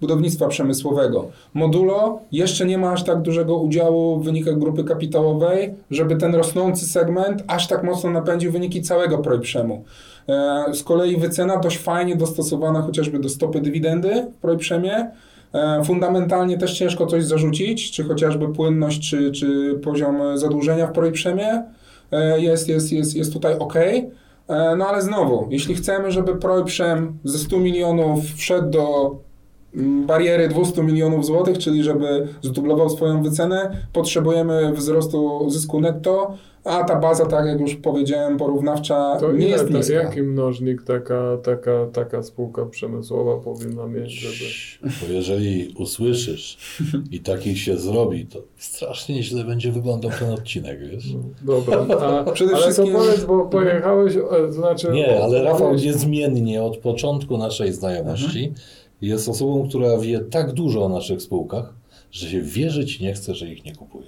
budownictwa 0.00 0.48
przemysłowego. 0.48 1.28
Modulo 1.54 2.18
jeszcze 2.32 2.66
nie 2.66 2.78
ma 2.78 2.92
aż 2.92 3.04
tak 3.04 3.22
dużego 3.22 3.56
udziału 3.56 4.20
w 4.20 4.24
wynikach 4.24 4.58
grupy 4.58 4.84
kapitałowej, 4.84 5.74
żeby 5.90 6.16
ten 6.16 6.34
rosnący 6.34 6.86
segment 6.86 7.44
aż 7.46 7.68
tak 7.68 7.84
mocno 7.84 8.10
napędził 8.10 8.52
wyniki 8.52 8.82
całego 8.82 9.18
Projprzemu. 9.18 9.84
E, 10.28 10.64
z 10.74 10.82
kolei 10.82 11.16
wycena 11.16 11.56
dość 11.56 11.78
fajnie 11.78 12.16
dostosowana 12.16 12.82
chociażby 12.82 13.18
do 13.18 13.28
stopy 13.28 13.60
dywidendy 13.60 14.26
w 14.36 14.40
Projprzemie. 14.40 15.10
Fundamentalnie 15.84 16.58
też 16.58 16.78
ciężko 16.78 17.06
coś 17.06 17.24
zarzucić, 17.24 17.90
czy 17.90 18.04
chociażby 18.04 18.48
płynność, 18.48 19.10
czy, 19.10 19.32
czy 19.32 19.78
poziom 19.82 20.38
zadłużenia 20.38 20.86
w 20.86 20.92
Projprzemie. 20.92 21.62
E, 22.12 22.40
jest, 22.40 22.68
jest, 22.68 22.92
jest, 22.92 23.16
jest 23.16 23.32
tutaj 23.32 23.58
ok. 23.58 23.76
E, 23.76 24.06
no 24.48 24.88
ale 24.88 25.02
znowu, 25.02 25.46
jeśli 25.50 25.74
chcemy, 25.74 26.10
żeby 26.10 26.36
Projprzem 26.36 27.18
ze 27.24 27.38
100 27.38 27.58
milionów 27.58 28.24
wszedł 28.24 28.70
do 28.70 29.16
bariery 30.06 30.48
200 30.48 30.82
milionów 30.82 31.26
złotych, 31.26 31.58
czyli 31.58 31.84
żeby 31.84 32.28
zdublował 32.42 32.90
swoją 32.90 33.22
wycenę, 33.22 33.76
potrzebujemy 33.92 34.72
wzrostu 34.72 35.50
zysku 35.50 35.80
netto, 35.80 36.34
a 36.64 36.84
ta 36.84 36.96
baza, 36.96 37.26
tak 37.26 37.46
jak 37.46 37.60
już 37.60 37.74
powiedziałem, 37.74 38.36
porównawcza 38.36 39.16
to 39.20 39.32
nie 39.32 39.48
jest 39.48 39.70
niska. 39.70 39.94
Jaki 39.94 40.22
mnożnik 40.22 40.82
taka, 40.82 41.38
taka, 41.42 41.86
taka 41.92 42.22
spółka 42.22 42.66
przemysłowa 42.66 43.36
powinna 43.36 43.86
mieć, 43.86 44.12
żeby... 44.12 44.50
Bo 45.00 45.12
jeżeli 45.12 45.74
usłyszysz 45.78 46.58
i 47.10 47.20
taki 47.20 47.56
się 47.56 47.76
zrobi, 47.76 48.26
to 48.26 48.42
strasznie 48.56 49.22
źle 49.22 49.44
będzie 49.44 49.72
wyglądał 49.72 50.10
ten 50.18 50.30
odcinek, 50.30 50.78
wiesz? 50.90 51.04
No, 51.14 51.52
dobra, 51.54 51.96
a, 51.96 52.24
Przede 52.32 52.54
ale 52.54 52.62
wszystkim... 52.62 52.92
to 52.92 52.98
powiedz, 52.98 53.24
bo 53.24 53.46
pojechałeś, 53.46 54.16
e, 54.16 54.52
znaczy... 54.52 54.88
Nie, 54.92 55.22
ale 55.22 55.42
Rafał 55.42 55.74
niezmiennie 55.74 56.62
od 56.62 56.76
początku 56.76 57.38
naszej 57.38 57.72
znajomości 57.72 58.44
mhm. 58.44 58.54
Jest 59.02 59.28
osobą, 59.28 59.68
która 59.68 59.98
wie 59.98 60.20
tak 60.20 60.52
dużo 60.52 60.84
o 60.84 60.88
naszych 60.88 61.22
spółkach, 61.22 61.74
że 62.10 62.28
się 62.28 62.40
wierzyć 62.40 63.00
nie 63.00 63.12
chce, 63.12 63.34
że 63.34 63.48
ich 63.48 63.64
nie 63.64 63.74
kupuje. 63.74 64.06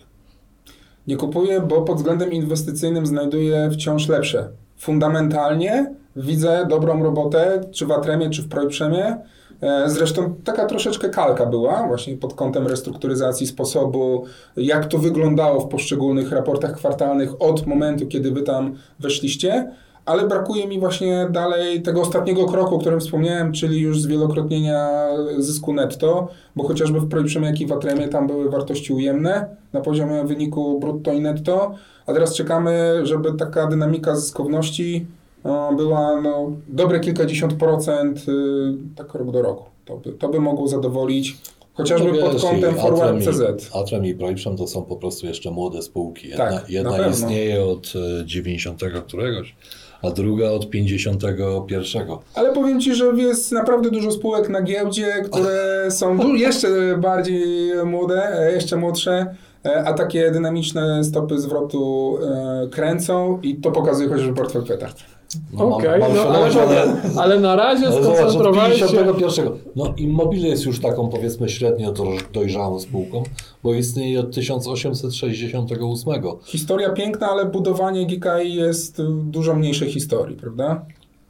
Nie 1.07 1.17
kupuję, 1.17 1.61
bo 1.61 1.83
pod 1.83 1.97
względem 1.97 2.33
inwestycyjnym 2.33 3.07
znajduję 3.07 3.71
wciąż 3.73 4.09
lepsze. 4.09 4.49
Fundamentalnie 4.77 5.95
widzę 6.17 6.67
dobrą 6.69 7.03
robotę, 7.03 7.61
czy 7.71 7.87
w 7.87 7.93
Atremie, 7.93 8.31
czy 8.31 8.43
w 8.43 8.49
Projprzemie. 8.49 9.17
E, 9.61 9.91
zresztą 9.91 10.35
taka 10.45 10.67
troszeczkę 10.67 11.09
kalka 11.09 11.47
była, 11.47 11.87
właśnie 11.87 12.17
pod 12.17 12.35
kątem 12.35 12.67
restrukturyzacji 12.67 13.47
sposobu, 13.47 14.25
jak 14.57 14.87
to 14.87 14.99
wyglądało 14.99 15.61
w 15.61 15.69
poszczególnych 15.69 16.33
raportach 16.33 16.77
kwartalnych 16.77 17.43
od 17.43 17.67
momentu, 17.67 18.07
kiedy 18.07 18.31
wy 18.31 18.43
tam 18.43 18.75
weszliście 19.01 19.71
ale 20.07 20.29
brakuje 20.29 20.67
mi 20.67 20.81
właśnie 20.81 21.29
dalej 21.31 21.83
tego 21.83 22.01
ostatniego 22.01 22.47
kroku, 22.47 22.75
o 22.75 22.79
którym 22.79 23.01
wspomniałem, 23.01 23.53
czyli 23.53 23.81
już 23.81 24.01
zwielokrotnienia 24.01 25.09
zysku 25.39 25.73
netto, 25.73 26.29
bo 26.57 26.65
chociażby 26.69 27.01
w 27.01 27.09
Projprzemie, 27.09 27.47
jak 27.47 27.61
i 27.61 27.67
w 27.67 27.73
Atremie 27.73 28.09
tam 28.09 28.27
były 28.27 28.51
wartości 28.51 28.93
ujemne 28.93 29.57
na 29.73 29.81
poziomie 29.81 30.25
wyniku 30.25 30.81
brutto 30.81 31.13
i 31.13 31.21
netto, 31.21 31.75
a 32.07 32.13
teraz 32.13 32.35
czekamy, 32.35 33.01
żeby 33.03 33.33
taka 33.33 33.67
dynamika 33.67 34.17
zyskowności 34.17 35.07
no, 35.45 35.73
była 35.77 36.21
no, 36.21 36.53
dobre 36.69 37.01
kilkadziesiąt 37.01 37.55
procent 37.55 38.19
y, 38.29 38.33
tak 38.97 39.15
rok 39.15 39.31
do 39.31 39.43
roku. 39.43 39.65
To 39.85 39.97
by, 39.97 40.13
to 40.13 40.29
by 40.29 40.41
mogło 40.41 40.69
zadowolić 40.69 41.37
Chociażby 41.75 42.13
no, 42.13 42.31
pod 42.31 42.43
kątem 42.43 42.75
Forward 42.75 43.25
CZ. 43.25 43.71
Atrem 43.75 44.07
i 44.07 44.15
Projprzem 44.15 44.57
to 44.57 44.67
są 44.67 44.83
po 44.83 44.97
prostu 44.97 45.27
jeszcze 45.27 45.51
młode 45.51 45.83
spółki. 45.83 46.29
Jedna, 46.29 46.51
tak, 46.51 46.71
jedna 46.71 47.09
istnieje 47.09 47.65
od 47.65 47.93
90 48.25 48.83
y, 48.83 49.03
któregoś, 49.07 49.55
a 50.03 50.11
druga 50.11 50.51
od 50.51 50.71
51. 50.71 52.07
Ale 52.35 52.53
powiem 52.53 52.81
Ci, 52.81 52.95
że 52.95 53.07
jest 53.17 53.53
naprawdę 53.53 53.91
dużo 53.91 54.11
spółek 54.11 54.49
na 54.49 54.63
giełdzie, 54.63 55.13
które 55.31 55.57
są 55.91 56.35
jeszcze 56.35 56.99
bardziej 56.99 57.73
młode, 57.85 58.51
jeszcze 58.55 58.77
młodsze, 58.77 59.37
e, 59.65 59.85
a 59.85 59.93
takie 59.93 60.31
dynamiczne 60.31 61.05
stopy 61.05 61.39
zwrotu 61.41 62.19
e, 62.23 62.69
kręcą 62.69 63.41
i 63.43 63.57
to 63.57 63.73
pokazuje 63.73 64.09
chociażby 64.09 64.35
portfel 64.35 64.63
Petard. 64.63 65.16
No, 65.53 65.77
Okej, 65.77 66.03
okay, 66.03 66.15
no, 66.15 66.23
ale, 66.23 66.47
ale, 66.63 66.97
ale, 67.17 67.41
na 67.41 67.57
razie 67.57 67.93
skoncentrowali 67.93 68.79
się... 68.79 68.87
No 69.77 69.95
Immobile 69.97 70.49
jest 70.49 70.65
już 70.65 70.81
taką 70.81 71.09
powiedzmy 71.09 71.49
średnio 71.49 71.95
dojrzałą 72.33 72.81
spółką, 72.81 73.23
bo 73.63 73.75
istnieje 73.75 74.21
od 74.21 74.35
1868. 74.35 76.23
Historia 76.45 76.91
piękna, 76.91 77.31
ale 77.31 77.45
budowanie 77.45 78.07
GKI 78.07 78.55
jest 78.55 79.03
dużo 79.25 79.55
mniejszej 79.55 79.91
historii, 79.91 80.37
prawda? 80.37 80.87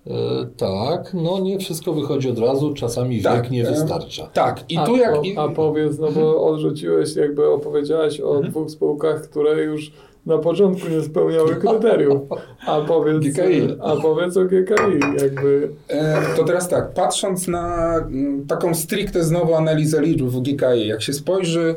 E, 0.06 0.46
tak, 0.56 1.14
no 1.14 1.38
nie 1.38 1.58
wszystko 1.58 1.92
wychodzi 1.92 2.30
od 2.30 2.38
razu, 2.38 2.74
czasami 2.74 3.22
tak, 3.22 3.42
wiek 3.42 3.50
nie 3.50 3.68
e, 3.68 3.70
wystarcza. 3.70 4.26
Tak, 4.26 4.64
i 4.68 4.74
tu 4.74 4.94
a, 4.94 4.98
jak... 4.98 5.14
A 5.36 5.48
powiedz, 5.48 5.98
no 5.98 6.12
bo 6.12 6.44
odrzuciłeś, 6.46 7.16
jakby 7.16 7.50
opowiedziałeś 7.50 8.20
o 8.20 8.34
mhm. 8.34 8.50
dwóch 8.50 8.70
spółkach, 8.70 9.22
które 9.22 9.64
już 9.64 9.92
na 10.26 10.38
początku 10.38 10.88
nie 10.88 11.02
spełniały 11.02 11.56
kryteriów. 11.56 12.20
A 12.66 12.80
powiedz, 12.80 13.24
GKI. 13.24 13.76
A 13.82 13.96
powiedz 13.96 14.36
o 14.36 14.44
GKI. 14.44 15.22
Jakby. 15.22 15.70
E, 15.88 16.22
to 16.36 16.44
teraz 16.44 16.68
tak, 16.68 16.94
patrząc 16.94 17.48
na 17.48 17.96
mm, 17.96 18.46
taką 18.46 18.74
stricte 18.74 19.24
znowu 19.24 19.54
analizę 19.54 20.02
liczb 20.02 20.26
w 20.26 20.40
GKI, 20.40 20.86
jak 20.86 21.02
się 21.02 21.12
spojrzy 21.12 21.74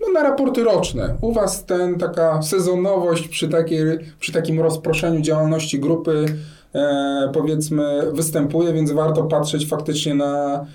no, 0.00 0.12
na 0.12 0.22
raporty 0.22 0.64
roczne, 0.64 1.16
u 1.20 1.32
Was 1.32 1.64
ten 1.64 1.98
taka 1.98 2.42
sezonowość 2.42 3.28
przy, 3.28 3.48
takiej, 3.48 3.82
przy 4.20 4.32
takim 4.32 4.60
rozproszeniu 4.60 5.20
działalności 5.20 5.80
grupy 5.80 6.24
e, 6.74 7.30
powiedzmy 7.32 8.02
występuje, 8.12 8.72
więc 8.72 8.92
warto 8.92 9.22
patrzeć 9.22 9.68
faktycznie 9.68 10.14
na 10.14 10.66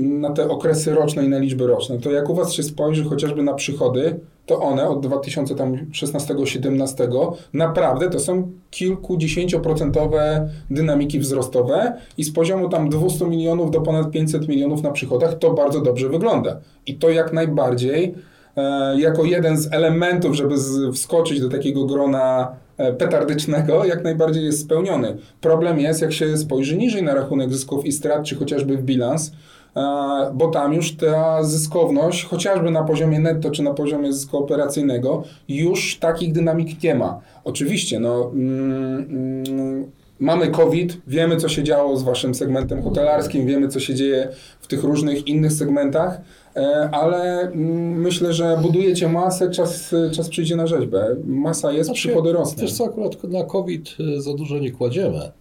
na 0.00 0.30
te 0.30 0.48
okresy 0.48 0.94
roczne 0.94 1.24
i 1.24 1.28
na 1.28 1.38
liczby 1.38 1.66
roczne. 1.66 1.98
To 1.98 2.10
jak 2.10 2.30
u 2.30 2.34
Was 2.34 2.52
się 2.52 2.62
spojrzy 2.62 3.04
chociażby 3.04 3.42
na 3.42 3.54
przychody, 3.54 4.20
to 4.46 4.60
one 4.60 4.88
od 4.88 5.06
2016-17 5.06 7.32
naprawdę 7.52 8.10
to 8.10 8.20
są 8.20 8.50
kilkudziesięcioprocentowe 8.70 10.48
dynamiki 10.70 11.18
wzrostowe 11.18 11.92
i 12.18 12.24
z 12.24 12.32
poziomu 12.32 12.68
tam 12.68 12.88
200 12.88 13.26
milionów 13.26 13.70
do 13.70 13.80
ponad 13.80 14.10
500 14.10 14.48
milionów 14.48 14.82
na 14.82 14.90
przychodach 14.90 15.38
to 15.38 15.54
bardzo 15.54 15.80
dobrze 15.80 16.08
wygląda. 16.08 16.56
I 16.86 16.94
to 16.94 17.10
jak 17.10 17.32
najbardziej 17.32 18.14
e, 18.56 19.00
jako 19.00 19.24
jeden 19.24 19.56
z 19.56 19.72
elementów, 19.72 20.34
żeby 20.34 20.54
wskoczyć 20.94 21.40
do 21.40 21.48
takiego 21.48 21.84
grona 21.84 22.56
petardycznego, 22.98 23.84
jak 23.84 24.04
najbardziej 24.04 24.44
jest 24.44 24.60
spełniony. 24.60 25.16
Problem 25.40 25.80
jest, 25.80 26.02
jak 26.02 26.12
się 26.12 26.36
spojrzy 26.36 26.76
niżej 26.76 27.02
na 27.02 27.14
rachunek 27.14 27.52
zysków 27.52 27.86
i 27.86 27.92
strat, 27.92 28.24
czy 28.24 28.36
chociażby 28.36 28.76
w 28.76 28.82
bilans, 28.82 29.32
E, 29.78 30.30
bo 30.34 30.48
tam 30.48 30.74
już 30.74 30.96
ta 30.96 31.44
zyskowność, 31.44 32.24
chociażby 32.24 32.70
na 32.70 32.84
poziomie 32.84 33.18
netto 33.20 33.50
czy 33.50 33.62
na 33.62 33.74
poziomie 33.74 34.12
zysku 34.12 34.38
operacyjnego, 34.38 35.24
już 35.48 35.98
takich 35.98 36.32
dynamik 36.32 36.82
nie 36.82 36.94
ma. 36.94 37.20
Oczywiście, 37.44 38.00
no, 38.00 38.30
mm, 38.34 39.06
mm, 39.50 39.90
mamy 40.20 40.48
COVID, 40.50 40.96
wiemy 41.06 41.36
co 41.36 41.48
się 41.48 41.62
działo 41.62 41.96
z 41.96 42.02
waszym 42.02 42.34
segmentem 42.34 42.82
hotelarskim, 42.82 43.46
wiemy 43.46 43.68
co 43.68 43.80
się 43.80 43.94
dzieje 43.94 44.28
w 44.60 44.66
tych 44.66 44.82
różnych 44.82 45.26
innych 45.26 45.52
segmentach, 45.52 46.20
e, 46.56 46.90
ale 46.92 47.40
mm, 47.40 48.00
myślę, 48.00 48.32
że 48.32 48.58
budujecie 48.62 49.08
masę, 49.08 49.50
czas, 49.50 49.94
czas 50.12 50.28
przyjdzie 50.28 50.56
na 50.56 50.66
rzeźbę. 50.66 51.16
Masa 51.24 51.72
jest, 51.72 51.86
znaczy, 51.86 52.00
przychody 52.00 52.32
rosną. 52.32 52.62
Wiesz 52.62 52.72
co, 52.72 52.84
akurat 52.84 53.24
na 53.24 53.44
COVID 53.44 53.96
e, 54.16 54.20
za 54.20 54.34
dużo 54.34 54.58
nie 54.58 54.70
kładziemy. 54.70 55.32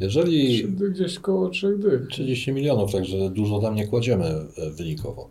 Jeżeli... 0.00 0.64
Gdzieś 0.64 1.18
koło 1.18 1.48
3 1.48 1.76
dych. 1.78 2.08
30 2.08 2.52
milionów, 2.52 2.92
także 2.92 3.30
dużo 3.30 3.60
tam 3.60 3.74
nie 3.74 3.86
kładziemy 3.86 4.24
e, 4.24 4.70
wynikowo. 4.70 5.28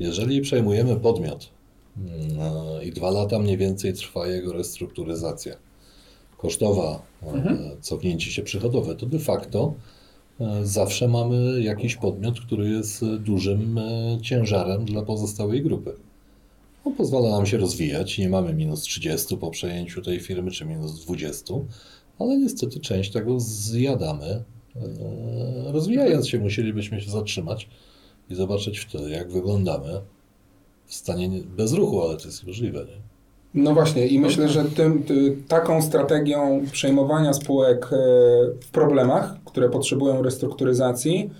Jeżeli 0.00 0.40
przejmujemy 0.40 0.96
podmiot 0.96 1.50
mm, 1.96 2.82
i 2.82 2.92
dwa 2.92 3.10
lata 3.10 3.38
mniej 3.38 3.56
więcej 3.56 3.92
trwa 3.92 4.26
jego 4.26 4.52
restrukturyzacja 4.52 5.56
kosztowa, 6.36 7.02
mhm. 7.22 7.80
cofnięcie 7.80 8.30
się 8.30 8.42
przychodowe, 8.42 8.94
to 8.94 9.06
de 9.06 9.18
facto 9.18 9.74
e, 10.40 10.66
zawsze 10.66 11.08
mamy 11.08 11.62
jakiś 11.62 11.96
podmiot, 11.96 12.40
który 12.40 12.68
jest 12.68 13.04
dużym 13.04 13.80
ciężarem 14.22 14.84
dla 14.84 15.02
pozostałej 15.02 15.62
grupy. 15.62 15.92
On 16.84 16.94
pozwala 16.94 17.30
nam 17.30 17.46
się 17.46 17.58
rozwijać. 17.58 18.18
Nie 18.18 18.28
mamy 18.28 18.54
minus 18.54 18.80
30 18.80 19.36
po 19.36 19.50
przejęciu 19.50 20.02
tej 20.02 20.20
firmy, 20.20 20.50
czy 20.50 20.64
minus 20.64 21.04
20, 21.04 21.54
ale 22.18 22.36
niestety 22.36 22.80
część 22.80 23.10
tego 23.10 23.40
zjadamy. 23.40 24.26
E, 24.26 24.42
rozwijając 25.72 26.28
się, 26.28 26.38
musielibyśmy 26.38 27.00
się 27.00 27.10
zatrzymać 27.10 27.68
i 28.30 28.34
zobaczyć 28.34 28.78
wtedy, 28.78 29.10
jak 29.10 29.32
wyglądamy 29.32 30.00
w 30.86 30.94
stanie 30.94 31.28
bez 31.56 31.72
ruchu, 31.72 32.02
ale 32.02 32.16
to 32.16 32.26
jest 32.26 32.46
możliwe. 32.46 32.84
Nie? 32.84 33.07
No 33.54 33.74
właśnie 33.74 34.06
i 34.06 34.20
myślę, 34.20 34.48
że 34.48 34.64
tym, 34.64 35.02
ty, 35.02 35.36
taką 35.48 35.82
strategią 35.82 36.62
przejmowania 36.72 37.32
spółek 37.32 37.84
e, 37.84 37.96
w 38.60 38.70
problemach, 38.72 39.34
które 39.44 39.68
potrzebują 39.68 40.22
restrukturyzacji, 40.22 41.30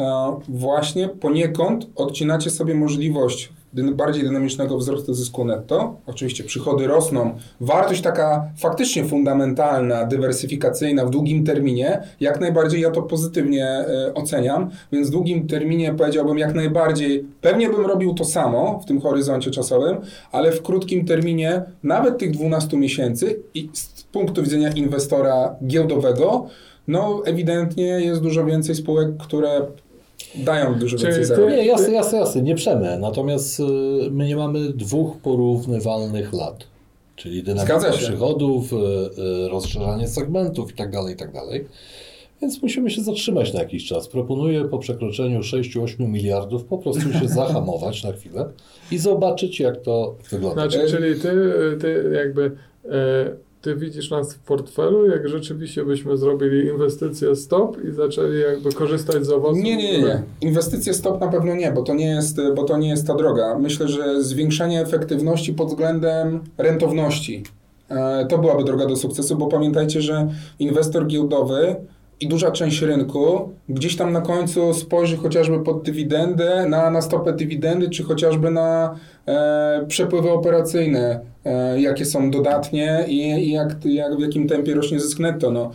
e, 0.00 0.36
właśnie 0.48 1.08
poniekąd 1.08 1.86
odcinacie 1.96 2.50
sobie 2.50 2.74
możliwość 2.74 3.52
bardziej 3.74 4.24
dynamicznego 4.24 4.78
wzrostu 4.78 5.14
zysku 5.14 5.44
netto. 5.44 5.96
Oczywiście 6.06 6.44
przychody 6.44 6.86
rosną. 6.86 7.34
Wartość 7.60 8.02
taka 8.02 8.50
faktycznie 8.58 9.04
fundamentalna, 9.04 10.04
dywersyfikacyjna 10.04 11.04
w 11.06 11.10
długim 11.10 11.44
terminie, 11.44 12.02
jak 12.20 12.40
najbardziej 12.40 12.80
ja 12.80 12.90
to 12.90 13.02
pozytywnie 13.02 13.66
e, 13.66 14.14
oceniam, 14.14 14.70
więc 14.92 15.08
w 15.08 15.10
długim 15.10 15.46
terminie 15.46 15.94
powiedziałbym 15.94 16.38
jak 16.38 16.54
najbardziej, 16.54 17.24
pewnie 17.40 17.68
bym 17.68 17.86
robił 17.86 18.14
to 18.14 18.24
samo 18.24 18.80
w 18.84 18.84
tym 18.84 19.00
horyzoncie 19.00 19.50
czasowym, 19.50 19.96
ale 20.32 20.52
w 20.52 20.62
krótkim 20.62 21.06
terminie, 21.06 21.62
nawet 21.82 22.18
tych 22.18 22.30
12 22.30 22.76
miesięcy 22.76 23.40
i 23.54 23.68
z 23.72 24.02
punktu 24.02 24.42
widzenia 24.42 24.70
inwestora 24.70 25.54
giełdowego, 25.66 26.46
no 26.88 27.22
ewidentnie 27.24 27.84
jest 27.84 28.22
dużo 28.22 28.44
więcej 28.44 28.74
spółek, 28.74 29.08
które 29.18 29.66
dają 30.34 30.78
dużo 30.78 30.98
Czyli 30.98 31.12
więcej 31.12 31.36
ty... 31.36 31.46
Nie, 31.46 31.66
jasne, 31.66 31.92
jasne, 31.92 32.18
jasne, 32.18 32.42
nie 32.42 32.54
przemę. 32.54 32.98
Natomiast 32.98 33.60
y, 33.60 33.62
my 34.10 34.26
nie 34.26 34.36
mamy 34.36 34.72
dwóch 34.72 35.16
porównywalnych 35.16 36.32
lat. 36.32 36.66
Czyli 37.16 37.42
dynamika 37.42 37.90
przychodów, 37.90 38.72
y, 38.72 38.76
y, 38.76 39.48
rozszerzanie 39.48 40.08
segmentów 40.08 40.70
i 40.70 40.74
tak 40.74 40.90
dalej, 40.90 41.14
i 41.14 41.16
tak 41.16 41.32
dalej. 41.32 41.64
Więc 42.42 42.62
musimy 42.62 42.90
się 42.90 43.02
zatrzymać 43.02 43.52
na 43.52 43.60
jakiś 43.60 43.86
czas. 43.86 44.08
Proponuję 44.08 44.64
po 44.64 44.78
przekroczeniu 44.78 45.40
6-8 45.40 46.08
miliardów 46.08 46.64
po 46.64 46.78
prostu 46.78 47.12
się 47.12 47.28
zahamować 47.40 48.04
na 48.04 48.12
chwilę 48.12 48.48
i 48.90 48.98
zobaczyć, 48.98 49.60
jak 49.60 49.80
to 49.80 50.16
wygląda. 50.30 50.68
Znaczy, 50.70 50.90
czyli 50.90 51.20
ty, 51.20 51.32
ty 51.80 52.12
jakby 52.14 52.56
ty 53.64 53.76
widzisz 53.76 54.10
nas 54.10 54.34
w 54.34 54.38
portfelu, 54.38 55.06
jak 55.06 55.28
rzeczywiście 55.28 55.84
byśmy 55.84 56.16
zrobili 56.16 56.68
inwestycję 56.68 57.36
stop 57.36 57.84
i 57.84 57.92
zaczęli 57.92 58.40
jakby 58.40 58.72
korzystać 58.72 59.26
z 59.26 59.30
owoców? 59.30 59.62
Nie, 59.62 59.76
nie, 59.76 59.98
nie. 59.98 60.22
Inwestycje 60.40 60.94
stop 60.94 61.20
na 61.20 61.28
pewno 61.28 61.54
nie, 61.54 61.72
bo 61.72 61.82
to 61.82 61.94
nie 61.94 62.06
jest, 62.06 62.40
bo 62.56 62.64
to 62.64 62.76
nie 62.76 62.88
jest 62.88 63.06
ta 63.06 63.14
droga. 63.14 63.58
Myślę, 63.58 63.88
że 63.88 64.22
zwiększenie 64.22 64.80
efektywności 64.80 65.52
pod 65.52 65.68
względem 65.68 66.40
rentowności 66.58 67.42
e, 67.88 68.26
to 68.26 68.38
byłaby 68.38 68.64
droga 68.64 68.86
do 68.86 68.96
sukcesu, 68.96 69.36
bo 69.36 69.46
pamiętajcie, 69.46 70.02
że 70.02 70.28
inwestor 70.58 71.06
giełdowy 71.06 71.76
i 72.20 72.28
duża 72.28 72.50
część 72.50 72.82
rynku 72.82 73.52
gdzieś 73.68 73.96
tam 73.96 74.12
na 74.12 74.20
końcu 74.20 74.74
spojrzy 74.74 75.16
chociażby 75.16 75.60
pod 75.60 75.82
dywidendę, 75.82 76.66
na, 76.68 76.90
na 76.90 77.02
stopę 77.02 77.32
dywidendy, 77.32 77.90
czy 77.90 78.02
chociażby 78.02 78.50
na 78.50 78.96
e, 79.26 79.84
przepływy 79.88 80.30
operacyjne, 80.30 81.33
jakie 81.76 82.04
są 82.04 82.30
dodatnie 82.30 83.04
i, 83.08 83.18
i 83.18 83.52
jak, 83.52 83.84
jak, 83.84 84.16
w 84.16 84.20
jakim 84.20 84.48
tempie 84.48 84.74
rośnie 84.74 85.00
zysk 85.00 85.18
netto. 85.18 85.50
No, 85.50 85.70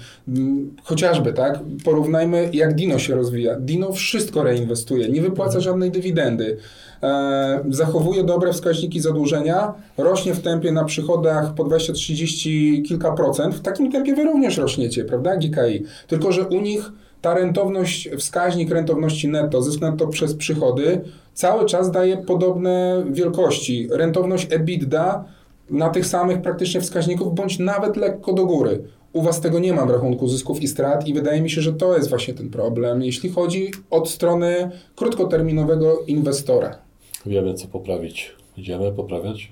chociażby, 0.84 1.34
tak? 1.34 1.60
Porównajmy, 1.86 2.50
jak 2.54 2.76
Dino 2.76 3.00
się 3.00 3.16
rozwija. 3.16 3.56
Dino 3.60 3.92
wszystko 3.92 4.44
reinwestuje, 4.44 5.10
nie 5.10 5.22
wypłaca 5.22 5.60
żadnej 5.60 5.92
dywidendy. 5.92 6.58
E, 7.04 7.60
zachowuje 7.70 8.24
dobre 8.24 8.54
wskaźniki 8.54 9.00
zadłużenia, 9.00 9.74
rośnie 9.98 10.34
w 10.34 10.42
tempie 10.42 10.72
na 10.72 10.84
przychodach 10.84 11.54
po 11.54 11.64
20-30 11.64 12.84
kilka 12.86 13.12
procent. 13.12 13.56
W 13.56 13.62
takim 13.62 13.92
tempie 13.92 14.16
wy 14.16 14.24
również 14.24 14.58
rośniecie, 14.58 15.06
prawda, 15.06 15.38
GKI? 15.38 15.84
Tylko, 16.08 16.32
że 16.32 16.48
u 16.48 16.62
nich 16.62 16.92
ta 17.22 17.34
rentowność, 17.34 18.10
wskaźnik 18.18 18.72
rentowności 18.72 19.28
netto, 19.28 19.62
zysk 19.62 19.82
netto 19.82 20.08
przez 20.08 20.34
przychody 20.34 21.02
cały 21.34 21.66
czas 21.66 21.92
daje 21.92 22.18
podobne 22.18 23.04
wielkości. 23.12 23.88
Rentowność 23.92 24.48
EBITDA 24.50 25.26
na 25.70 25.90
tych 25.90 26.06
samych 26.06 26.42
praktycznie 26.42 26.82
wskaźników, 26.82 27.36
bądź 27.36 27.60
nawet 27.60 27.98
lekko 27.98 28.34
do 28.34 28.46
góry. 28.46 28.84
U 29.14 29.22
Was 29.22 29.42
tego 29.42 29.60
nie 29.60 29.74
ma 29.74 29.86
w 29.86 29.90
rachunku 29.90 30.28
zysków 30.28 30.62
i 30.62 30.68
strat 30.68 31.08
i 31.08 31.14
wydaje 31.14 31.42
mi 31.42 31.50
się, 31.50 31.62
że 31.62 31.74
to 31.74 31.96
jest 31.96 32.10
właśnie 32.10 32.34
ten 32.34 32.50
problem, 32.50 33.02
jeśli 33.02 33.30
chodzi 33.30 33.72
od 33.90 34.10
strony 34.10 34.72
krótkoterminowego 34.96 36.00
inwestora. 36.08 36.78
Wiemy, 37.26 37.54
co 37.54 37.68
poprawić. 37.68 38.36
Idziemy 38.58 38.92
poprawiać? 38.92 39.52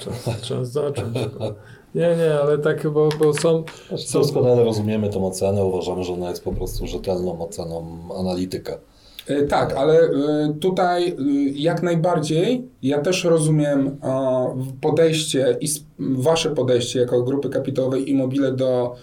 Czas, 0.00 0.40
czas 0.40 0.72
zacząć. 0.72 1.16
Nie, 1.94 2.16
nie, 2.16 2.40
ale 2.42 2.58
tak, 2.58 2.90
bo, 2.90 3.08
bo 3.18 3.34
są... 3.34 3.64
Doskonale 4.12 4.64
rozumiemy 4.64 5.08
tę 5.08 5.24
ocenę, 5.24 5.64
uważamy, 5.64 6.04
że 6.04 6.12
ona 6.12 6.30
jest 6.30 6.44
po 6.44 6.52
prostu 6.52 6.86
rzetelną 6.86 7.40
oceną 7.40 7.98
analityka. 8.18 8.78
E, 9.26 9.42
tak, 9.42 9.72
ale 9.76 9.98
e, 9.98 10.08
tutaj 10.60 11.08
e, 11.08 11.14
jak 11.54 11.82
najbardziej 11.82 12.68
ja 12.82 12.98
też 12.98 13.24
rozumiem 13.24 13.96
podejście 14.80 15.56
i 15.60 15.66
wasze 15.98 16.50
podejście 16.50 17.00
jako 17.00 17.22
grupy 17.22 17.48
kapitałowej 17.48 18.10
Immobile 18.10 18.52
do 18.52 18.96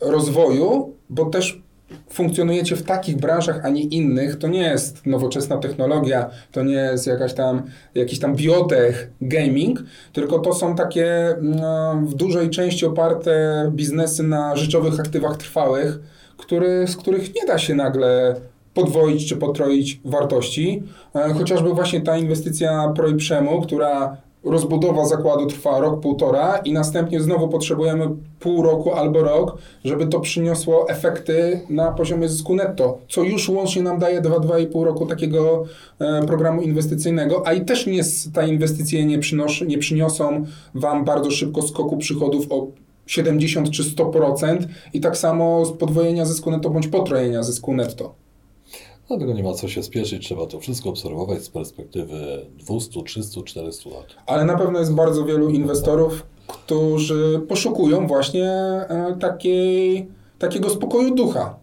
rozwoju, 0.00 0.92
bo 1.10 1.24
też 1.24 1.62
funkcjonujecie 2.10 2.76
w 2.76 2.82
takich 2.82 3.16
branżach, 3.16 3.60
a 3.64 3.68
nie 3.68 3.82
innych, 3.82 4.36
to 4.38 4.48
nie 4.48 4.62
jest 4.62 5.06
nowoczesna 5.06 5.58
technologia, 5.58 6.30
to 6.52 6.62
nie 6.62 6.74
jest 6.74 7.06
jakaś 7.06 7.34
tam, 7.34 7.62
jakiś 7.94 8.18
tam 8.18 8.36
biotech, 8.36 9.10
gaming, 9.20 9.82
tylko 10.12 10.38
to 10.38 10.54
są 10.54 10.74
takie 10.74 11.36
w 12.06 12.14
dużej 12.14 12.50
części 12.50 12.86
oparte 12.86 13.70
biznesy 13.74 14.22
na 14.22 14.56
rzeczowych 14.56 15.00
aktywach 15.00 15.36
trwałych, 15.36 15.98
który, 16.36 16.86
z 16.88 16.96
których 16.96 17.34
nie 17.34 17.46
da 17.46 17.58
się 17.58 17.74
nagle 17.74 18.36
podwoić 18.74 19.28
czy 19.28 19.36
potroić 19.36 20.00
wartości. 20.04 20.82
E, 21.14 21.34
chociażby 21.34 21.74
właśnie 21.74 22.00
ta 22.00 22.18
inwestycja 22.18 22.92
Projprzemu, 22.96 23.62
która 23.62 24.16
rozbudowa 24.44 25.04
zakładu 25.04 25.46
trwa 25.46 25.80
rok, 25.80 26.00
półtora 26.00 26.56
i 26.56 26.72
następnie 26.72 27.20
znowu 27.20 27.48
potrzebujemy 27.48 28.08
pół 28.40 28.62
roku 28.62 28.92
albo 28.92 29.22
rok, 29.22 29.58
żeby 29.84 30.06
to 30.06 30.20
przyniosło 30.20 30.88
efekty 30.88 31.60
na 31.70 31.92
poziomie 31.92 32.28
zysku 32.28 32.54
netto, 32.54 32.98
co 33.08 33.22
już 33.22 33.48
łącznie 33.48 33.82
nam 33.82 33.98
daje 33.98 34.22
2-2,5 34.22 34.84
roku 34.84 35.06
takiego 35.06 35.64
e, 35.98 36.26
programu 36.26 36.62
inwestycyjnego, 36.62 37.46
a 37.46 37.52
i 37.52 37.64
też 37.64 37.86
nie, 37.86 38.02
ta 38.34 38.46
inwestycje 38.46 39.04
nie, 39.04 39.18
przynosz, 39.18 39.60
nie 39.60 39.78
przyniosą 39.78 40.44
Wam 40.74 41.04
bardzo 41.04 41.30
szybko 41.30 41.62
skoku 41.62 41.96
przychodów 41.96 42.46
o 42.50 42.66
70 43.06 43.70
czy 43.70 43.82
100% 43.82 44.58
i 44.92 45.00
tak 45.00 45.16
samo 45.16 45.64
z 45.64 45.72
podwojenia 45.72 46.24
zysku 46.24 46.50
netto 46.50 46.70
bądź 46.70 46.88
potrojenia 46.88 47.42
zysku 47.42 47.74
netto. 47.74 48.23
Dlatego 49.08 49.32
nie 49.32 49.42
ma 49.42 49.52
co 49.52 49.68
się 49.68 49.82
spieszyć, 49.82 50.26
trzeba 50.26 50.46
to 50.46 50.60
wszystko 50.60 50.90
obserwować 50.90 51.42
z 51.42 51.50
perspektywy 51.50 52.46
200, 52.58 53.02
300, 53.02 53.42
400 53.42 53.90
lat. 53.90 54.06
Ale 54.26 54.44
na 54.44 54.58
pewno 54.58 54.78
jest 54.78 54.94
bardzo 54.94 55.24
wielu 55.24 55.50
inwestorów, 55.50 56.26
którzy 56.46 57.40
poszukują 57.48 58.06
właśnie 58.06 58.50
e, 58.50 59.16
takiej, 59.20 60.08
takiego 60.38 60.70
spokoju 60.70 61.14
ducha. 61.14 61.56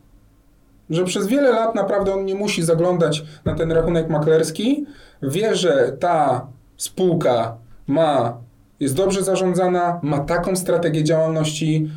Że 0.89 1.03
przez 1.03 1.27
wiele 1.27 1.51
lat 1.51 1.75
naprawdę 1.75 2.13
on 2.13 2.25
nie 2.25 2.35
musi 2.35 2.63
zaglądać 2.63 3.23
na 3.45 3.55
ten 3.55 3.71
rachunek 3.71 4.09
maklerski, 4.09 4.85
wie, 5.23 5.55
że 5.55 5.97
ta 5.99 6.47
spółka 6.77 7.57
ma, 7.87 8.37
jest 8.79 8.95
dobrze 8.95 9.23
zarządzana, 9.23 9.99
ma 10.03 10.19
taką 10.19 10.55
strategię 10.55 11.03
działalności, 11.03 11.89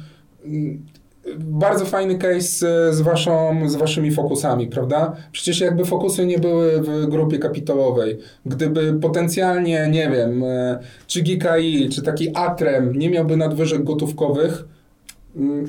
bardzo 1.38 1.84
fajny 1.84 2.18
case 2.18 2.94
z, 2.94 3.00
waszą, 3.00 3.60
z 3.68 3.76
waszymi 3.76 4.10
fokusami, 4.10 4.66
prawda? 4.66 5.16
Przecież 5.32 5.60
jakby 5.60 5.84
fokusy 5.84 6.26
nie 6.26 6.38
były 6.38 6.82
w 6.82 7.06
grupie 7.06 7.38
kapitałowej, 7.38 8.18
gdyby 8.46 8.94
potencjalnie, 9.00 9.88
nie 9.90 10.10
wiem, 10.10 10.44
e, 10.44 10.78
czy 11.06 11.22
GKI, 11.22 11.88
czy 11.88 12.02
taki 12.02 12.36
Atrem 12.36 12.98
nie 12.98 13.10
miałby 13.10 13.36
nadwyżek 13.36 13.84
gotówkowych, 13.84 14.64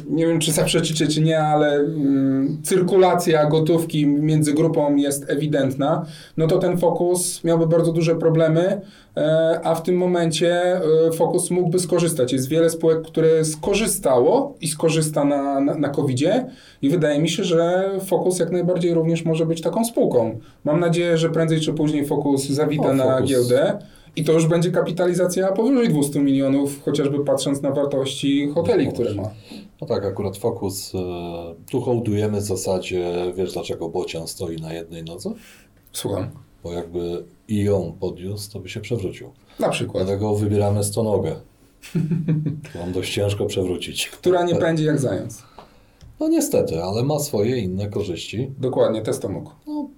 nie 0.09 0.27
wiem, 0.27 0.39
czy 0.39 0.51
zaprzeczycie, 0.51 1.07
czy 1.07 1.21
nie, 1.21 1.39
ale 1.39 1.75
mm, 1.75 2.57
cyrkulacja 2.63 3.45
gotówki 3.45 4.07
między 4.07 4.53
grupą 4.53 4.95
jest 4.95 5.29
ewidentna, 5.29 6.05
no 6.37 6.47
to 6.47 6.57
ten 6.57 6.77
fokus 6.77 7.43
miałby 7.43 7.67
bardzo 7.67 7.91
duże 7.91 8.15
problemy, 8.15 8.81
E, 9.17 9.59
a 9.63 9.75
w 9.75 9.83
tym 9.83 9.97
momencie 9.97 10.81
e, 11.07 11.11
Focus 11.11 11.51
mógłby 11.51 11.79
skorzystać. 11.79 12.33
Jest 12.33 12.49
wiele 12.49 12.69
spółek, 12.69 13.01
które 13.01 13.45
skorzystało 13.45 14.55
i 14.61 14.67
skorzysta 14.67 15.25
na, 15.25 15.59
na, 15.59 15.75
na 15.75 15.89
COVID-zie 15.89 16.45
i 16.81 16.89
wydaje 16.89 17.19
mi 17.21 17.29
się, 17.29 17.43
że 17.43 17.89
Focus 18.05 18.39
jak 18.39 18.51
najbardziej 18.51 18.93
również 18.93 19.25
może 19.25 19.45
być 19.45 19.61
taką 19.61 19.85
spółką. 19.85 20.39
Mam 20.63 20.79
nadzieję, 20.79 21.17
że 21.17 21.29
prędzej 21.29 21.59
czy 21.59 21.73
później 21.73 22.05
Focus 22.05 22.49
zawita 22.49 22.89
o, 22.89 22.93
na 22.93 23.03
Focus. 23.03 23.29
giełdę 23.29 23.77
i 24.15 24.23
to 24.23 24.31
już 24.31 24.47
będzie 24.47 24.71
kapitalizacja 24.71 25.51
powyżej 25.51 25.89
200 25.89 26.19
milionów, 26.19 26.83
chociażby 26.83 27.25
patrząc 27.25 27.61
na 27.61 27.71
wartości 27.71 28.49
hoteli, 28.53 28.93
które 28.93 29.13
ma. 29.13 29.31
No 29.81 29.87
tak, 29.87 30.05
akurat 30.05 30.37
Focus, 30.37 30.95
e, 30.95 30.99
tu 31.71 31.81
hołdujemy 31.81 32.41
w 32.41 32.43
zasadzie, 32.43 33.33
wiesz 33.35 33.53
dlaczego 33.53 33.89
Bocian 33.89 34.27
stoi 34.27 34.55
na 34.55 34.73
jednej 34.73 35.03
nodze? 35.03 35.33
Słucham 35.91 36.29
bo 36.65 36.73
jakby 36.73 37.23
i 37.47 37.63
ją 37.63 37.97
podniósł, 37.99 38.51
to 38.51 38.59
by 38.59 38.69
się 38.69 38.79
przewrócił. 38.79 39.31
Na 39.59 39.69
przykład. 39.69 40.05
Dlatego 40.05 40.35
wybieramy 40.35 40.83
stonogę. 40.83 41.35
Mam 42.79 42.91
dość 42.91 43.13
ciężko 43.13 43.45
przewrócić. 43.45 44.07
Która 44.07 44.43
nie 44.43 44.55
pędzi 44.55 44.83
jak 44.83 44.99
zając. 44.99 45.43
No 46.19 46.27
niestety, 46.27 46.83
ale 46.83 47.03
ma 47.03 47.19
swoje 47.19 47.57
inne 47.57 47.87
korzyści. 47.87 48.51
Dokładnie, 48.59 49.01
testomuk. 49.01 49.49
No, 49.75 49.89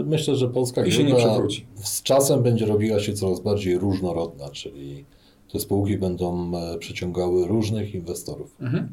y, 0.00 0.04
myślę, 0.04 0.36
że 0.36 0.48
polska 0.48 0.84
I 0.84 0.92
się 0.92 1.04
nie 1.04 1.14
przewróci. 1.14 1.66
z 1.74 2.02
czasem 2.02 2.42
będzie 2.42 2.66
robiła 2.66 3.00
się 3.00 3.12
coraz 3.12 3.40
bardziej 3.40 3.78
różnorodna, 3.78 4.48
czyli 4.48 5.04
te 5.52 5.60
spółki 5.60 5.98
będą 5.98 6.52
e, 6.56 6.78
przyciągały 6.78 7.46
różnych 7.46 7.94
inwestorów. 7.94 8.56
Mhm. 8.60 8.88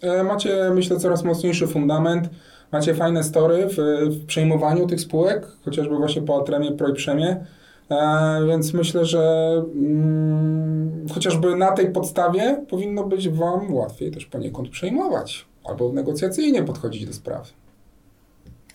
E, 0.00 0.24
macie, 0.24 0.70
myślę, 0.74 0.96
coraz 0.96 1.24
mocniejszy 1.24 1.66
fundament 1.66 2.30
macie 2.72 2.94
fajne 2.94 3.24
story 3.24 3.68
w, 3.68 3.76
w 4.10 4.26
przejmowaniu 4.26 4.86
tych 4.86 5.00
spółek, 5.00 5.46
chociażby 5.64 5.96
właśnie 5.96 6.22
po 6.22 6.40
Atremie, 6.40 6.72
Projprzemie, 6.72 7.46
e, 7.90 8.46
więc 8.48 8.74
myślę, 8.74 9.04
że 9.04 9.52
mm, 9.74 11.06
chociażby 11.14 11.56
na 11.56 11.72
tej 11.72 11.92
podstawie 11.92 12.64
powinno 12.68 13.04
być 13.04 13.28
Wam 13.28 13.74
łatwiej 13.74 14.10
też 14.10 14.26
poniekąd 14.26 14.68
przejmować 14.68 15.46
albo 15.64 15.92
negocjacyjnie 15.92 16.62
podchodzić 16.62 17.06
do 17.06 17.12
spraw. 17.12 17.52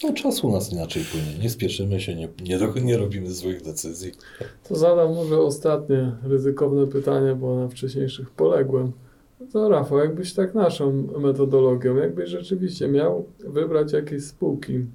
No 0.04 0.14
czas 0.14 0.44
u 0.44 0.52
nas 0.52 0.72
inaczej 0.72 1.04
płynie. 1.12 1.38
Nie 1.42 1.50
spieszymy 1.50 2.02
się, 2.02 2.16
nie, 2.16 2.30
nie, 2.44 2.82
nie 2.82 2.98
robimy 2.98 3.32
złych 3.32 3.62
decyzji. 3.62 4.12
To 4.70 4.76
zadam 4.76 5.16
może 5.16 5.38
ostatnie 5.40 6.12
ryzykowne 6.24 6.88
pytanie, 6.88 7.36
bo 7.36 7.60
na 7.60 7.68
wcześniejszych 7.68 8.30
poległem. 8.30 8.92
To 9.54 9.70
Rafał, 9.70 9.98
jakbyś 9.98 10.34
tak 10.34 10.54
naszą 10.54 10.92
metodologią, 11.20 11.96
jakbyś 11.96 12.30
rzeczywiście 12.30 12.88
miał 12.88 13.26
wybrać 13.40 13.94
jakieś 13.94 14.24
spółki, 14.24 14.86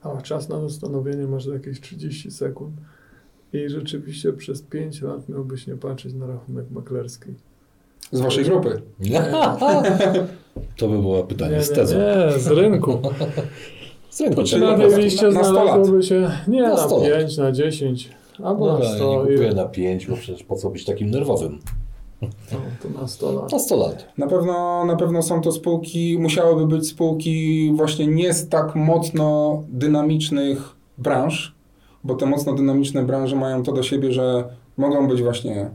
a 0.00 0.22
czas 0.22 0.48
na 0.48 0.60
zastanowienie 0.60 1.26
masz 1.26 1.46
jakieś 1.46 1.80
30 1.80 2.30
sekund 2.30 2.74
i 3.52 3.68
rzeczywiście 3.68 4.32
przez 4.32 4.62
5 4.62 5.02
lat 5.02 5.28
miałbyś 5.28 5.66
nie 5.66 5.76
patrzeć 5.76 6.14
na 6.14 6.26
rachunek 6.26 6.70
maklerski. 6.70 7.30
Z 8.12 8.20
waszej 8.20 8.44
grupy. 8.44 8.82
Nie. 9.00 9.22
To 10.76 10.88
by 10.88 10.98
było 10.98 11.24
pytanie 11.24 11.56
nie, 11.56 11.62
z 11.62 11.70
tezą. 11.70 11.96
Nie, 11.98 12.38
z 12.38 12.46
rynku. 12.46 12.98
z 14.12 14.20
rynku. 14.20 14.42
Czy 14.42 14.58
na 14.58 14.76
tej 14.76 15.04
liście 15.04 15.32
znalazłoby 15.32 16.02
się 16.02 16.30
nie 16.48 16.62
na, 16.62 16.74
na 16.74 17.00
5, 17.00 17.36
na 17.36 17.52
10, 17.52 18.08
albo 18.42 18.66
no, 18.66 18.78
na 18.78 18.84
100. 18.84 19.12
Ja 19.12 19.22
nie 19.22 19.28
kupuję 19.28 19.52
na 19.52 19.64
5, 19.64 20.06
bo 20.06 20.16
przecież 20.16 20.42
po 20.42 20.56
co 20.56 20.70
być 20.70 20.84
takim 20.84 21.10
nerwowym. 21.10 21.58
No, 22.22 22.28
to 22.82 23.00
na 23.00 23.08
100 23.08 23.32
lat. 23.32 23.52
Na 23.52 23.58
100 23.58 23.76
lat. 23.76 24.06
Na 24.18 24.26
pewno, 24.26 24.84
na 24.84 24.96
pewno 24.96 25.22
są 25.22 25.40
to 25.40 25.52
spółki, 25.52 26.18
musiałyby 26.18 26.66
być 26.76 26.88
spółki 26.88 27.72
właśnie 27.74 28.06
nie 28.06 28.34
z 28.34 28.48
tak 28.48 28.74
mocno 28.74 29.62
dynamicznych 29.68 30.76
branż, 30.98 31.54
bo 32.04 32.14
te 32.14 32.26
mocno 32.26 32.52
dynamiczne 32.52 33.02
branże 33.02 33.36
mają 33.36 33.62
to 33.62 33.72
do 33.72 33.82
siebie, 33.82 34.12
że 34.12 34.44
mogą 34.76 35.08
być 35.08 35.22
właśnie 35.22 35.70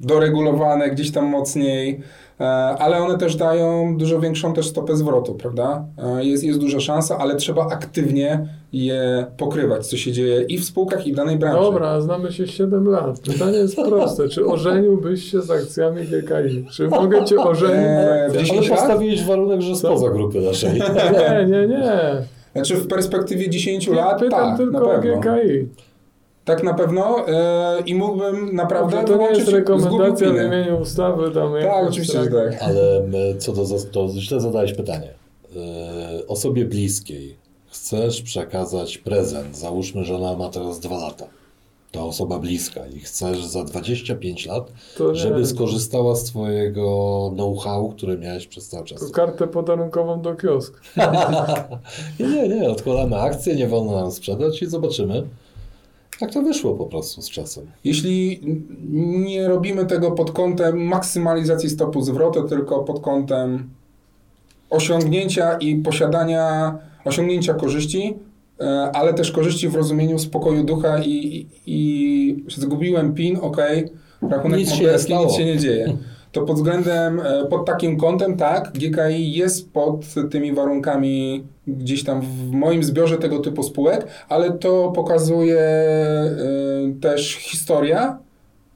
doregulowane 0.00 0.90
gdzieś 0.90 1.10
tam 1.12 1.26
mocniej, 1.26 2.00
e, 2.40 2.44
ale 2.78 2.98
one 2.98 3.18
też 3.18 3.36
dają 3.36 3.96
dużo 3.96 4.20
większą 4.20 4.52
też 4.52 4.66
stopę 4.66 4.96
zwrotu, 4.96 5.34
prawda? 5.34 5.84
E, 5.98 6.24
jest, 6.24 6.44
jest 6.44 6.58
duża 6.58 6.80
szansa, 6.80 7.18
ale 7.18 7.36
trzeba 7.36 7.66
aktywnie 7.66 8.48
je 8.72 9.26
pokrywać, 9.36 9.86
co 9.86 9.96
się 9.96 10.12
dzieje 10.12 10.42
i 10.42 10.58
w 10.58 10.64
spółkach, 10.64 11.06
i 11.06 11.12
w 11.12 11.16
danej 11.16 11.36
branży. 11.36 11.60
Dobra, 11.62 12.00
znamy 12.00 12.32
się 12.32 12.46
7 12.46 12.88
lat. 12.88 13.20
Pytanie 13.20 13.58
jest 13.58 13.76
proste. 13.76 14.28
Czy 14.28 14.46
ożeniłbyś 14.46 15.30
się 15.30 15.42
z 15.42 15.50
akcjami 15.50 16.02
GKI? 16.02 16.64
Czy 16.70 16.88
mogę 16.88 17.24
cię 17.24 17.36
ożenić 17.36 17.76
eee, 17.76 18.30
z 18.32 18.36
akcjami? 18.36 18.58
Ale 18.58 18.68
postawiłeś 18.68 19.24
warunek, 19.24 19.60
że 19.60 19.76
spoza 19.76 20.08
grupy 20.10 20.40
naszej. 20.40 20.72
Nie, 21.12 21.46
nie, 21.46 21.68
nie. 21.68 22.00
Znaczy 22.52 22.74
w 22.76 22.86
perspektywie 22.86 23.50
10 23.50 23.88
lat, 23.88 24.20
Pytam 24.20 24.48
tak, 24.48 24.56
tylko 24.56 24.72
na 24.72 24.98
pewno. 24.98 25.14
o 25.14 25.20
GKI. 25.20 25.68
Tak 26.48 26.62
na 26.62 26.74
pewno 26.74 27.16
yy, 27.18 27.82
i 27.86 27.94
mógłbym 27.94 28.54
naprawdę 28.54 28.96
Dobrze, 28.96 29.14
to 29.14 29.22
nie 29.22 29.38
jest 29.38 29.48
rekomendacja 29.48 30.32
w 30.32 30.36
imieniu 30.36 30.80
ustawy. 30.80 31.30
Tam 31.30 31.52
tak, 31.62 31.88
oczywiście, 31.88 32.24
że 32.24 32.30
tak. 32.30 32.62
Ale 32.62 33.02
co 33.38 33.52
do, 33.52 33.64
to 33.92 34.08
źle 34.08 34.40
zadałeś 34.40 34.72
pytanie. 34.72 35.14
Yy, 35.54 36.26
osobie 36.26 36.64
bliskiej 36.64 37.36
chcesz 37.70 38.22
przekazać 38.22 38.98
prezent, 38.98 39.56
załóżmy, 39.56 40.04
że 40.04 40.16
ona 40.16 40.36
ma 40.36 40.48
teraz 40.48 40.80
dwa 40.80 40.98
lata, 40.98 41.26
to 41.92 42.06
osoba 42.06 42.38
bliska 42.38 42.86
i 42.86 42.98
chcesz 42.98 43.44
za 43.44 43.64
25 43.64 44.46
lat, 44.46 44.72
żeby 45.12 45.46
skorzystała 45.46 46.16
z 46.16 46.24
twojego 46.24 47.30
know-how, 47.34 47.88
które 47.88 48.18
miałeś 48.18 48.46
przez 48.46 48.68
cały 48.68 48.84
czas. 48.84 49.00
To 49.00 49.10
kartę 49.10 49.48
podarunkową 49.48 50.22
do 50.22 50.34
kiosku. 50.34 50.76
nie, 52.20 52.26
nie, 52.26 52.48
nie, 52.48 52.70
odkładamy 52.70 53.20
akcję, 53.20 53.54
nie 53.54 53.66
wolno 53.66 53.92
nam 53.92 54.12
sprzedać 54.12 54.62
i 54.62 54.66
zobaczymy, 54.66 55.22
tak 56.18 56.32
to 56.32 56.42
wyszło 56.42 56.74
po 56.74 56.86
prostu 56.86 57.22
z 57.22 57.30
czasem. 57.30 57.66
Jeśli 57.84 58.40
nie 59.26 59.48
robimy 59.48 59.86
tego 59.86 60.10
pod 60.10 60.30
kątem 60.30 60.84
maksymalizacji 60.84 61.70
stopu 61.70 62.00
zwrotu, 62.00 62.42
tylko 62.42 62.78
pod 62.84 63.00
kątem 63.00 63.68
osiągnięcia 64.70 65.56
i 65.56 65.76
posiadania, 65.76 66.74
osiągnięcia 67.04 67.54
korzyści, 67.54 68.14
e, 68.60 68.90
ale 68.94 69.14
też 69.14 69.32
korzyści 69.32 69.68
w 69.68 69.74
rozumieniu 69.74 70.18
spokoju 70.18 70.64
ducha 70.64 71.02
i, 71.02 71.08
i, 71.08 71.46
i 71.66 72.44
zgubiłem 72.48 73.14
PIN, 73.14 73.38
ok, 73.42 73.56
rachunek 74.30 74.58
nic 74.58 74.72
się 74.72 74.96
nic 75.24 75.32
się 75.32 75.44
nie 75.44 75.58
dzieje. 75.58 75.96
to 76.32 76.42
pod 76.42 76.56
względem, 76.56 77.20
e, 77.20 77.46
pod 77.46 77.66
takim 77.66 77.96
kątem, 77.96 78.36
tak, 78.36 78.72
GKI 78.72 79.32
jest 79.32 79.72
pod 79.72 80.06
tymi 80.30 80.52
warunkami 80.52 81.44
gdzieś 81.68 82.04
tam 82.04 82.20
w 82.20 82.50
moim 82.50 82.84
zbiorze 82.84 83.18
tego 83.18 83.38
typu 83.38 83.62
spółek, 83.62 84.06
ale 84.28 84.52
to 84.52 84.92
pokazuje 84.94 85.60
e, 85.60 86.36
też 87.00 87.34
historia. 87.34 88.18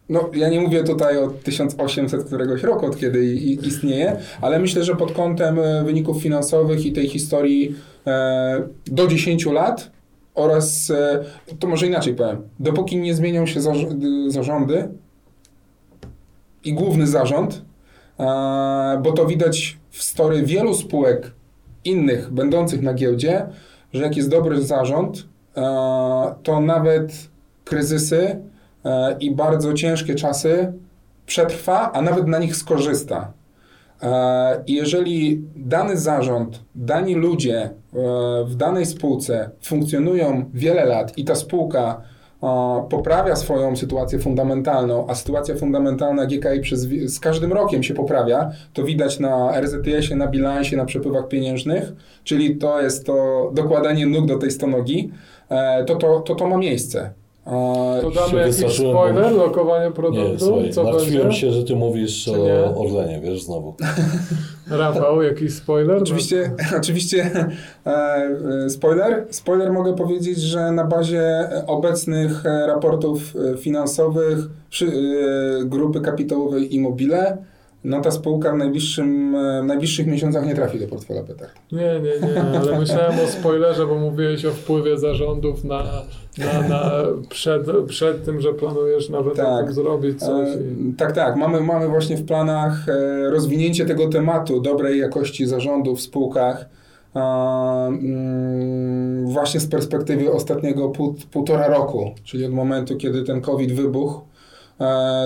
No, 0.09 0.30
ja 0.34 0.49
nie 0.49 0.61
mówię 0.61 0.84
tutaj 0.84 1.18
o 1.18 1.28
1800 1.28 2.24
któregoś 2.24 2.62
roku, 2.62 2.86
od 2.86 2.99
kiedy 2.99 3.34
istnieje, 3.34 4.16
ale 4.40 4.59
myślę, 4.59 4.84
że 4.84 4.97
pod 4.97 5.12
kątem 5.12 5.59
e, 5.59 5.84
wyników 5.84 6.22
finansowych 6.22 6.86
i 6.86 6.93
tej 6.93 7.09
historii 7.09 7.74
e, 8.07 8.62
do 8.86 9.07
10 9.07 9.47
lat 9.47 9.90
oraz, 10.34 10.93
to 11.59 11.68
może 11.68 11.86
inaczej 11.86 12.14
powiem, 12.14 12.49
dopóki 12.61 12.97
nie 12.97 13.14
zmienią 13.14 13.47
się 13.47 13.61
y, 13.61 14.30
zarządy 14.30 14.88
i 16.64 16.74
główny 16.74 17.07
zarząd, 17.07 17.62
bo 19.03 19.12
to 19.16 19.26
widać 19.26 19.78
w 19.90 20.03
story 20.03 20.43
wielu 20.43 20.74
spółek 20.74 21.32
innych 21.85 22.30
będących 22.30 22.83
na 22.83 22.95
giełdzie, 22.95 23.47
że 23.93 24.03
jak 24.03 24.16
jest 24.16 24.30
dobry 24.30 24.62
zarząd, 24.62 25.28
e, 25.57 25.62
to 26.43 26.61
nawet 26.61 27.12
kryzysy 27.64 28.41
e, 28.85 29.16
i 29.20 29.35
bardzo 29.35 29.72
ciężkie 29.72 30.14
czasy 30.14 30.72
przetrwa, 31.26 31.93
a 31.93 32.03
nawet 32.03 32.26
na 32.26 32.39
nich 32.39 32.57
skorzysta. 32.57 33.33
E, 34.03 34.62
I 34.66 34.74
jeżeli 34.74 35.43
dany 35.57 35.97
zarząd, 35.97 36.62
dani 36.74 37.14
ludzie 37.14 37.70
w 38.47 38.55
danej 38.57 38.87
spółce 38.87 39.51
funkcjonują 39.62 40.51
wiele 40.55 40.85
lat 40.85 41.18
i 41.18 41.24
ta 41.24 41.35
spółka 41.35 42.03
poprawia 42.90 43.36
swoją 43.36 43.76
sytuację 43.76 44.18
fundamentalną, 44.18 45.07
a 45.09 45.14
sytuacja 45.14 45.55
fundamentalna 45.57 46.26
GKI 46.26 46.61
przez, 46.62 46.80
z 46.88 47.20
każdym 47.20 47.53
rokiem 47.53 47.82
się 47.82 47.95
poprawia, 47.95 48.51
to 48.72 48.84
widać 48.84 49.20
na 49.20 49.61
RZTS-ie, 49.61 50.16
na 50.16 50.26
bilansie, 50.26 50.76
na 50.76 50.84
przepływach 50.84 51.28
pieniężnych, 51.28 51.93
czyli 52.24 52.57
to 52.57 52.80
jest 52.80 53.07
to 53.07 53.51
dokładanie 53.55 54.07
nóg 54.07 54.26
do 54.26 54.38
tej 54.38 54.51
stonogi, 54.51 55.12
e, 55.49 55.84
to 55.84 55.97
to, 55.97 56.20
to, 56.20 56.34
to 56.34 56.49
ma 56.49 56.57
miejsce. 56.57 57.21
E, 57.47 58.01
To 58.03 58.11
damy 58.11 58.40
jakiś 58.40 58.76
spoiler, 58.76 59.30
bo- 59.32 59.36
lokowanie 59.45 59.86
Nie, 59.86 59.93
produktu, 59.93 60.45
słuchaj, 60.47 60.70
co 60.72 60.84
martwiłem 60.84 61.22
będzie? 61.22 61.38
się, 61.40 61.51
że 61.53 61.64
ty 61.64 61.76
mówisz 61.76 62.26
nie? 62.26 62.34
o 62.36 62.80
Orlenie, 62.80 63.20
wiesz, 63.20 63.43
znowu. 63.43 63.74
Rafał, 64.70 65.22
jakiś 65.22 65.55
spoiler? 65.55 65.97
Oczywiście, 66.03 66.51
oczywiście 66.80 67.30
e, 67.86 67.90
e, 68.64 68.70
spoiler. 68.70 69.26
Spoiler 69.30 69.72
mogę 69.72 69.95
powiedzieć, 69.97 70.38
że 70.38 70.72
na 70.72 70.84
bazie 70.84 71.49
obecnych 71.66 72.45
raportów 72.45 73.34
e, 73.55 73.57
finansowych 73.57 74.38
przy, 74.70 74.86
e, 74.86 75.64
grupy 75.64 76.01
kapitałowej 76.01 76.74
Immobile, 76.74 77.36
no 77.85 78.01
ta 78.01 78.11
spółka 78.11 78.53
w 78.53 78.57
najbliższym, 78.57 79.35
e, 79.35 79.62
w 79.62 79.66
najbliższych 79.66 80.07
miesiącach 80.07 80.47
nie 80.47 80.55
trafi 80.55 80.80
do 80.80 80.87
portfela 80.87 81.22
Peter. 81.22 81.49
Nie, 81.72 82.01
nie, 82.01 82.28
nie, 82.28 82.43
ale 82.61 82.78
myślałem 82.78 83.12
o 83.24 83.26
spoilerze, 83.26 83.87
bo 83.87 83.95
mówiłeś 83.95 84.45
o 84.45 84.51
wpływie 84.51 84.99
zarządów 84.99 85.64
na, 85.64 85.83
na, 86.39 86.68
na 86.68 86.91
przed, 87.28 87.62
przed 87.89 88.24
tym, 88.24 88.41
że 88.41 88.55
planujesz 88.55 89.09
nawet 89.09 89.35
Tak. 89.35 89.72
zrobić 89.72 90.20
coś. 90.20 90.49
E, 90.49 90.53
I... 90.91 90.95
Tak, 90.99 91.12
tak. 91.12 91.37
Mamy, 91.37 91.61
mamy 91.61 91.89
właśnie 91.89 92.16
w 92.16 92.26
planach 92.26 92.89
e, 92.89 93.30
rozwinięcie 93.30 93.85
tego 93.87 94.09
tematu 94.09 94.61
dobrej 94.61 94.99
jakości 94.99 95.47
zarządu 95.47 95.97
w 95.97 96.01
spółkach. 96.01 96.66
mm, 97.14 99.26
Właśnie 99.26 99.61
z 99.61 99.66
perspektywy 99.66 100.33
ostatniego 100.33 100.89
pół, 100.89 101.14
półtora 101.30 101.68
roku, 101.68 102.11
czyli 102.24 102.45
od 102.45 102.53
momentu, 102.53 102.97
kiedy 102.97 103.22
ten 103.22 103.41
COVID 103.41 103.72
wybuchł 103.72 104.20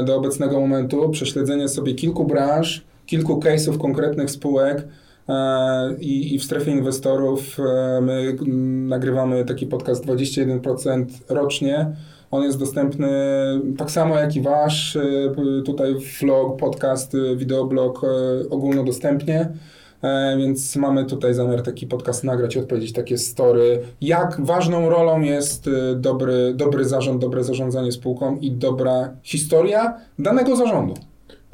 do 0.04 0.16
obecnego 0.16 0.60
momentu, 0.60 1.10
prześledzenie 1.10 1.68
sobie 1.68 1.94
kilku 1.94 2.24
branż, 2.24 2.84
kilku 3.06 3.40
case'ów 3.40 3.78
konkretnych 3.78 4.30
spółek 4.30 4.88
e, 5.28 5.94
i, 6.00 6.34
i 6.34 6.38
w 6.38 6.44
strefie 6.44 6.70
inwestorów 6.70 7.60
e, 7.60 8.00
my 8.00 8.36
mm, 8.40 8.88
nagrywamy 8.88 9.44
taki 9.44 9.66
podcast 9.66 10.06
21% 10.06 11.04
rocznie. 11.28 11.86
On 12.30 12.42
jest 12.42 12.58
dostępny 12.58 13.08
tak 13.78 13.90
samo 13.90 14.18
jak 14.18 14.36
i 14.36 14.42
wasz, 14.42 14.98
tutaj 15.64 15.94
vlog, 16.20 16.58
podcast, 16.58 17.16
wideoblog 17.36 18.02
ogólnodostępnie. 18.50 19.48
E, 20.02 20.36
Więc 20.38 20.76
mamy 20.76 21.04
tutaj 21.04 21.34
zamiar 21.34 21.62
taki 21.62 21.86
podcast 21.86 22.24
nagrać 22.24 22.56
i 22.56 22.58
odpowiedzieć 22.58 22.92
takie 22.92 23.18
story, 23.18 23.80
jak 24.00 24.40
ważną 24.40 24.90
rolą 24.90 25.20
jest 25.20 25.66
y, 25.66 25.70
dobry, 25.96 26.54
dobry 26.54 26.84
zarząd, 26.84 27.20
dobre 27.20 27.44
zarządzanie 27.44 27.92
spółką 27.92 28.36
i 28.36 28.52
dobra 28.52 29.10
historia 29.22 30.00
danego 30.18 30.56
zarządu. 30.56 30.94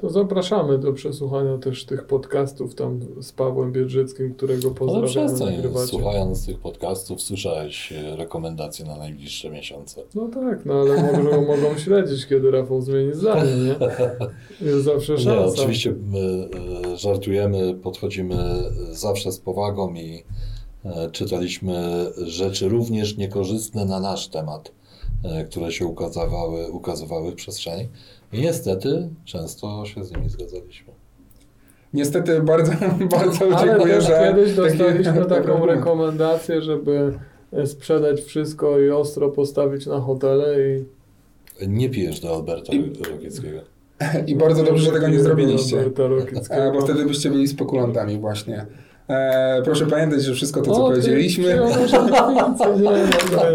To 0.02 0.10
zapraszamy 0.10 0.78
do 0.78 0.92
przesłuchania 0.92 1.58
też 1.58 1.84
tych 1.84 2.06
podcastów 2.06 2.74
tam 2.74 3.00
z 3.20 3.32
Pawłem 3.32 3.72
Biedrzyckim, 3.72 4.34
którego 4.34 4.66
Ale 4.68 4.74
pozdrawiamy, 4.74 5.08
przestań, 5.08 5.54
nagrywacie. 5.56 5.86
słuchając 5.86 6.46
tych 6.46 6.58
podcastów, 6.58 7.22
słyszałeś 7.22 7.92
e, 7.92 8.16
rekomendacje 8.16 8.84
na 8.84 8.96
najbliższe 8.96 9.50
miesiące. 9.50 10.02
No 10.14 10.28
tak, 10.28 10.66
no 10.66 10.74
ale 10.74 11.02
mogą, 11.02 11.46
mogą 11.56 11.78
śledzić, 11.78 12.26
kiedy 12.26 12.50
Rafał 12.50 12.80
zmieni 12.80 13.14
zdanie, 13.14 13.50
nie? 13.56 13.76
Jest 14.70 14.84
zawsze 14.84 15.12
Nie, 15.12 15.18
szansa. 15.18 15.62
oczywiście 15.62 15.94
my 16.10 16.48
e, 16.92 16.96
żartujemy, 16.96 17.74
podchodzimy 17.74 18.36
zawsze 18.90 19.32
z 19.32 19.38
powagą 19.38 19.94
i 19.94 20.24
e, 20.84 21.10
czytaliśmy 21.10 22.06
rzeczy 22.26 22.68
również 22.68 23.16
niekorzystne 23.16 23.84
na 23.84 24.00
nasz 24.00 24.28
temat, 24.28 24.72
e, 25.24 25.44
które 25.44 25.72
się 25.72 25.86
ukazywały, 25.86 26.70
ukazywały 26.70 27.32
w 27.32 27.34
przestrzeni. 27.34 27.88
I 28.32 28.40
niestety 28.40 29.08
często 29.24 29.86
się 29.86 30.04
z 30.04 30.10
nimi 30.10 30.28
zgadzaliśmy. 30.28 30.92
Niestety 31.94 32.42
bardzo, 32.42 32.72
bardzo 33.18 33.44
Ale 33.56 33.68
dziękuję, 33.68 33.94
też 33.94 34.06
że... 34.06 34.32
kiedyś 34.34 34.54
dostaliśmy 34.54 35.24
taką 35.36 35.66
rekomendację, 35.66 36.62
żeby 36.62 37.18
e, 37.52 37.66
sprzedać 37.66 38.20
wszystko 38.20 38.80
i 38.80 38.90
ostro 38.90 39.28
postawić 39.28 39.86
na 39.86 40.00
hotele 40.00 40.56
i... 40.68 40.84
Nie 41.68 41.90
pijesz 41.90 42.20
do 42.20 42.34
Alberta 42.34 42.72
I- 42.72 42.92
Rokieckiego. 43.12 43.60
I 44.26 44.36
bardzo 44.36 44.64
dobrze, 44.64 44.84
że 44.84 44.90
tego 44.92 45.08
nie 45.08 45.20
zrobiliście. 45.20 45.90
Bo 46.72 46.80
wtedy 46.80 47.04
byście 47.04 47.30
byli 47.30 47.48
spekulantami 47.48 48.18
właśnie. 48.18 48.66
E, 49.08 49.62
proszę 49.64 49.86
pamiętać, 49.86 50.22
że 50.22 50.34
wszystko 50.34 50.62
to, 50.62 50.74
co 50.74 50.84
O, 50.84 50.88
powiedzieliśmy... 50.88 51.56
no 51.56 52.54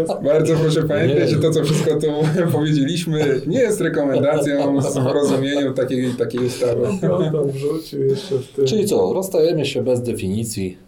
to. 0.06 0.20
Bardzo 0.22 0.54
proszę 0.56 0.82
pamiętać, 0.82 1.18
Nie. 1.18 1.28
że 1.28 1.36
to, 1.36 1.50
co 1.50 1.64
wszystko 1.64 1.96
tu 2.00 2.06
powiedzieliśmy, 2.52 3.40
nie 3.46 3.60
jest 3.60 3.80
rekomendacją 3.80 4.82
z 4.82 4.96
rozumieniem 5.14 5.74
takiej, 5.74 6.10
takiej 6.10 6.46
ustawy. 6.46 6.82
To 7.00 7.18
tam 7.18 7.50
wrzucił 7.50 8.04
jeszcze 8.04 8.34
w 8.34 8.48
tym. 8.48 8.66
Czyli 8.66 8.86
co, 8.86 9.12
rozstajemy 9.12 9.66
się 9.66 9.82
bez 9.82 10.02
definicji, 10.02 10.87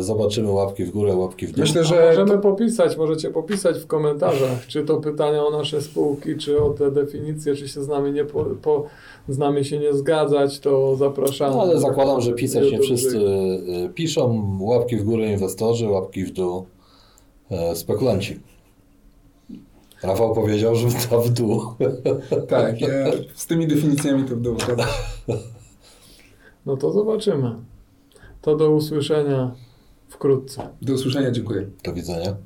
zobaczymy 0.00 0.50
łapki 0.50 0.84
w 0.84 0.90
górę, 0.90 1.16
łapki 1.16 1.46
w 1.46 1.52
dół. 1.52 1.60
Myślę, 1.60 1.84
że 1.84 2.06
możemy 2.08 2.30
to, 2.30 2.38
popisać, 2.38 2.96
możecie 2.96 3.30
popisać 3.30 3.78
w 3.78 3.86
komentarzach, 3.86 4.66
czy 4.66 4.84
to 4.84 4.96
pytania 4.96 5.44
o 5.44 5.50
nasze 5.50 5.82
spółki, 5.82 6.36
czy 6.36 6.62
o 6.62 6.70
te 6.70 6.90
definicje, 6.90 7.54
czy 7.54 7.68
się 7.68 7.82
z 7.82 7.88
nami 7.88 8.12
nie 8.12 8.24
po, 8.24 8.44
po, 8.44 8.86
z 9.28 9.38
nami 9.38 9.64
się 9.64 9.78
nie 9.78 9.94
zgadzać, 9.94 10.60
to 10.60 10.96
zapraszamy. 10.96 11.56
No, 11.56 11.62
ale 11.62 11.80
zakładam, 11.80 12.20
że 12.20 12.32
pisać 12.32 12.72
nie 12.72 12.78
wszyscy 12.78 13.18
e, 13.18 13.88
piszą. 13.88 14.56
Łapki 14.60 14.96
w 14.96 15.04
górę 15.04 15.32
inwestorzy, 15.32 15.88
łapki 15.88 16.24
w 16.24 16.32
dół 16.32 16.66
e, 17.50 17.76
spekulanci. 17.76 18.40
Rafał 20.02 20.34
powiedział, 20.34 20.74
że 20.74 20.88
ta 21.10 21.18
w 21.18 21.28
dół. 21.28 21.62
tak, 22.48 22.80
ja, 22.80 22.88
z 23.34 23.46
tymi 23.46 23.66
definicjami 23.66 24.24
to 24.24 24.36
w 24.36 24.40
dół. 24.40 24.56
No 26.66 26.76
to 26.76 26.92
zobaczymy. 26.92 27.71
To 28.42 28.56
do 28.56 28.70
usłyszenia 28.70 29.54
wkrótce. 30.08 30.68
Do 30.82 30.94
usłyszenia, 30.94 31.30
dziękuję. 31.30 31.70
Do 31.84 31.92
widzenia. 31.92 32.36